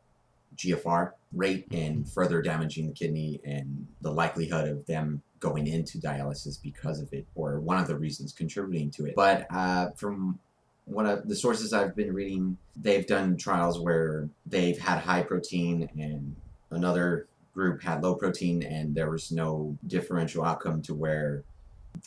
GFR 0.60 1.12
rate 1.32 1.66
and 1.72 2.08
further 2.08 2.42
damaging 2.42 2.86
the 2.86 2.92
kidney 2.92 3.40
and 3.44 3.86
the 4.00 4.10
likelihood 4.10 4.68
of 4.68 4.86
them 4.86 5.22
going 5.38 5.66
into 5.66 5.98
dialysis 5.98 6.60
because 6.62 7.00
of 7.00 7.12
it, 7.12 7.26
or 7.34 7.60
one 7.60 7.78
of 7.78 7.86
the 7.86 7.96
reasons 7.96 8.32
contributing 8.32 8.90
to 8.90 9.06
it. 9.06 9.14
But 9.16 9.46
uh, 9.50 9.90
from 9.92 10.38
one 10.84 11.06
of 11.06 11.26
the 11.28 11.34
sources 11.34 11.72
I've 11.72 11.96
been 11.96 12.12
reading, 12.12 12.58
they've 12.76 13.06
done 13.06 13.36
trials 13.36 13.80
where 13.80 14.28
they've 14.44 14.78
had 14.78 14.98
high 14.98 15.22
protein 15.22 15.88
and 15.98 16.36
another 16.70 17.26
group 17.54 17.82
had 17.82 18.02
low 18.02 18.14
protein, 18.14 18.62
and 18.62 18.94
there 18.94 19.10
was 19.10 19.32
no 19.32 19.76
differential 19.86 20.44
outcome 20.44 20.82
to 20.82 20.94
where 20.94 21.42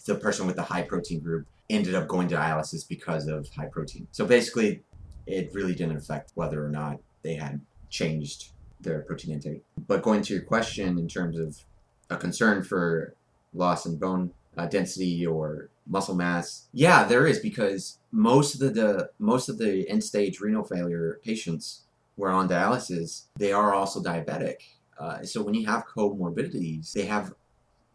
the 0.06 0.16
person 0.16 0.48
with 0.48 0.56
the 0.56 0.64
high 0.64 0.82
protein 0.82 1.20
group 1.20 1.46
ended 1.70 1.96
up 1.96 2.08
going 2.08 2.28
to 2.28 2.36
dialysis 2.36 2.88
because 2.88 3.28
of 3.28 3.50
high 3.50 3.66
protein. 3.66 4.08
So 4.12 4.26
basically, 4.26 4.84
it 5.26 5.54
really 5.54 5.74
didn't 5.74 5.98
affect 5.98 6.32
whether 6.36 6.64
or 6.64 6.70
not 6.70 7.00
they 7.24 7.36
had 7.36 7.62
changed 7.94 8.52
their 8.82 9.02
protein 9.02 9.36
intake. 9.36 9.64
But 9.88 10.02
going 10.02 10.24
to 10.24 10.34
your 10.34 10.44
question 10.44 10.98
in 10.98 11.08
terms 11.08 11.38
of 11.40 11.64
a 12.10 12.18
concern 12.18 12.64
for 12.64 13.16
loss 13.54 13.86
in 13.86 13.98
bone 13.98 14.34
uh, 14.58 14.66
density 14.66 15.26
or 15.26 15.70
muscle 15.88 16.16
mass, 16.16 16.68
yeah, 16.74 17.04
there 17.04 17.28
is 17.28 17.40
because 17.40 18.00
most 18.12 18.56
of 18.56 18.60
the, 18.60 18.70
the 18.70 19.10
most 19.20 19.48
of 19.48 19.58
the 19.58 19.88
end 19.90 20.04
stage 20.04 20.40
renal 20.40 20.64
failure 20.64 21.20
patients 21.24 21.84
who 22.16 22.26
are 22.26 22.32
on 22.32 22.50
dialysis, 22.50 23.26
they 23.38 23.54
are 23.54 23.74
also 23.74 24.02
diabetic. 24.02 24.58
Uh, 25.00 25.24
so 25.24 25.42
when 25.42 25.54
you 25.54 25.66
have 25.66 25.86
comorbidities, 25.88 26.92
they 26.94 27.06
have 27.06 27.34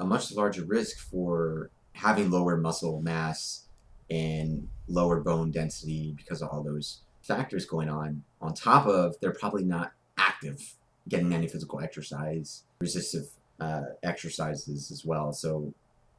a 0.01 0.05
much 0.05 0.32
larger 0.32 0.64
risk 0.64 0.99
for 0.99 1.70
having 1.92 2.30
lower 2.30 2.57
muscle 2.57 3.01
mass 3.03 3.66
and 4.11 4.68
lower 4.88 5.20
bone 5.20 5.51
density 5.51 6.14
because 6.16 6.40
of 6.40 6.49
all 6.49 6.62
those 6.62 7.03
factors 7.29 7.64
going 7.66 7.89
on. 7.89 8.24
On 8.41 8.53
top 8.55 8.87
of, 8.87 9.16
they're 9.20 9.39
probably 9.45 9.64
not 9.64 9.93
active, 10.16 10.74
getting 11.09 11.33
any 11.33 11.47
physical 11.47 11.79
exercise, 11.81 12.64
resistive 12.81 13.26
uh, 13.61 13.83
exercises 14.03 14.91
as 14.91 15.05
well. 15.05 15.33
So 15.33 15.72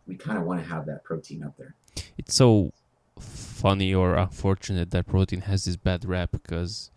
we 0.08 0.16
kind 0.16 0.38
of 0.38 0.44
want 0.46 0.62
to 0.64 0.68
have 0.74 0.86
that 0.86 1.04
protein 1.04 1.44
up 1.44 1.56
there. 1.58 1.74
It's 2.18 2.36
so 2.36 2.72
funny 3.20 3.94
or 3.94 4.16
unfortunate 4.16 4.92
that 4.92 5.08
protein 5.08 5.42
has 5.42 5.66
this 5.66 5.76
bad 5.76 6.06
rap 6.06 6.30
because 6.32 6.92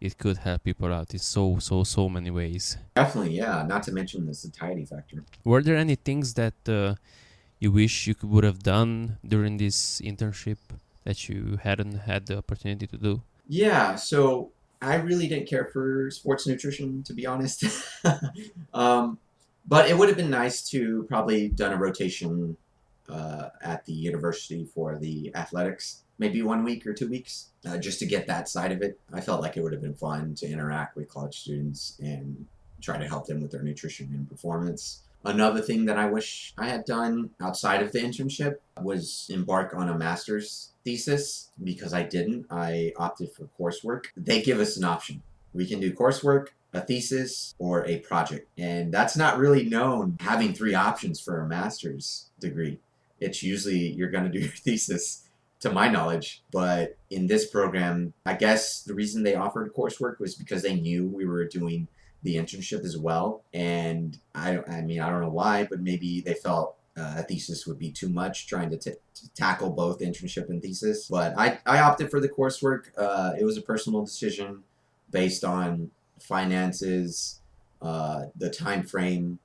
it 0.00 0.16
could 0.18 0.38
help 0.38 0.64
people 0.64 0.92
out 0.92 1.12
in 1.12 1.18
so 1.18 1.58
so 1.58 1.84
so 1.84 2.08
many 2.08 2.30
ways. 2.30 2.76
Definitely, 2.94 3.34
yeah. 3.36 3.64
Not 3.66 3.82
to 3.84 3.92
mention 3.92 4.26
the 4.26 4.34
satiety 4.34 4.84
factor. 4.84 5.24
Were 5.44 5.62
there 5.62 5.76
any 5.76 5.96
things 6.08 6.34
that 6.34 6.58
uh, 6.68 6.94
you 7.58 7.70
wish 7.72 8.06
you 8.06 8.14
could, 8.14 8.30
would 8.30 8.44
have 8.44 8.62
done 8.62 9.18
during 9.26 9.56
this 9.56 10.00
internship 10.00 10.58
that 11.04 11.28
you 11.28 11.58
hadn't 11.62 11.94
had 12.10 12.26
the 12.26 12.36
opportunity 12.38 12.86
to 12.86 12.98
do? 13.08 13.22
Yeah, 13.48 13.96
so 13.96 14.50
I 14.82 14.96
really 14.96 15.28
didn't 15.28 15.48
care 15.48 15.66
for 15.66 16.10
sports 16.10 16.46
nutrition, 16.46 17.02
to 17.04 17.14
be 17.14 17.26
honest. 17.26 17.64
um, 18.74 19.18
but 19.66 19.88
it 19.88 19.96
would 19.96 20.08
have 20.08 20.16
been 20.16 20.30
nice 20.30 20.62
to 20.70 21.04
probably 21.04 21.48
done 21.48 21.72
a 21.72 21.76
rotation 21.76 22.56
uh, 23.08 23.48
at 23.62 23.84
the 23.84 23.92
university 23.92 24.64
for 24.64 24.96
the 24.96 25.34
athletics, 25.34 26.02
maybe 26.18 26.42
one 26.42 26.64
week 26.64 26.86
or 26.86 26.92
two 26.92 27.08
weeks, 27.08 27.50
uh, 27.68 27.78
just 27.78 27.98
to 28.00 28.06
get 28.06 28.26
that 28.26 28.48
side 28.48 28.72
of 28.72 28.82
it. 28.82 28.98
I 29.12 29.20
felt 29.20 29.40
like 29.40 29.56
it 29.56 29.62
would 29.62 29.72
have 29.72 29.82
been 29.82 29.94
fun 29.94 30.34
to 30.36 30.46
interact 30.46 30.96
with 30.96 31.08
college 31.08 31.40
students 31.40 31.96
and 32.00 32.46
try 32.80 32.98
to 32.98 33.08
help 33.08 33.26
them 33.26 33.40
with 33.40 33.50
their 33.50 33.62
nutrition 33.62 34.08
and 34.12 34.28
performance. 34.28 35.02
Another 35.24 35.60
thing 35.60 35.86
that 35.86 35.98
I 35.98 36.06
wish 36.06 36.54
I 36.56 36.68
had 36.68 36.84
done 36.84 37.30
outside 37.40 37.82
of 37.82 37.90
the 37.90 37.98
internship 37.98 38.58
was 38.80 39.26
embark 39.28 39.74
on 39.74 39.88
a 39.88 39.98
master's 39.98 40.70
thesis 40.86 41.50
because 41.62 41.92
I 41.92 42.04
didn't. 42.04 42.46
I 42.48 42.92
opted 42.96 43.32
for 43.32 43.48
coursework. 43.58 44.04
They 44.16 44.40
give 44.40 44.60
us 44.60 44.76
an 44.76 44.84
option. 44.84 45.22
We 45.52 45.66
can 45.66 45.80
do 45.80 45.92
coursework, 45.92 46.48
a 46.72 46.80
thesis, 46.80 47.54
or 47.58 47.84
a 47.86 47.98
project. 47.98 48.48
And 48.56 48.94
that's 48.94 49.16
not 49.16 49.36
really 49.36 49.64
known 49.64 50.16
having 50.20 50.54
three 50.54 50.74
options 50.74 51.20
for 51.20 51.40
a 51.40 51.48
master's 51.48 52.30
degree. 52.38 52.78
It's 53.18 53.42
usually 53.42 53.90
you're 53.92 54.10
going 54.10 54.24
to 54.24 54.30
do 54.30 54.38
your 54.46 54.48
thesis, 54.48 55.24
to 55.60 55.70
my 55.70 55.88
knowledge. 55.88 56.42
But 56.52 56.96
in 57.10 57.26
this 57.26 57.46
program, 57.46 58.12
I 58.24 58.34
guess 58.34 58.82
the 58.82 58.94
reason 58.94 59.22
they 59.22 59.34
offered 59.34 59.74
coursework 59.74 60.20
was 60.20 60.36
because 60.36 60.62
they 60.62 60.76
knew 60.76 61.06
we 61.06 61.26
were 61.26 61.46
doing 61.46 61.88
the 62.22 62.36
internship 62.36 62.84
as 62.84 62.96
well. 62.96 63.42
And 63.52 64.18
I, 64.34 64.58
I 64.68 64.82
mean, 64.82 65.00
I 65.00 65.10
don't 65.10 65.22
know 65.22 65.30
why, 65.30 65.64
but 65.64 65.80
maybe 65.80 66.20
they 66.20 66.34
felt 66.34 66.76
uh, 66.96 67.16
a 67.18 67.22
thesis 67.22 67.66
would 67.66 67.78
be 67.78 67.90
too 67.90 68.08
much 68.08 68.46
trying 68.46 68.70
to, 68.70 68.78
t- 68.78 68.92
to, 69.14 69.30
tackle 69.34 69.70
both 69.70 70.00
internship 70.00 70.48
and 70.48 70.62
thesis. 70.62 71.08
But 71.08 71.34
I, 71.36 71.58
I 71.66 71.80
opted 71.80 72.10
for 72.10 72.20
the 72.20 72.28
coursework. 72.28 72.86
Uh, 72.96 73.32
it 73.38 73.44
was 73.44 73.56
a 73.56 73.62
personal 73.62 74.04
decision 74.04 74.62
based 75.10 75.44
on 75.44 75.90
finances, 76.18 77.40
uh, 77.82 78.26
the 78.36 78.50
time 78.50 78.82
frame, 78.82 79.38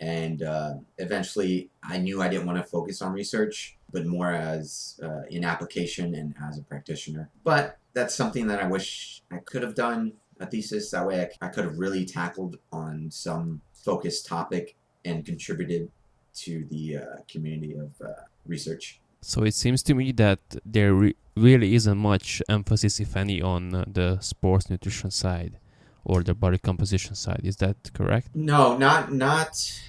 and 0.00 0.42
uh, 0.42 0.74
eventually 0.98 1.70
I 1.82 1.98
knew 1.98 2.20
I 2.20 2.28
didn't 2.28 2.46
want 2.46 2.58
to 2.58 2.64
focus 2.64 3.00
on 3.00 3.12
research, 3.12 3.76
but 3.90 4.04
more 4.04 4.30
as 4.30 5.00
uh, 5.02 5.22
in 5.30 5.44
application 5.44 6.14
and 6.14 6.34
as 6.42 6.58
a 6.58 6.62
practitioner. 6.62 7.30
But 7.44 7.78
that's 7.94 8.14
something 8.14 8.46
that 8.48 8.60
I 8.60 8.66
wish 8.66 9.22
I 9.30 9.38
could 9.38 9.62
have 9.62 9.74
done 9.74 10.12
a 10.40 10.46
thesis. 10.46 10.90
That 10.90 11.06
way 11.06 11.22
I, 11.22 11.46
I 11.46 11.48
could 11.48 11.64
have 11.64 11.78
really 11.78 12.04
tackled 12.04 12.58
on 12.72 13.10
some 13.10 13.62
focused 13.72 14.26
topic 14.26 14.76
and 15.04 15.24
contributed 15.24 15.90
to 16.34 16.64
the 16.70 16.98
uh, 16.98 17.02
community 17.28 17.74
of 17.74 17.90
uh, 18.00 18.12
research. 18.46 19.00
So 19.20 19.44
it 19.44 19.54
seems 19.54 19.82
to 19.84 19.94
me 19.94 20.12
that 20.12 20.40
there 20.64 20.94
re- 20.94 21.16
really 21.36 21.74
isn't 21.74 21.98
much 21.98 22.42
emphasis, 22.48 23.00
if 23.00 23.16
any, 23.16 23.40
on 23.40 23.74
uh, 23.74 23.84
the 23.86 24.18
sports 24.20 24.68
nutrition 24.68 25.10
side 25.10 25.58
or 26.04 26.22
the 26.22 26.34
body 26.34 26.58
composition 26.58 27.14
side. 27.14 27.40
Is 27.44 27.56
that 27.56 27.92
correct? 27.92 28.28
No, 28.34 28.76
not 28.76 29.12
not 29.12 29.80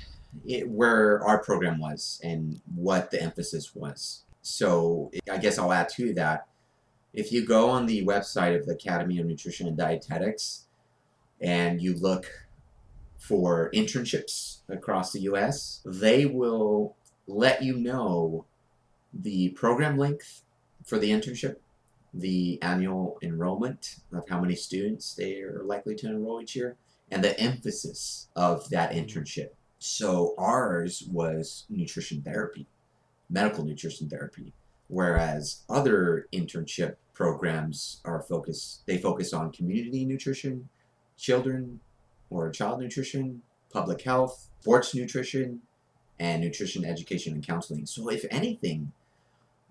it, 0.46 0.70
where 0.70 1.24
our 1.24 1.40
program 1.44 1.80
was 1.80 2.20
and 2.24 2.62
what 2.76 3.12
the 3.12 3.22
emphasis 3.22 3.74
was. 3.76 4.24
So 4.42 5.12
I 5.32 5.38
guess 5.38 5.58
I'll 5.58 5.74
add 5.74 5.90
to 5.90 6.14
that. 6.14 6.48
If 7.14 7.32
you 7.32 7.46
go 7.46 7.70
on 7.70 7.86
the 7.86 8.06
website 8.06 8.58
of 8.60 8.66
the 8.66 8.74
Academy 8.74 9.20
of 9.20 9.26
Nutrition 9.26 9.68
and 9.68 9.78
Dietetics 9.78 10.66
and 11.42 11.82
you 11.82 11.96
look 11.96 12.26
for 13.24 13.72
internships 13.74 14.58
across 14.68 15.14
the 15.14 15.22
US, 15.22 15.80
they 15.86 16.26
will 16.26 16.98
let 17.26 17.64
you 17.64 17.78
know 17.78 18.44
the 19.14 19.50
program 19.52 19.98
length 19.98 20.42
for 20.84 21.00
the 21.00 21.10
internship, 21.10 21.56
the 22.14 22.62
annual 22.62 23.18
enrollment 23.22 23.96
of 24.12 24.28
how 24.28 24.42
many 24.42 24.56
students 24.56 25.16
they 25.16 25.40
are 25.40 25.64
likely 25.64 25.96
to 25.96 26.08
enroll 26.08 26.42
each 26.42 26.54
year, 26.54 26.76
and 27.12 27.24
the 27.24 27.40
emphasis 27.40 28.28
of 28.36 28.70
that 28.72 28.92
internship. 28.92 29.52
So 29.80 30.36
ours 30.38 31.08
was 31.10 31.66
nutrition 31.70 32.22
therapy, 32.24 32.68
medical 33.30 33.64
nutrition 33.64 34.10
therapy, 34.10 34.52
whereas 34.90 35.62
other 35.70 36.28
internship 36.34 36.96
programs 37.14 38.02
are 38.04 38.22
focused 38.22 38.86
they 38.86 38.98
focus 38.98 39.32
on 39.32 39.54
community 39.54 40.04
nutrition, 40.04 40.68
children 41.16 41.80
or 42.34 42.50
child 42.50 42.80
nutrition, 42.80 43.42
public 43.72 44.02
health, 44.02 44.50
sports 44.60 44.96
nutrition, 44.96 45.62
and 46.20 46.42
nutrition 46.42 46.86
education 46.86 47.34
and 47.34 47.46
counseling. 47.46 47.86
So 47.86 48.10
if 48.10 48.26
anything, 48.32 48.92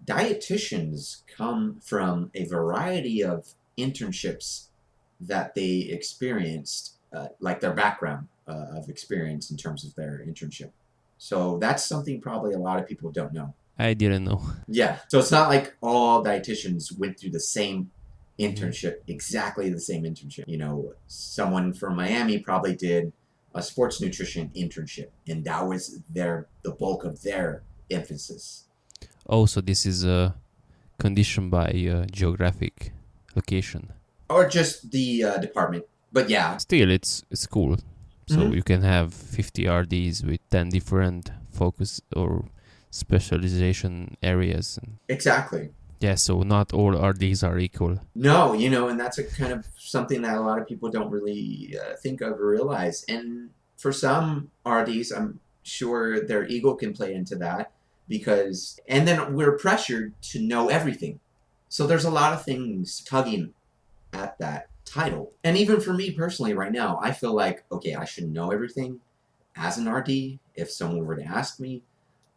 dietitians 0.04 1.22
come 1.26 1.80
from 1.80 2.30
a 2.34 2.44
variety 2.44 3.22
of 3.22 3.54
internships 3.78 4.66
that 5.20 5.54
they 5.54 5.88
experienced, 5.90 6.96
uh, 7.12 7.28
like 7.40 7.60
their 7.60 7.72
background 7.72 8.28
uh, 8.48 8.66
of 8.76 8.88
experience 8.88 9.50
in 9.50 9.56
terms 9.56 9.84
of 9.84 9.94
their 9.94 10.24
internship. 10.26 10.70
So 11.18 11.58
that's 11.58 11.84
something 11.84 12.20
probably 12.20 12.52
a 12.52 12.58
lot 12.58 12.80
of 12.80 12.86
people 12.86 13.12
don't 13.12 13.32
know. 13.32 13.54
I 13.78 13.94
didn't 13.94 14.24
know. 14.24 14.42
Yeah. 14.68 14.98
So 15.08 15.18
it's 15.18 15.30
not 15.30 15.48
like 15.48 15.74
all 15.80 16.24
dietitians 16.24 16.96
went 16.98 17.18
through 17.18 17.30
the 17.30 17.40
same 17.40 17.90
internship, 18.42 18.94
mm-hmm. 18.98 19.12
exactly 19.16 19.66
the 19.70 19.80
same 19.90 20.02
internship. 20.10 20.44
You 20.46 20.58
know, 20.62 20.74
someone 21.06 21.72
from 21.80 21.96
Miami 21.96 22.36
probably 22.38 22.74
did 22.88 23.12
a 23.54 23.62
sports 23.62 24.00
nutrition 24.00 24.50
internship, 24.62 25.08
and 25.30 25.44
that 25.44 25.62
was 25.70 25.82
their 26.16 26.34
the 26.64 26.72
bulk 26.82 27.00
of 27.04 27.14
their 27.22 27.62
emphasis. 27.90 28.66
Oh, 29.28 29.46
so 29.46 29.60
this 29.60 29.86
is 29.86 30.04
a 30.04 30.34
conditioned 30.98 31.50
by 31.50 31.68
uh, 31.94 32.06
geographic 32.10 32.92
location. 33.36 33.82
or 34.28 34.48
just 34.48 34.90
the 34.92 35.24
uh, 35.24 35.36
department. 35.46 35.84
But 36.10 36.30
yeah, 36.30 36.56
Still, 36.56 36.90
it's 36.90 37.22
it's 37.30 37.46
cool. 37.46 37.76
So 38.28 38.38
Mhm. 38.38 38.54
you 38.56 38.62
can 38.62 38.80
have 38.82 39.12
50 39.12 39.66
RDs 39.68 40.22
with 40.24 40.40
10 40.50 40.70
different 40.70 41.30
focus 41.50 42.00
or 42.16 42.44
specialization 42.90 44.16
areas. 44.22 44.78
And 44.82 44.98
exactly. 45.08 45.70
Yeah, 46.02 46.16
so 46.16 46.42
not 46.42 46.72
all 46.72 46.92
RDs 46.92 47.42
are 47.44 47.58
equal. 47.58 48.00
No, 48.14 48.52
you 48.52 48.68
know, 48.68 48.88
and 48.88 48.98
that's 48.98 49.18
a 49.18 49.24
kind 49.24 49.52
of 49.52 49.66
something 49.78 50.22
that 50.22 50.36
a 50.36 50.40
lot 50.40 50.60
of 50.60 50.66
people 50.66 50.90
don't 50.90 51.10
really 51.10 51.76
uh, 51.80 51.94
think 52.02 52.20
of 52.20 52.40
or 52.40 52.48
realize. 52.48 53.04
And 53.08 53.50
for 53.76 53.92
some 53.92 54.50
RDs, 54.66 55.12
I'm 55.12 55.40
sure 55.62 56.26
their 56.26 56.46
ego 56.46 56.74
can 56.74 56.92
play 56.92 57.14
into 57.14 57.36
that 57.36 57.72
because, 58.08 58.80
and 58.88 59.06
then 59.06 59.34
we're 59.34 59.56
pressured 59.56 60.20
to 60.22 60.40
know 60.40 60.68
everything. 60.68 61.20
So 61.68 61.86
there's 61.86 62.04
a 62.04 62.10
lot 62.10 62.32
of 62.32 62.44
things 62.44 63.02
tugging 63.04 63.54
at 64.12 64.38
that 64.38 64.68
title. 64.84 65.32
And 65.44 65.56
even 65.56 65.80
for 65.80 65.92
me 65.92 66.10
personally, 66.10 66.52
right 66.52 66.72
now, 66.72 66.98
I 67.02 67.12
feel 67.12 67.32
like, 67.32 67.64
okay, 67.70 67.94
I 67.94 68.04
should 68.04 68.30
know 68.30 68.50
everything 68.50 69.00
as 69.56 69.78
an 69.78 69.88
RD 69.88 70.38
if 70.54 70.70
someone 70.70 71.06
were 71.06 71.16
to 71.16 71.24
ask 71.24 71.60
me. 71.60 71.82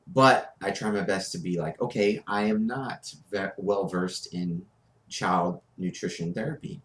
But 0.08 0.54
I 0.62 0.72
try 0.72 0.92
my 0.92 1.02
best 1.02 1.32
to 1.32 1.40
be 1.40 1.60
like, 1.60 1.82
okay, 1.82 2.24
I 2.28 2.44
am 2.44 2.68
not 2.68 3.14
well 3.58 3.88
versed 3.88 4.34
in 4.34 4.66
child 5.10 5.62
nutrition 5.78 6.34
therapy. 6.34 6.82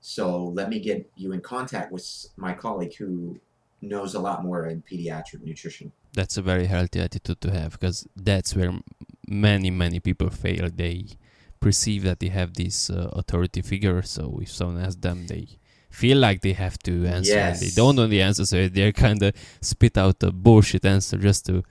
So 0.00 0.46
let 0.46 0.68
me 0.68 0.80
get 0.80 1.10
you 1.16 1.32
in 1.32 1.40
contact 1.40 1.92
with 1.92 2.06
my 2.36 2.52
colleague 2.52 2.94
who 2.96 3.40
knows 3.80 4.14
a 4.14 4.20
lot 4.20 4.42
more 4.44 4.66
in 4.66 4.82
pediatric 4.82 5.42
nutrition. 5.42 5.92
That's 6.12 6.36
a 6.36 6.42
very 6.42 6.66
healthy 6.66 7.00
attitude 7.00 7.40
to 7.42 7.50
have 7.52 7.72
because 7.72 8.06
that's 8.16 8.54
where 8.54 8.72
many, 9.28 9.70
many 9.70 10.00
people 10.00 10.30
fail. 10.30 10.68
They 10.74 11.06
perceive 11.60 12.02
that 12.02 12.20
they 12.20 12.28
have 12.28 12.54
this 12.54 12.90
uh, 12.90 13.08
authority 13.12 13.62
figure. 13.62 14.02
So 14.02 14.38
if 14.42 14.50
someone 14.50 14.82
asks 14.82 15.00
them, 15.00 15.26
they 15.26 15.48
feel 15.90 16.18
like 16.18 16.42
they 16.42 16.52
have 16.52 16.78
to 16.80 17.06
answer 17.06 17.38
and 17.38 17.58
they 17.58 17.70
don't 17.70 17.96
know 17.96 18.06
the 18.06 18.20
answer. 18.20 18.44
So 18.44 18.68
they're 18.68 18.92
kind 18.92 19.22
of 19.22 19.32
spit 19.60 19.96
out 19.96 20.22
a 20.22 20.30
bullshit 20.32 20.84
answer 20.84 21.16
just 21.16 21.46
to 21.46 21.62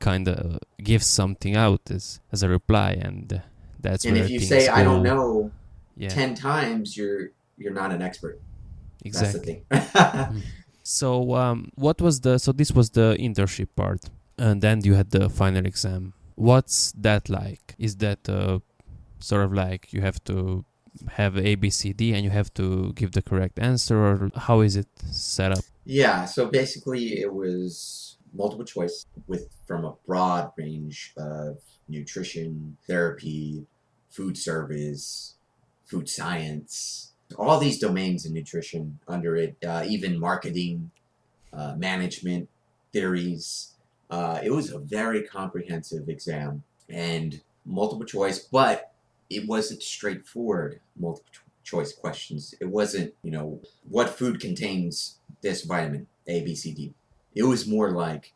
kind 0.00 0.28
of 0.28 0.58
give 0.82 1.02
something 1.02 1.56
out 1.56 1.90
as, 1.90 2.20
as 2.32 2.42
a 2.42 2.48
reply. 2.48 2.92
And 2.92 3.42
that's 3.80 4.04
and 4.04 4.16
if 4.16 4.30
you 4.30 4.40
say 4.40 4.68
I 4.68 4.82
don't 4.82 5.02
know 5.02 5.50
yeah, 5.96 6.08
ten 6.08 6.34
times, 6.34 6.96
you're 6.96 7.30
you're 7.56 7.72
not 7.72 7.92
an 7.92 8.02
expert. 8.02 8.40
exactly. 9.04 9.64
Thing. 9.70 10.42
So 10.86 11.34
um, 11.34 11.72
what 11.76 12.00
was 12.02 12.20
the 12.20 12.38
so 12.38 12.52
this 12.52 12.70
was 12.70 12.90
the 12.90 13.16
internship 13.18 13.68
part, 13.74 14.10
and 14.36 14.60
then 14.60 14.82
you 14.84 14.94
had 14.94 15.10
the 15.10 15.30
final 15.30 15.64
exam. 15.64 16.12
What's 16.34 16.92
that 16.92 17.30
like? 17.30 17.74
Is 17.78 17.96
that 17.96 18.28
uh, 18.28 18.58
sort 19.18 19.44
of 19.44 19.54
like 19.54 19.94
you 19.94 20.02
have 20.02 20.22
to 20.24 20.64
have 21.12 21.38
A 21.38 21.54
B 21.54 21.70
C 21.70 21.94
D 21.94 22.12
and 22.12 22.22
you 22.22 22.30
have 22.30 22.52
to 22.54 22.92
give 22.92 23.12
the 23.12 23.22
correct 23.22 23.58
answer, 23.58 23.96
or 23.96 24.30
how 24.36 24.60
is 24.60 24.76
it 24.76 24.88
set 25.10 25.52
up? 25.52 25.64
yeah. 25.86 26.26
So 26.26 26.46
basically, 26.46 27.20
it 27.20 27.32
was 27.32 28.13
multiple 28.34 28.64
choice 28.64 29.06
with 29.26 29.48
from 29.66 29.84
a 29.84 29.94
broad 30.06 30.52
range 30.56 31.12
of 31.16 31.58
nutrition, 31.88 32.76
therapy, 32.86 33.66
food 34.10 34.36
service, 34.36 35.34
food 35.84 36.08
science, 36.08 37.12
all 37.38 37.58
these 37.58 37.78
domains 37.78 38.24
in 38.26 38.32
nutrition 38.32 38.98
under 39.08 39.36
it, 39.36 39.56
uh, 39.66 39.84
even 39.86 40.18
marketing, 40.18 40.90
uh, 41.52 41.74
management, 41.76 42.48
theories. 42.92 43.72
Uh, 44.10 44.40
it 44.42 44.50
was 44.50 44.70
a 44.72 44.78
very 44.78 45.22
comprehensive 45.22 46.08
exam 46.08 46.62
and 46.88 47.40
multiple 47.64 48.04
choice, 48.04 48.38
but 48.38 48.92
it 49.30 49.48
wasn't 49.48 49.82
straightforward 49.82 50.80
multiple 50.96 51.30
cho- 51.32 51.40
choice 51.78 51.92
questions. 51.92 52.54
It 52.60 52.66
wasn't, 52.66 53.14
you 53.22 53.30
know, 53.30 53.60
what 53.88 54.10
food 54.10 54.40
contains 54.40 55.18
this 55.40 55.64
vitamin, 55.64 56.06
A, 56.26 56.44
B, 56.44 56.54
C, 56.54 56.72
D. 56.72 56.94
It 57.34 57.44
was 57.44 57.66
more 57.66 57.90
like 57.90 58.32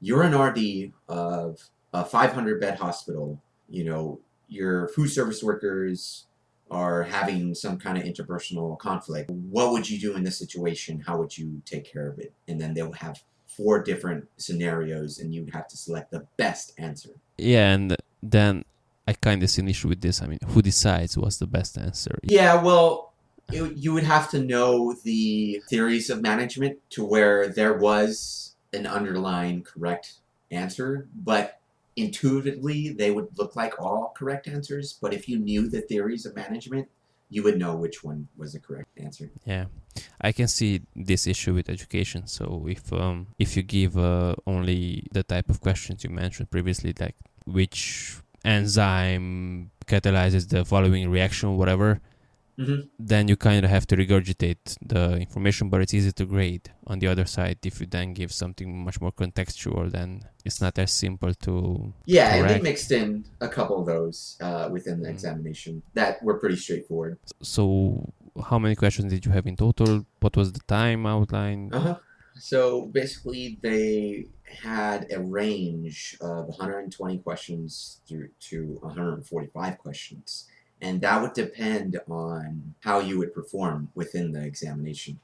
you're 0.00 0.22
an 0.22 0.38
RD 0.38 0.92
of 1.08 1.68
a 1.92 2.04
500 2.04 2.60
bed 2.60 2.78
hospital, 2.78 3.40
you 3.68 3.84
know, 3.84 4.20
your 4.48 4.88
food 4.88 5.08
service 5.08 5.42
workers 5.42 6.26
are 6.70 7.04
having 7.04 7.54
some 7.54 7.78
kind 7.78 7.96
of 7.96 8.04
interpersonal 8.04 8.78
conflict. 8.78 9.30
What 9.30 9.72
would 9.72 9.88
you 9.88 9.98
do 9.98 10.14
in 10.14 10.24
this 10.24 10.38
situation? 10.38 11.02
How 11.06 11.16
would 11.18 11.36
you 11.36 11.62
take 11.64 11.90
care 11.90 12.08
of 12.08 12.18
it? 12.18 12.32
And 12.48 12.60
then 12.60 12.74
they'll 12.74 12.92
have 12.92 13.22
four 13.46 13.82
different 13.82 14.28
scenarios 14.36 15.18
and 15.18 15.34
you'd 15.34 15.54
have 15.54 15.68
to 15.68 15.76
select 15.76 16.10
the 16.10 16.26
best 16.36 16.72
answer. 16.78 17.10
Yeah, 17.38 17.72
and 17.72 17.96
then 18.22 18.64
I 19.08 19.12
kind 19.12 19.42
of 19.42 19.50
see 19.50 19.62
an 19.62 19.68
issue 19.68 19.88
with 19.88 20.00
this. 20.00 20.20
I 20.20 20.26
mean, 20.26 20.38
who 20.48 20.60
decides 20.62 21.16
what's 21.16 21.38
the 21.38 21.46
best 21.46 21.78
answer? 21.78 22.18
Yeah, 22.24 22.60
well, 22.60 23.05
it, 23.52 23.76
you 23.76 23.92
would 23.92 24.04
have 24.04 24.30
to 24.30 24.38
know 24.38 24.94
the 25.04 25.62
theories 25.68 26.10
of 26.10 26.22
management 26.22 26.78
to 26.90 27.04
where 27.04 27.48
there 27.48 27.74
was 27.74 28.54
an 28.72 28.86
underlying 28.86 29.62
correct 29.62 30.14
answer, 30.50 31.08
but 31.14 31.60
intuitively 31.96 32.90
they 32.90 33.10
would 33.10 33.28
look 33.38 33.56
like 33.56 33.80
all 33.80 34.12
correct 34.16 34.46
answers. 34.48 34.98
But 35.00 35.14
if 35.14 35.28
you 35.28 35.38
knew 35.38 35.68
the 35.68 35.80
theories 35.80 36.26
of 36.26 36.36
management, 36.36 36.88
you 37.28 37.42
would 37.42 37.58
know 37.58 37.74
which 37.74 38.04
one 38.04 38.28
was 38.36 38.52
the 38.52 38.60
correct 38.60 38.88
answer. 38.96 39.30
Yeah, 39.44 39.66
I 40.20 40.32
can 40.32 40.46
see 40.46 40.82
this 40.94 41.26
issue 41.26 41.54
with 41.54 41.68
education. 41.68 42.26
So 42.26 42.66
if 42.68 42.92
um 42.92 43.28
if 43.38 43.56
you 43.56 43.62
give 43.62 43.98
uh, 43.98 44.36
only 44.46 45.06
the 45.12 45.22
type 45.22 45.50
of 45.50 45.60
questions 45.60 46.04
you 46.04 46.10
mentioned 46.10 46.50
previously, 46.50 46.94
like 46.98 47.16
which 47.44 48.18
enzyme 48.44 49.70
catalyzes 49.86 50.48
the 50.48 50.64
following 50.64 51.10
reaction, 51.10 51.56
whatever, 51.56 52.00
Mm-hmm. 52.58 52.80
then 52.98 53.28
you 53.28 53.36
kind 53.36 53.64
of 53.66 53.70
have 53.70 53.86
to 53.88 53.96
regurgitate 53.96 54.78
the 54.80 55.16
information, 55.18 55.68
but 55.68 55.82
it's 55.82 55.92
easy 55.92 56.10
to 56.12 56.24
grade. 56.24 56.70
On 56.86 56.98
the 56.98 57.06
other 57.06 57.26
side, 57.26 57.58
if 57.64 57.80
you 57.80 57.86
then 57.86 58.14
give 58.14 58.32
something 58.32 58.82
much 58.84 58.98
more 59.00 59.12
contextual, 59.12 59.90
then 59.90 60.22
it's 60.44 60.60
not 60.62 60.78
as 60.78 60.90
simple 60.90 61.34
to. 61.34 61.92
Yeah, 62.06 62.34
and 62.36 62.48
they 62.50 62.60
mixed 62.60 62.90
in 62.92 63.26
a 63.42 63.48
couple 63.48 63.80
of 63.80 63.86
those 63.86 64.38
uh, 64.40 64.68
within 64.72 65.00
the 65.02 65.08
Mhm. 65.08 65.12
examination 65.12 65.82
that 65.94 66.22
were 66.22 66.38
pretty 66.38 66.56
straightforward. 66.56 67.18
So, 67.42 67.64
how 68.48 68.58
many 68.58 68.74
questions 68.74 69.12
did 69.12 69.26
you 69.26 69.32
have 69.32 69.46
in 69.46 69.56
total? 69.56 70.06
What 70.20 70.34
was 70.36 70.52
the 70.52 70.60
time 70.66 71.04
outline? 71.06 71.70
Uh-huh. 71.72 71.96
So 72.38 72.86
basically, 72.86 73.58
they 73.62 74.26
had 74.62 75.10
a 75.10 75.20
range 75.20 76.16
of 76.20 76.48
120 76.48 77.18
questions 77.18 78.00
through 78.06 78.28
to 78.48 78.78
145 78.82 79.78
questions, 79.78 80.46
and 80.80 81.00
that 81.00 81.20
would 81.20 81.32
depend 81.32 81.98
on 82.08 82.74
how 82.80 83.00
you 83.00 83.18
would 83.18 83.34
perform 83.34 83.88
within 83.94 84.32
the 84.32 84.44
examination. 84.44 85.18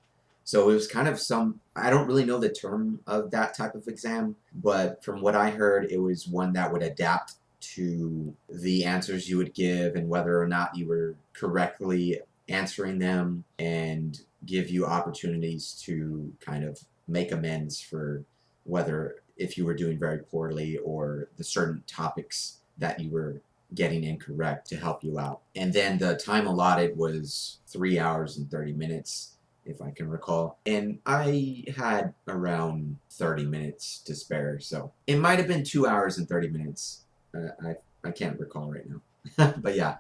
So 0.45 0.69
it 0.71 0.75
was 0.75 0.89
kind 0.89 1.09
of 1.09 1.21
some. 1.21 1.61
I 1.77 1.91
don't 1.91 2.07
really 2.07 2.25
know 2.25 2.39
the 2.39 2.49
term 2.49 3.01
of 3.07 3.31
that 3.31 3.55
type 3.55 3.75
of 3.75 3.87
exam, 3.87 4.37
but 4.55 5.05
from 5.05 5.21
what 5.21 5.37
I 5.37 5.51
heard, 5.51 5.91
it 5.91 5.99
was 5.99 6.27
one 6.27 6.53
that 6.55 6.73
would 6.73 6.83
adapt 6.83 7.35
to 7.61 8.35
the 8.49 8.85
answers 8.85 9.29
you 9.29 9.37
would 9.37 9.55
give 9.55 9.95
and 9.95 10.09
whether 10.09 10.41
or 10.41 10.49
not 10.49 10.77
you 10.77 10.89
were 10.89 11.15
correctly 11.33 12.21
answering 12.49 12.99
them 12.99 13.45
and 13.59 14.21
give 14.45 14.69
you 14.69 14.85
opportunities 14.85 15.81
to 15.85 16.33
kind 16.41 16.65
of 16.65 16.81
make 17.07 17.31
amends 17.31 17.81
for 17.81 18.25
whether 18.65 19.23
if 19.37 19.57
you 19.57 19.65
were 19.65 19.75
doing 19.75 19.99
very 19.99 20.19
poorly 20.19 20.79
or 20.79 21.29
the 21.37 21.45
certain 21.45 21.83
topics 21.87 22.59
that 22.79 22.99
you 22.99 23.11
were 23.11 23.41
getting 23.75 24.05
incorrect 24.05 24.69
to 24.69 24.77
help 24.77 25.03
you 25.03 25.19
out. 25.19 25.41
And 25.57 25.73
then 25.73 25.99
the 25.99 26.17
time 26.17 26.47
allotted 26.47 26.97
was 26.97 27.59
three 27.67 27.99
hours 27.99 28.37
and 28.37 28.51
30 28.51 28.73
minutes, 28.73 29.37
if 29.65 29.81
I 29.81 29.91
can 29.91 30.09
recall. 30.09 30.59
And 30.67 30.99
I 31.07 31.65
had 31.77 32.15
around 32.29 32.99
30 33.11 33.47
minutes 33.47 33.99
to 34.07 34.15
spare. 34.15 34.59
So 34.61 34.93
it 35.07 35.17
might 35.17 35.39
have 35.39 35.49
been 35.49 35.65
two 35.65 35.87
hours 35.87 36.19
and 36.19 36.29
30 36.29 36.49
minutes. 36.49 37.05
Uh, 37.35 37.49
I, 37.67 38.09
I 38.09 38.11
can't 38.11 38.39
recall 38.39 38.71
right 38.71 38.85
now. 38.89 39.55
but 39.59 39.75
yeah, 39.77 39.97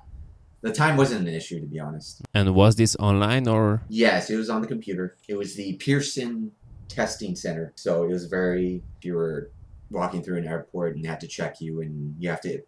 the 0.60 0.72
time 0.72 0.96
wasn't 0.96 1.26
an 1.26 1.34
issue, 1.34 1.60
to 1.60 1.66
be 1.66 1.80
honest. 1.80 2.22
And 2.34 2.54
was 2.54 2.76
this 2.76 2.96
online 2.96 3.48
or? 3.48 3.82
Yes, 3.88 4.30
it 4.30 4.36
was 4.36 4.50
on 4.50 4.60
the 4.60 4.68
computer. 4.68 5.16
It 5.28 5.36
was 5.36 5.54
the 5.54 5.74
Pearson 5.74 6.52
Testing 6.88 7.34
Center. 7.36 7.72
So 7.74 8.04
it 8.04 8.10
was 8.10 8.26
very, 8.26 8.82
if 8.98 9.04
you 9.04 9.14
were 9.14 9.50
walking 9.90 10.22
through 10.22 10.38
an 10.38 10.46
airport 10.46 10.96
and 10.96 11.04
they 11.04 11.08
had 11.08 11.20
to 11.20 11.28
check 11.28 11.60
you 11.60 11.80
and 11.80 12.14
you 12.18 12.28
have 12.30 12.40
to 12.40 12.62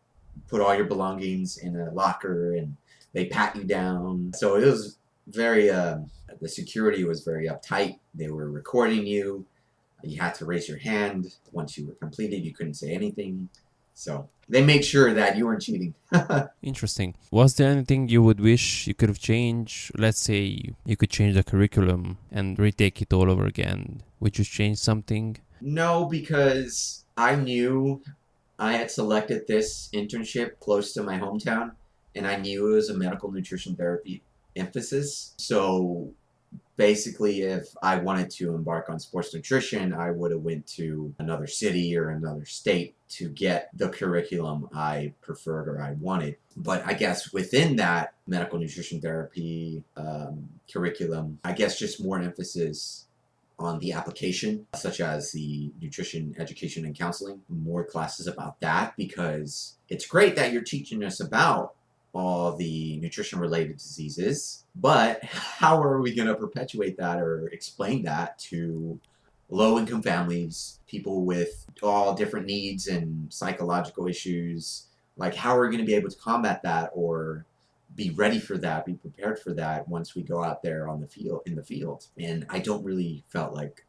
put 0.49 0.61
all 0.61 0.75
your 0.75 0.85
belongings 0.85 1.59
in 1.59 1.77
a 1.77 1.91
locker 1.93 2.55
and 2.55 2.77
they 3.13 3.27
pat 3.27 3.57
you 3.57 3.65
down. 3.65 4.33
So 4.35 4.57
it 4.57 4.65
was 4.65 4.99
very, 5.29 5.71
um, 5.71 6.11
the 6.41 6.49
security 6.49 7.05
was 7.05 7.23
very 7.23 7.49
uptight. 7.49 7.99
They 8.15 8.29
were 8.29 8.51
recording 8.51 9.07
you. 9.07 9.47
You 10.03 10.21
had 10.21 10.35
to 10.37 10.45
raise 10.45 10.69
your 10.69 10.79
hand. 10.79 11.35
Once 11.53 11.79
you 11.79 11.87
were 11.87 11.95
completed, 11.95 12.45
you 12.45 12.53
couldn't 12.53 12.75
say 12.75 12.93
anything. 12.93 13.49
So 13.95 14.29
they 14.49 14.63
made 14.63 14.85
sure 14.85 15.15
that 15.15 15.37
you 15.37 15.47
weren't 15.47 15.63
cheating. 15.63 15.95
Interesting. 16.63 17.15
Was 17.31 17.55
there 17.55 17.71
anything 17.71 18.09
you 18.09 18.23
would 18.23 18.41
wish 18.41 18.87
you 18.87 18.95
could 18.95 19.09
have 19.09 19.21
changed? 19.21 19.93
Let's 19.97 20.21
say 20.21 20.75
you 20.85 20.97
could 20.97 21.11
change 21.11 21.35
the 21.35 21.45
curriculum 21.45 22.19
and 22.31 22.59
retake 22.59 23.01
it 23.01 23.13
all 23.13 23.31
over 23.31 23.47
again. 23.47 24.03
Would 24.21 24.39
you 24.39 24.45
change 24.45 24.79
something? 24.79 25.39
No, 25.61 26.05
because 26.05 27.05
I 27.17 27.37
knew 27.37 28.03
I 28.65 28.73
had 28.73 28.91
selected 28.91 29.47
this 29.47 29.91
internship 29.93 30.59
close 30.59 30.95
to 30.95 31.03
my 31.03 31.19
hometown, 31.19 31.73
and 32.15 32.27
I 32.27 32.37
knew 32.37 32.73
it 32.73 32.75
was 32.77 32.89
a 32.89 32.97
medical 32.97 33.31
nutrition 33.31 33.77
therapy 33.77 34.23
emphasis. 34.57 35.35
So 35.37 36.15
basically 36.77 37.43
if 37.43 37.75
I 37.83 37.97
wanted 37.97 38.31
to 38.31 38.55
embark 38.55 38.89
on 38.89 38.99
sports 38.99 39.35
nutrition, 39.35 39.93
I 39.93 40.11
would 40.11 40.31
have 40.31 40.41
went 40.41 40.67
to 40.69 41.15
another 41.19 41.47
city 41.47 41.97
or 41.97 42.09
another 42.09 42.47
state 42.47 42.95
to 43.11 43.29
get 43.29 43.69
the 43.75 43.91
curriculum 43.91 44.69
I 44.75 45.13
preferred 45.21 45.69
or 45.69 45.83
I 45.83 45.93
wanted. 45.93 46.37
But 46.57 46.87
I 46.87 46.95
guess 46.95 47.33
within 47.33 47.77
that 47.77 48.15
medical 48.27 48.59
nutrition 48.59 49.01
therapy 49.01 49.85
um, 49.97 50.49
curriculum, 50.73 51.39
I 51.45 51.53
guess 51.53 51.79
just 51.79 52.03
more 52.03 52.19
emphasis 52.19 53.07
on 53.59 53.79
the 53.79 53.93
application, 53.93 54.67
such 54.75 55.01
as 55.01 55.33
the 55.33 55.73
nutrition 55.81 56.35
education 56.39 56.85
and 56.85 56.97
counseling, 56.97 57.41
more 57.49 57.85
classes 57.85 58.27
about 58.27 58.59
that 58.61 58.95
because 58.97 59.77
it's 59.89 60.07
great 60.07 60.37
that 60.37 60.53
you're 60.53 60.63
teaching 60.63 61.05
us 61.05 61.21
about 61.21 61.75
all 62.13 62.57
the 62.57 62.97
nutrition 62.99 63.39
related 63.39 63.77
diseases, 63.77 64.65
but 64.77 65.23
how 65.25 65.83
are 65.83 66.01
we 66.01 66.15
going 66.15 66.29
to 66.29 66.35
perpetuate 66.35 66.97
that 66.97 67.19
or 67.19 67.49
explain 67.49 68.05
that 68.05 68.39
to 68.39 68.99
low 69.51 69.79
income 69.79 70.03
families, 70.03 70.79
people 70.87 71.25
with 71.25 71.67
all 71.83 72.15
different 72.15 72.47
needs 72.47 72.87
and 72.87 73.33
psychological 73.33 74.07
issues? 74.07 74.87
Like, 75.17 75.35
how 75.35 75.57
are 75.57 75.63
we 75.63 75.69
going 75.69 75.85
to 75.85 75.87
be 75.87 75.95
able 75.95 76.11
to 76.11 76.19
combat 76.19 76.63
that 76.63 76.91
or 76.95 77.47
be 77.95 78.11
ready 78.11 78.41
for 78.41 78.59
that, 78.59 78.87
be 78.87 78.95
prepared 78.95 79.39
for 79.39 79.53
that 79.55 79.89
once 79.89 80.15
we 80.15 80.23
go 80.23 80.43
out 80.43 80.63
there 80.63 80.89
on 80.89 81.01
the 81.01 81.07
field 81.07 81.43
in 81.47 81.55
the 81.55 81.63
field? 81.63 82.07
And 82.19 82.47
I 82.49 82.59
don't 82.59 82.85
really 82.85 83.25
felt 83.29 83.55
like 83.55 83.85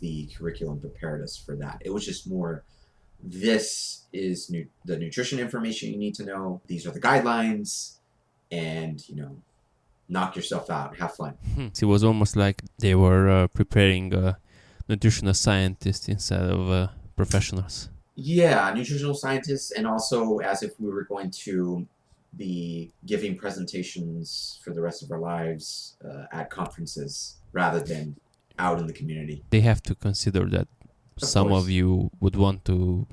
the 0.00 0.28
curriculum 0.36 0.80
prepared 0.80 1.22
us 1.22 1.36
for 1.36 1.56
that. 1.56 1.82
It 1.84 1.92
was 1.92 2.04
just 2.04 2.28
more 2.28 2.64
this 3.22 4.04
is 4.12 4.50
nu- 4.50 4.68
the 4.84 4.96
nutrition 4.96 5.38
information 5.38 5.90
you 5.90 5.98
need 5.98 6.14
to 6.14 6.24
know. 6.24 6.60
These 6.66 6.86
are 6.86 6.90
the 6.92 7.00
guidelines, 7.00 7.96
and 8.50 9.06
you 9.08 9.16
know, 9.16 9.36
knock 10.08 10.36
yourself 10.36 10.70
out, 10.70 10.96
have 10.98 11.14
fun. 11.14 11.34
Hmm. 11.54 11.68
It 11.80 11.84
was 11.84 12.04
almost 12.04 12.36
like 12.36 12.62
they 12.78 12.94
were 12.94 13.28
uh, 13.28 13.46
preparing 13.48 14.14
uh, 14.14 14.34
nutritional 14.88 15.34
scientists 15.34 16.08
instead 16.08 16.42
of 16.42 16.70
uh, 16.70 16.88
professionals. 17.16 17.88
Yeah, 18.14 18.72
nutritional 18.74 19.14
scientists, 19.14 19.70
and 19.70 19.86
also 19.86 20.38
as 20.38 20.62
if 20.62 20.78
we 20.80 20.90
were 20.90 21.04
going 21.04 21.30
to 21.44 21.86
be 22.36 22.92
giving 23.06 23.36
presentations 23.36 24.60
for 24.62 24.72
the 24.72 24.80
rest 24.80 25.02
of 25.02 25.10
our 25.10 25.18
lives 25.18 25.96
uh, 26.04 26.24
at 26.32 26.50
conferences 26.50 27.36
rather 27.52 27.80
than 27.80 28.16
out 28.58 28.78
in 28.78 28.86
the 28.86 28.92
community. 28.92 29.42
They 29.50 29.60
have 29.60 29.82
to 29.84 29.94
consider 29.94 30.44
that 30.50 30.68
Of 31.20 31.28
some 31.28 31.48
course. 31.48 31.64
of 31.64 31.70
you 31.70 32.10
would 32.20 32.36
want 32.36 32.64
to 32.66 33.06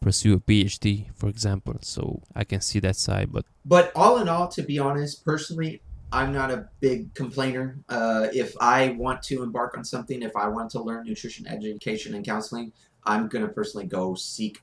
pursue 0.00 0.34
a 0.34 0.40
PhD, 0.40 1.06
for 1.14 1.28
example. 1.28 1.76
So 1.80 2.22
I 2.34 2.44
can 2.44 2.60
see 2.60 2.80
that 2.80 2.96
side, 2.96 3.32
but 3.32 3.44
But 3.64 3.92
all 3.94 4.18
in 4.18 4.28
all, 4.28 4.48
to 4.48 4.62
be 4.62 4.78
honest, 4.78 5.24
personally, 5.24 5.80
I'm 6.10 6.32
not 6.32 6.50
a 6.50 6.68
big 6.80 7.12
complainer. 7.14 7.78
Uh, 7.88 8.28
if 8.32 8.54
I 8.60 8.90
want 8.98 9.22
to 9.24 9.42
embark 9.42 9.76
on 9.76 9.84
something, 9.84 10.22
if 10.22 10.34
I 10.36 10.48
want 10.48 10.70
to 10.70 10.80
learn 10.80 11.06
nutrition 11.06 11.46
education 11.46 12.14
and 12.14 12.24
counseling, 12.24 12.72
I'm 13.04 13.28
going 13.28 13.46
to 13.46 13.52
personally 13.52 13.86
go 13.86 14.14
seek 14.14 14.62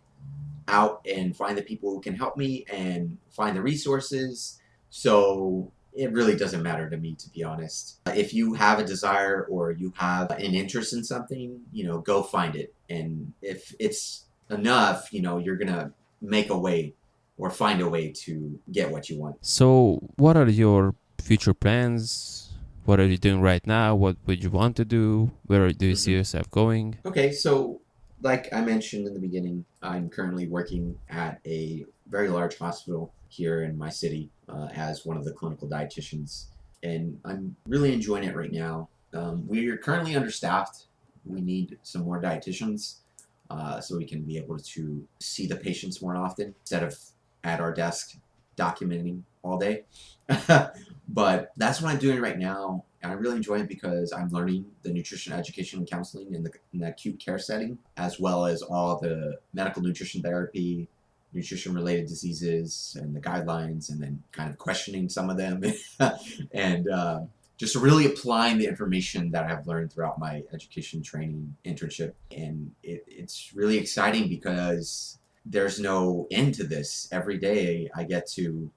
out 0.68 1.02
and 1.10 1.36
find 1.36 1.58
the 1.58 1.62
people 1.62 1.92
who 1.92 2.02
can 2.02 2.16
help 2.16 2.38
me 2.38 2.66
and 2.72 3.18
find 3.30 3.56
the 3.56 3.62
resources. 3.62 4.60
So 4.90 5.72
it 5.94 6.12
really 6.12 6.36
doesn't 6.36 6.64
matter 6.64 6.90
to 6.90 6.98
me, 6.98 7.16
to 7.16 7.30
be 7.30 7.44
honest. 7.44 8.00
If 8.08 8.34
you 8.34 8.54
have 8.54 8.80
a 8.80 8.84
desire 8.84 9.46
or 9.50 9.72
you 9.72 9.94
have 9.98 10.32
an 10.32 10.54
interest 10.54 10.94
in 10.94 11.04
something, 11.04 11.62
you 11.72 11.86
know, 11.86 12.00
go 12.00 12.24
find 12.24 12.56
it. 12.56 12.74
And 12.90 13.34
if 13.42 13.74
it's 13.80 14.26
enough, 14.50 15.12
you 15.14 15.22
know, 15.22 15.38
you're 15.38 15.56
going 15.56 15.74
to 15.74 15.92
make 16.22 16.50
a 16.50 16.58
way 16.58 16.94
or 17.38 17.50
find 17.50 17.82
a 17.82 17.90
way 17.90 18.12
to 18.12 18.60
get 18.72 18.92
what 18.92 19.10
you 19.10 19.20
want. 19.20 19.36
So, 19.42 20.00
what 20.18 20.38
are 20.38 20.50
your 20.50 20.96
future 21.22 21.54
plans? 21.54 22.50
What 22.86 23.00
are 23.00 23.06
you 23.06 23.18
doing 23.18 23.42
right 23.42 23.66
now? 23.66 23.96
What 23.96 24.18
would 24.26 24.44
you 24.44 24.50
want 24.50 24.76
to 24.78 24.86
do? 24.86 25.32
Where 25.46 25.72
do 25.74 25.88
you 25.88 25.96
see 25.96 26.12
Mhm. 26.12 26.18
yourself 26.18 26.52
going? 26.52 26.98
Okay, 27.06 27.32
so 27.32 27.82
like 28.22 28.54
I 28.54 28.62
mentioned 28.62 29.08
in 29.08 29.14
the 29.14 29.20
beginning, 29.20 29.66
I'm 29.82 30.10
currently 30.10 30.48
working 30.48 30.98
at 31.10 31.40
a 31.46 31.86
very 32.08 32.30
large 32.30 32.58
hospital 32.58 33.14
here 33.30 33.64
in 33.64 33.78
my 33.78 33.90
city 33.90 34.30
uh, 34.48 34.68
as 34.74 35.06
one 35.06 35.18
of 35.18 35.26
the 35.26 35.32
clinical 35.32 35.68
dietitians, 35.68 36.46
and 36.84 37.20
I'm 37.26 37.56
really 37.68 37.94
enjoying 37.94 38.24
it 38.24 38.36
right 38.36 38.52
now. 38.52 38.90
Um, 39.14 39.48
we 39.48 39.68
are 39.70 39.78
currently 39.78 40.16
understaffed. 40.16 40.86
We 41.26 41.42
need 41.42 41.78
some 41.84 42.04
more 42.04 42.22
dietitians 42.22 42.98
uh, 43.50 43.80
so 43.80 43.98
we 43.98 44.06
can 44.06 44.22
be 44.22 44.38
able 44.38 44.58
to 44.58 45.08
see 45.20 45.48
the 45.48 45.56
patients 45.56 46.02
more 46.02 46.16
often 46.16 46.56
instead 46.62 46.84
of 46.84 46.98
at 47.44 47.60
our 47.60 47.74
desk 47.74 48.18
documenting 48.58 49.22
all 49.44 49.58
day. 49.58 49.84
but 51.08 51.52
that's 51.58 51.82
what 51.82 51.92
I'm 51.92 52.00
doing 52.00 52.20
right 52.20 52.38
now. 52.38 52.84
And 53.06 53.14
I'm 53.14 53.20
really 53.20 53.36
enjoy 53.38 53.60
it 53.60 53.68
because 53.68 54.12
I'm 54.12 54.30
learning 54.30 54.66
the 54.82 54.92
nutrition 54.92 55.32
education 55.32 55.78
and 55.78 55.88
counseling 55.88 56.34
in 56.34 56.42
the, 56.42 56.52
in 56.74 56.80
the 56.80 56.88
acute 56.88 57.20
care 57.20 57.38
setting, 57.38 57.78
as 57.98 58.20
well 58.20 58.48
as 58.48 58.64
all 58.64 59.00
the 59.00 59.38
medical 59.54 59.84
nutrition 59.84 60.24
therapy, 60.24 60.88
nutrition 61.32 61.76
related 61.76 62.08
diseases, 62.08 62.98
and 63.00 63.16
the 63.16 63.20
guidelines, 63.20 63.92
and 63.92 64.02
then 64.02 64.24
kind 64.32 64.50
of 64.50 64.58
questioning 64.58 65.08
some 65.08 65.30
of 65.30 65.38
them. 65.38 65.62
and 66.52 66.90
uh, 66.90 67.20
just 67.58 67.76
really 67.76 68.08
applying 68.08 68.58
the 68.58 68.66
information 68.66 69.30
that 69.30 69.46
I've 69.46 69.68
learned 69.68 69.94
throughout 69.94 70.18
my 70.18 70.42
education 70.52 71.04
training 71.04 71.56
internship. 71.64 72.14
And 72.36 72.72
it, 72.82 73.06
it's 73.08 73.52
really 73.54 73.78
exciting 73.78 74.30
because 74.30 75.20
there's 75.46 75.80
no 75.80 76.26
end 76.32 76.56
to 76.56 76.64
this. 76.64 77.08
Every 77.12 77.38
day 77.38 77.88
I 77.96 78.04
get 78.04 78.28
to 78.32 78.72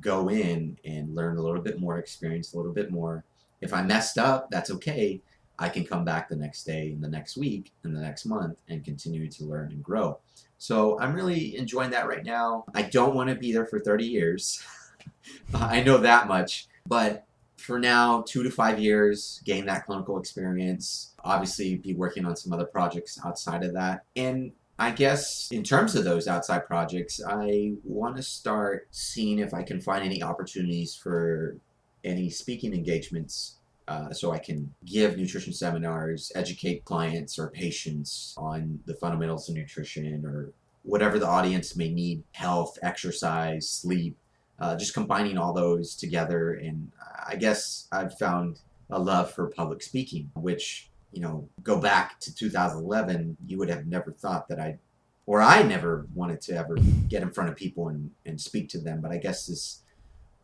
go 0.00 0.30
in 0.30 0.78
and 0.82 1.14
learn 1.14 1.36
a 1.36 1.42
little 1.42 1.60
bit 1.60 1.78
more, 1.78 1.98
experience 1.98 2.54
a 2.54 2.56
little 2.56 2.72
bit 2.72 2.90
more. 2.90 3.22
If 3.60 3.72
I 3.72 3.82
messed 3.82 4.18
up, 4.18 4.50
that's 4.50 4.70
okay. 4.70 5.20
I 5.58 5.68
can 5.68 5.84
come 5.84 6.04
back 6.04 6.28
the 6.28 6.36
next 6.36 6.64
day, 6.64 6.92
and 6.92 7.02
the 7.02 7.08
next 7.08 7.36
week, 7.36 7.72
and 7.82 7.96
the 7.96 8.00
next 8.00 8.26
month, 8.26 8.60
and 8.68 8.84
continue 8.84 9.28
to 9.30 9.44
learn 9.44 9.72
and 9.72 9.82
grow. 9.82 10.18
So 10.58 10.98
I'm 11.00 11.14
really 11.14 11.56
enjoying 11.56 11.90
that 11.90 12.08
right 12.08 12.24
now. 12.24 12.64
I 12.74 12.82
don't 12.82 13.14
want 13.14 13.30
to 13.30 13.34
be 13.34 13.52
there 13.52 13.66
for 13.66 13.78
30 13.78 14.04
years. 14.04 14.62
I 15.54 15.82
know 15.82 15.98
that 15.98 16.28
much. 16.28 16.68
But 16.86 17.26
for 17.56 17.78
now, 17.78 18.22
two 18.26 18.42
to 18.42 18.50
five 18.50 18.78
years, 18.78 19.40
gain 19.44 19.66
that 19.66 19.86
clinical 19.86 20.18
experience. 20.18 21.14
Obviously, 21.24 21.76
be 21.76 21.94
working 21.94 22.24
on 22.24 22.36
some 22.36 22.52
other 22.52 22.66
projects 22.66 23.18
outside 23.24 23.64
of 23.64 23.72
that. 23.74 24.04
And 24.14 24.52
I 24.78 24.90
guess 24.90 25.50
in 25.50 25.62
terms 25.62 25.94
of 25.94 26.04
those 26.04 26.28
outside 26.28 26.66
projects, 26.66 27.20
I 27.26 27.72
want 27.82 28.16
to 28.16 28.22
start 28.22 28.88
seeing 28.90 29.38
if 29.38 29.54
I 29.54 29.62
can 29.62 29.80
find 29.80 30.04
any 30.04 30.22
opportunities 30.22 30.94
for 30.94 31.56
any 32.04 32.30
speaking 32.30 32.72
engagements 32.72 33.56
uh, 33.88 34.12
so 34.12 34.32
I 34.32 34.38
can 34.38 34.74
give 34.84 35.16
nutrition 35.16 35.52
seminars, 35.52 36.32
educate 36.34 36.84
clients 36.84 37.38
or 37.38 37.48
patients 37.48 38.34
on 38.36 38.80
the 38.84 38.94
fundamentals 38.94 39.48
of 39.48 39.54
nutrition 39.54 40.24
or 40.24 40.50
whatever 40.82 41.18
the 41.18 41.26
audience 41.26 41.76
may 41.76 41.88
need 41.88 42.22
health, 42.32 42.78
exercise, 42.82 43.68
sleep, 43.68 44.16
uh, 44.58 44.76
just 44.76 44.94
combining 44.94 45.38
all 45.38 45.52
those 45.52 45.94
together. 45.94 46.54
And 46.54 46.90
I 47.28 47.36
guess 47.36 47.86
I've 47.92 48.18
found 48.18 48.60
a 48.90 48.98
love 48.98 49.32
for 49.32 49.48
public 49.48 49.82
speaking, 49.82 50.30
which, 50.34 50.88
you 51.12 51.20
know, 51.20 51.48
go 51.62 51.80
back 51.80 52.18
to 52.20 52.34
2011, 52.34 53.36
you 53.46 53.58
would 53.58 53.68
have 53.68 53.86
never 53.86 54.12
thought 54.12 54.48
that 54.48 54.58
I, 54.58 54.78
or 55.26 55.40
I 55.40 55.62
never 55.62 56.06
wanted 56.14 56.40
to 56.42 56.56
ever 56.56 56.76
get 57.08 57.22
in 57.22 57.30
front 57.30 57.50
of 57.50 57.56
people 57.56 57.88
and, 57.88 58.10
and 58.24 58.40
speak 58.40 58.68
to 58.70 58.78
them. 58.78 59.00
But 59.00 59.12
I 59.12 59.18
guess 59.18 59.46
this 59.46 59.82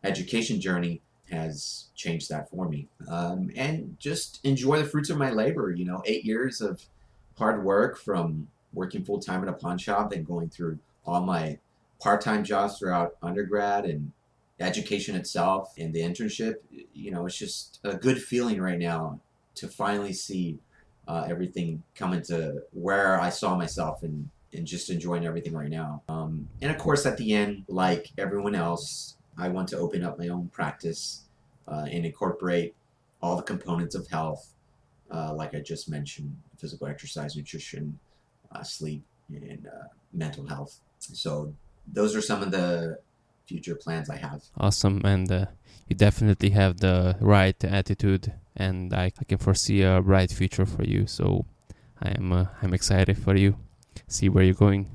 education 0.03 0.59
journey 0.61 1.01
has 1.29 1.85
changed 1.95 2.29
that 2.29 2.49
for 2.49 2.67
me. 2.67 2.87
Um, 3.07 3.51
and 3.55 3.95
just 3.99 4.39
enjoy 4.43 4.79
the 4.79 4.85
fruits 4.85 5.09
of 5.09 5.17
my 5.17 5.31
labor. 5.31 5.71
You 5.71 5.85
know, 5.85 6.01
eight 6.05 6.25
years 6.25 6.61
of 6.61 6.83
hard 7.37 7.63
work 7.63 7.97
from 7.97 8.47
working 8.73 9.03
full 9.03 9.19
time 9.19 9.43
in 9.43 9.49
a 9.49 9.53
pawn 9.53 9.77
shop 9.77 10.11
and 10.11 10.25
going 10.25 10.49
through 10.49 10.79
all 11.05 11.21
my 11.21 11.59
part 11.99 12.21
time 12.21 12.43
jobs 12.43 12.77
throughout 12.77 13.15
undergrad 13.21 13.85
and 13.85 14.11
education 14.59 15.15
itself 15.15 15.73
and 15.77 15.93
the 15.93 16.01
internship. 16.01 16.55
You 16.93 17.11
know, 17.11 17.25
it's 17.25 17.37
just 17.37 17.79
a 17.83 17.95
good 17.95 18.21
feeling 18.21 18.61
right 18.61 18.79
now 18.79 19.19
to 19.55 19.67
finally 19.67 20.13
see 20.13 20.59
uh, 21.07 21.25
everything 21.27 21.83
come 21.95 22.13
into 22.13 22.61
where 22.71 23.19
I 23.19 23.29
saw 23.29 23.55
myself 23.55 24.03
and, 24.03 24.29
and 24.53 24.65
just 24.65 24.89
enjoying 24.89 25.25
everything 25.25 25.53
right 25.53 25.69
now. 25.69 26.01
Um, 26.07 26.47
and 26.61 26.71
of 26.71 26.77
course, 26.77 27.05
at 27.05 27.17
the 27.17 27.33
end, 27.33 27.65
like 27.67 28.11
everyone 28.17 28.55
else, 28.55 29.15
I 29.37 29.49
want 29.49 29.67
to 29.69 29.77
open 29.77 30.03
up 30.03 30.19
my 30.19 30.27
own 30.27 30.49
practice 30.49 31.23
uh, 31.67 31.85
and 31.89 32.05
incorporate 32.05 32.75
all 33.21 33.35
the 33.35 33.43
components 33.43 33.95
of 33.95 34.07
health, 34.07 34.53
uh, 35.11 35.33
like 35.33 35.55
I 35.55 35.59
just 35.59 35.89
mentioned 35.89 36.35
physical 36.57 36.87
exercise, 36.87 37.35
nutrition, 37.35 37.99
uh, 38.51 38.63
sleep, 38.63 39.03
and 39.29 39.67
uh, 39.67 39.87
mental 40.13 40.45
health. 40.45 40.79
So, 40.99 41.53
those 41.91 42.15
are 42.15 42.21
some 42.21 42.41
of 42.41 42.51
the 42.51 42.99
future 43.45 43.75
plans 43.75 44.09
I 44.09 44.17
have. 44.17 44.43
Awesome, 44.57 45.01
and 45.03 45.31
uh, 45.31 45.45
you 45.87 45.95
definitely 45.95 46.51
have 46.51 46.79
the 46.79 47.17
right 47.19 47.61
attitude, 47.63 48.33
and 48.55 48.93
I, 48.93 49.11
I 49.19 49.23
can 49.25 49.37
foresee 49.37 49.81
a 49.81 50.01
bright 50.01 50.31
future 50.31 50.65
for 50.65 50.83
you. 50.83 51.07
So 51.07 51.45
I 52.01 52.11
am 52.11 52.31
uh, 52.31 52.45
I'm 52.61 52.73
excited 52.73 53.17
for 53.17 53.35
you. 53.35 53.57
See 54.07 54.29
where 54.29 54.43
you're 54.43 54.53
going. 54.53 54.89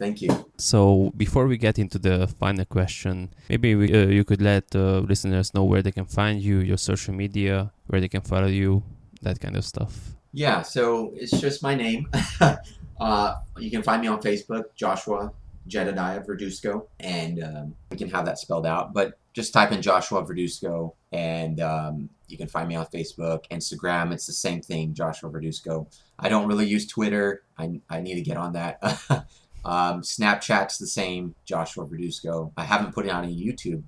Thank 0.00 0.22
you. 0.22 0.30
So 0.56 1.12
before 1.14 1.46
we 1.46 1.58
get 1.58 1.78
into 1.78 1.98
the 1.98 2.26
final 2.26 2.64
question, 2.64 3.34
maybe 3.50 3.74
we, 3.74 3.92
uh, 3.92 4.06
you 4.06 4.24
could 4.24 4.40
let 4.40 4.74
uh, 4.74 5.00
listeners 5.00 5.52
know 5.52 5.64
where 5.64 5.82
they 5.82 5.92
can 5.92 6.06
find 6.06 6.40
you, 6.40 6.60
your 6.60 6.78
social 6.78 7.12
media, 7.12 7.70
where 7.86 8.00
they 8.00 8.08
can 8.08 8.22
follow 8.22 8.46
you, 8.46 8.82
that 9.20 9.40
kind 9.40 9.56
of 9.58 9.64
stuff. 9.64 10.16
Yeah, 10.32 10.62
so 10.62 11.12
it's 11.14 11.38
just 11.38 11.62
my 11.62 11.74
name. 11.74 12.08
uh, 13.00 13.34
you 13.58 13.70
can 13.70 13.82
find 13.82 14.00
me 14.00 14.08
on 14.08 14.22
Facebook, 14.22 14.74
Joshua 14.74 15.32
Jedediah 15.66 16.22
Verduzco, 16.22 16.86
and 16.98 17.44
um, 17.44 17.74
we 17.90 17.98
can 17.98 18.08
have 18.08 18.24
that 18.24 18.38
spelled 18.38 18.64
out. 18.64 18.94
But 18.94 19.18
just 19.34 19.52
type 19.52 19.70
in 19.70 19.82
Joshua 19.82 20.24
Verduzco, 20.24 20.94
and 21.12 21.60
um, 21.60 22.08
you 22.26 22.38
can 22.38 22.48
find 22.48 22.68
me 22.68 22.74
on 22.74 22.86
Facebook, 22.86 23.44
Instagram. 23.50 24.12
It's 24.12 24.26
the 24.26 24.32
same 24.32 24.62
thing, 24.62 24.94
Joshua 24.94 25.28
Verduzco. 25.30 25.86
I 26.18 26.30
don't 26.30 26.48
really 26.48 26.66
use 26.66 26.86
Twitter. 26.86 27.42
I, 27.58 27.80
I 27.90 28.00
need 28.00 28.14
to 28.14 28.22
get 28.22 28.38
on 28.38 28.54
that. 28.54 28.80
um, 29.64 30.02
Snapchat's 30.02 30.78
the 30.78 30.86
same, 30.86 31.34
Joshua 31.44 31.86
Verduzco. 31.86 32.52
I 32.56 32.64
haven't 32.64 32.94
put 32.94 33.08
out 33.08 33.24
any 33.24 33.36
YouTube 33.36 33.82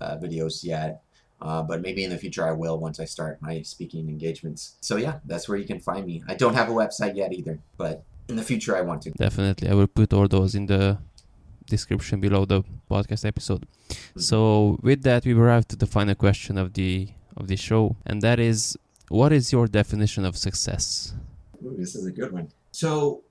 uh, 0.00 0.16
videos 0.16 0.64
yet. 0.64 1.02
Uh, 1.40 1.62
but 1.62 1.82
maybe 1.82 2.02
in 2.02 2.08
the 2.08 2.16
future 2.16 2.46
I 2.46 2.52
will 2.52 2.78
once 2.78 2.98
I 2.98 3.04
start 3.04 3.42
my 3.42 3.60
speaking 3.60 4.08
engagements. 4.08 4.76
So 4.80 4.96
yeah, 4.96 5.18
that's 5.26 5.48
where 5.48 5.58
you 5.58 5.66
can 5.66 5.80
find 5.80 6.06
me. 6.06 6.22
I 6.26 6.34
don't 6.34 6.54
have 6.54 6.70
a 6.70 6.72
website 6.72 7.14
yet 7.14 7.34
either, 7.34 7.58
but 7.76 8.04
in 8.28 8.36
the 8.36 8.42
future 8.42 8.74
I 8.74 8.80
want 8.80 9.02
to. 9.02 9.10
Definitely, 9.10 9.68
I 9.68 9.74
will 9.74 9.86
put 9.86 10.14
all 10.14 10.28
those 10.28 10.54
in 10.54 10.64
the 10.64 10.98
description 11.66 12.20
below 12.20 12.46
the 12.46 12.62
podcast 12.90 13.26
episode. 13.26 13.66
Mm-hmm. 13.88 14.20
So 14.20 14.78
with 14.82 15.02
that, 15.02 15.26
we 15.26 15.34
arrived 15.34 15.68
to 15.70 15.76
the 15.76 15.86
final 15.86 16.14
question 16.14 16.56
of 16.56 16.72
the 16.72 17.08
of 17.36 17.48
the 17.48 17.56
show, 17.56 17.96
and 18.06 18.22
that 18.22 18.40
is, 18.40 18.78
what 19.08 19.30
is 19.30 19.52
your 19.52 19.66
definition 19.66 20.24
of 20.24 20.38
success? 20.38 21.12
Ooh, 21.62 21.76
this 21.76 21.94
is 21.94 22.06
a 22.06 22.12
good 22.12 22.32
one. 22.32 22.48
So 22.72 23.24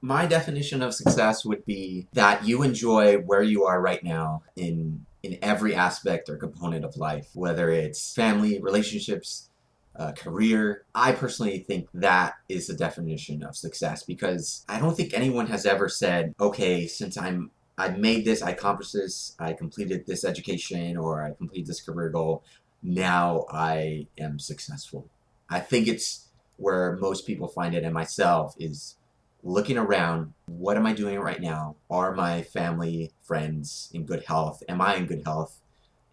my 0.00 0.26
definition 0.26 0.82
of 0.82 0.94
success 0.94 1.44
would 1.44 1.64
be 1.66 2.06
that 2.12 2.44
you 2.44 2.62
enjoy 2.62 3.18
where 3.18 3.42
you 3.42 3.64
are 3.64 3.80
right 3.80 4.02
now 4.02 4.42
in 4.56 5.04
in 5.22 5.38
every 5.42 5.74
aspect 5.74 6.30
or 6.30 6.36
component 6.36 6.82
of 6.82 6.96
life, 6.96 7.28
whether 7.34 7.68
it's 7.68 8.14
family, 8.14 8.58
relationships, 8.58 9.50
uh, 9.94 10.12
career. 10.12 10.84
I 10.94 11.12
personally 11.12 11.58
think 11.58 11.88
that 11.92 12.34
is 12.48 12.68
the 12.68 12.74
definition 12.74 13.42
of 13.42 13.54
success 13.54 14.02
because 14.02 14.64
I 14.66 14.80
don't 14.80 14.96
think 14.96 15.12
anyone 15.12 15.48
has 15.48 15.66
ever 15.66 15.90
said, 15.90 16.34
okay, 16.40 16.86
since 16.86 17.18
I'm 17.18 17.50
I 17.76 17.88
made 17.88 18.24
this, 18.26 18.42
I 18.42 18.50
accomplished 18.50 18.92
this, 18.92 19.34
I 19.38 19.54
completed 19.54 20.06
this 20.06 20.24
education, 20.24 20.98
or 20.98 21.22
I 21.22 21.32
completed 21.32 21.66
this 21.66 21.80
career 21.80 22.10
goal. 22.10 22.42
Now 22.82 23.46
I 23.50 24.06
am 24.18 24.38
successful. 24.38 25.08
I 25.48 25.60
think 25.60 25.88
it's 25.88 26.28
where 26.56 26.96
most 26.96 27.26
people 27.26 27.48
find 27.48 27.74
it, 27.74 27.84
and 27.84 27.94
myself 27.94 28.54
is 28.58 28.96
looking 29.42 29.78
around, 29.78 30.32
what 30.46 30.76
am 30.76 30.86
I 30.86 30.92
doing 30.92 31.18
right 31.18 31.40
now? 31.40 31.76
Are 31.90 32.14
my 32.14 32.42
family, 32.42 33.12
friends 33.22 33.90
in 33.92 34.04
good 34.04 34.24
health? 34.24 34.62
Am 34.68 34.80
I 34.80 34.96
in 34.96 35.06
good 35.06 35.22
health? 35.24 35.60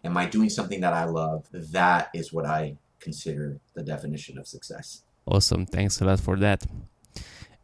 Am 0.04 0.16
I 0.16 0.26
doing 0.26 0.48
something 0.48 0.80
that 0.80 0.92
I 0.92 1.04
love? 1.04 1.46
That 1.52 2.10
is 2.14 2.32
what 2.32 2.46
I 2.46 2.76
consider 3.00 3.60
the 3.74 3.82
definition 3.82 4.38
of 4.38 4.46
success. 4.46 5.02
Awesome. 5.26 5.66
Thanks 5.66 6.00
a 6.00 6.04
lot 6.04 6.20
for 6.20 6.36
that. 6.36 6.64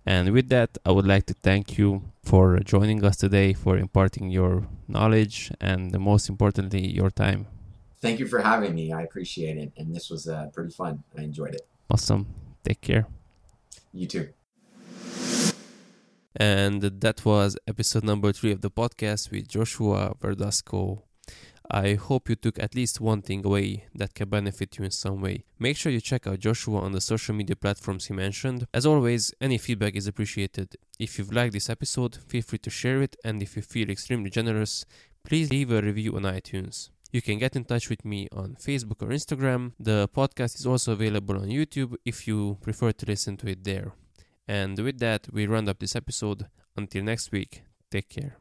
And 0.07 0.33
with 0.33 0.49
that, 0.51 0.77
I 0.85 0.91
would 0.91 1.07
like 1.07 1.25
to 1.27 1.35
thank 1.35 1.79
you 1.79 2.03
for 2.23 2.59
joining 2.61 3.03
us 3.05 3.17
today, 3.17 3.55
for 3.55 3.79
imparting 3.79 4.29
your 4.29 4.67
knowledge, 4.87 5.51
and 5.61 5.99
most 5.99 6.29
importantly, 6.29 6.87
your 6.87 7.11
time. 7.11 7.47
Thank 8.03 8.21
you 8.21 8.27
for 8.27 8.43
having 8.43 8.75
me. 8.75 8.93
I 8.93 9.03
appreciate 9.03 9.57
it. 9.57 9.73
And 9.79 9.95
this 9.97 10.11
was 10.11 10.29
uh, 10.29 10.49
pretty 10.53 10.75
fun. 10.75 11.03
I 11.17 11.23
enjoyed 11.23 11.55
it. 11.55 11.67
Awesome. 11.91 12.27
Take 12.63 12.83
care. 12.83 13.07
You 13.95 14.07
too. 14.07 14.29
And 16.37 16.83
that 16.83 17.25
was 17.25 17.57
episode 17.69 18.05
number 18.05 18.33
three 18.33 18.51
of 18.51 18.61
the 18.61 18.71
podcast 18.71 19.31
with 19.31 19.49
Joshua 19.49 20.15
Verduzco. 20.21 21.03
I 21.71 21.95
hope 21.95 22.29
you 22.29 22.37
took 22.37 22.59
at 22.59 22.75
least 22.75 23.01
one 23.01 23.23
thing 23.23 23.47
away 23.47 23.87
that 23.95 24.15
can 24.15 24.29
benefit 24.29 24.77
you 24.77 24.85
in 24.85 24.91
some 24.91 25.21
way. 25.23 25.45
Make 25.59 25.77
sure 25.77 25.91
you 25.91 26.01
check 26.01 26.27
out 26.27 26.41
Joshua 26.41 26.81
on 26.81 26.93
the 26.93 27.01
social 27.01 27.35
media 27.35 27.57
platforms 27.57 28.07
he 28.07 28.15
mentioned. 28.15 28.67
As 28.75 28.85
always, 28.85 29.33
any 29.41 29.57
feedback 29.59 29.97
is 29.97 30.07
appreciated. 30.07 30.77
If 30.99 31.19
you've 31.19 31.33
liked 31.33 31.55
this 31.55 31.71
episode, 31.71 32.17
feel 32.29 32.43
free 32.43 32.59
to 32.59 32.71
share 32.71 33.01
it, 33.01 33.17
and 33.25 33.43
if 33.43 33.57
you 33.57 33.63
feel 33.63 33.89
extremely 33.89 34.29
generous, 34.29 34.85
please 35.25 35.51
leave 35.51 35.71
a 35.71 35.81
review 35.81 36.17
on 36.17 36.23
iTunes. 36.23 36.91
You 37.13 37.23
can 37.23 37.39
get 37.39 37.57
in 37.57 37.65
touch 37.65 37.89
with 37.89 38.05
me 38.05 38.29
on 38.33 38.57
Facebook 38.57 39.01
or 39.01 39.09
Instagram. 39.09 39.73
The 39.79 40.09
podcast 40.09 40.59
is 40.59 40.67
also 40.67 40.93
available 40.93 41.37
on 41.37 41.47
YouTube 41.49 41.95
if 42.05 42.27
you 42.29 42.59
prefer 42.61 42.93
to 42.93 43.07
listen 43.07 43.37
to 43.39 43.47
it 43.47 43.65
there. 43.65 43.93
And 44.47 44.79
with 44.79 44.99
that, 45.01 45.29
we 45.33 45.47
round 45.47 45.69
up 45.69 45.79
this 45.79 45.97
episode. 45.97 46.47
Until 46.77 47.05
next 47.05 47.33
week, 47.33 47.63
take 47.91 48.09
care. 48.09 48.37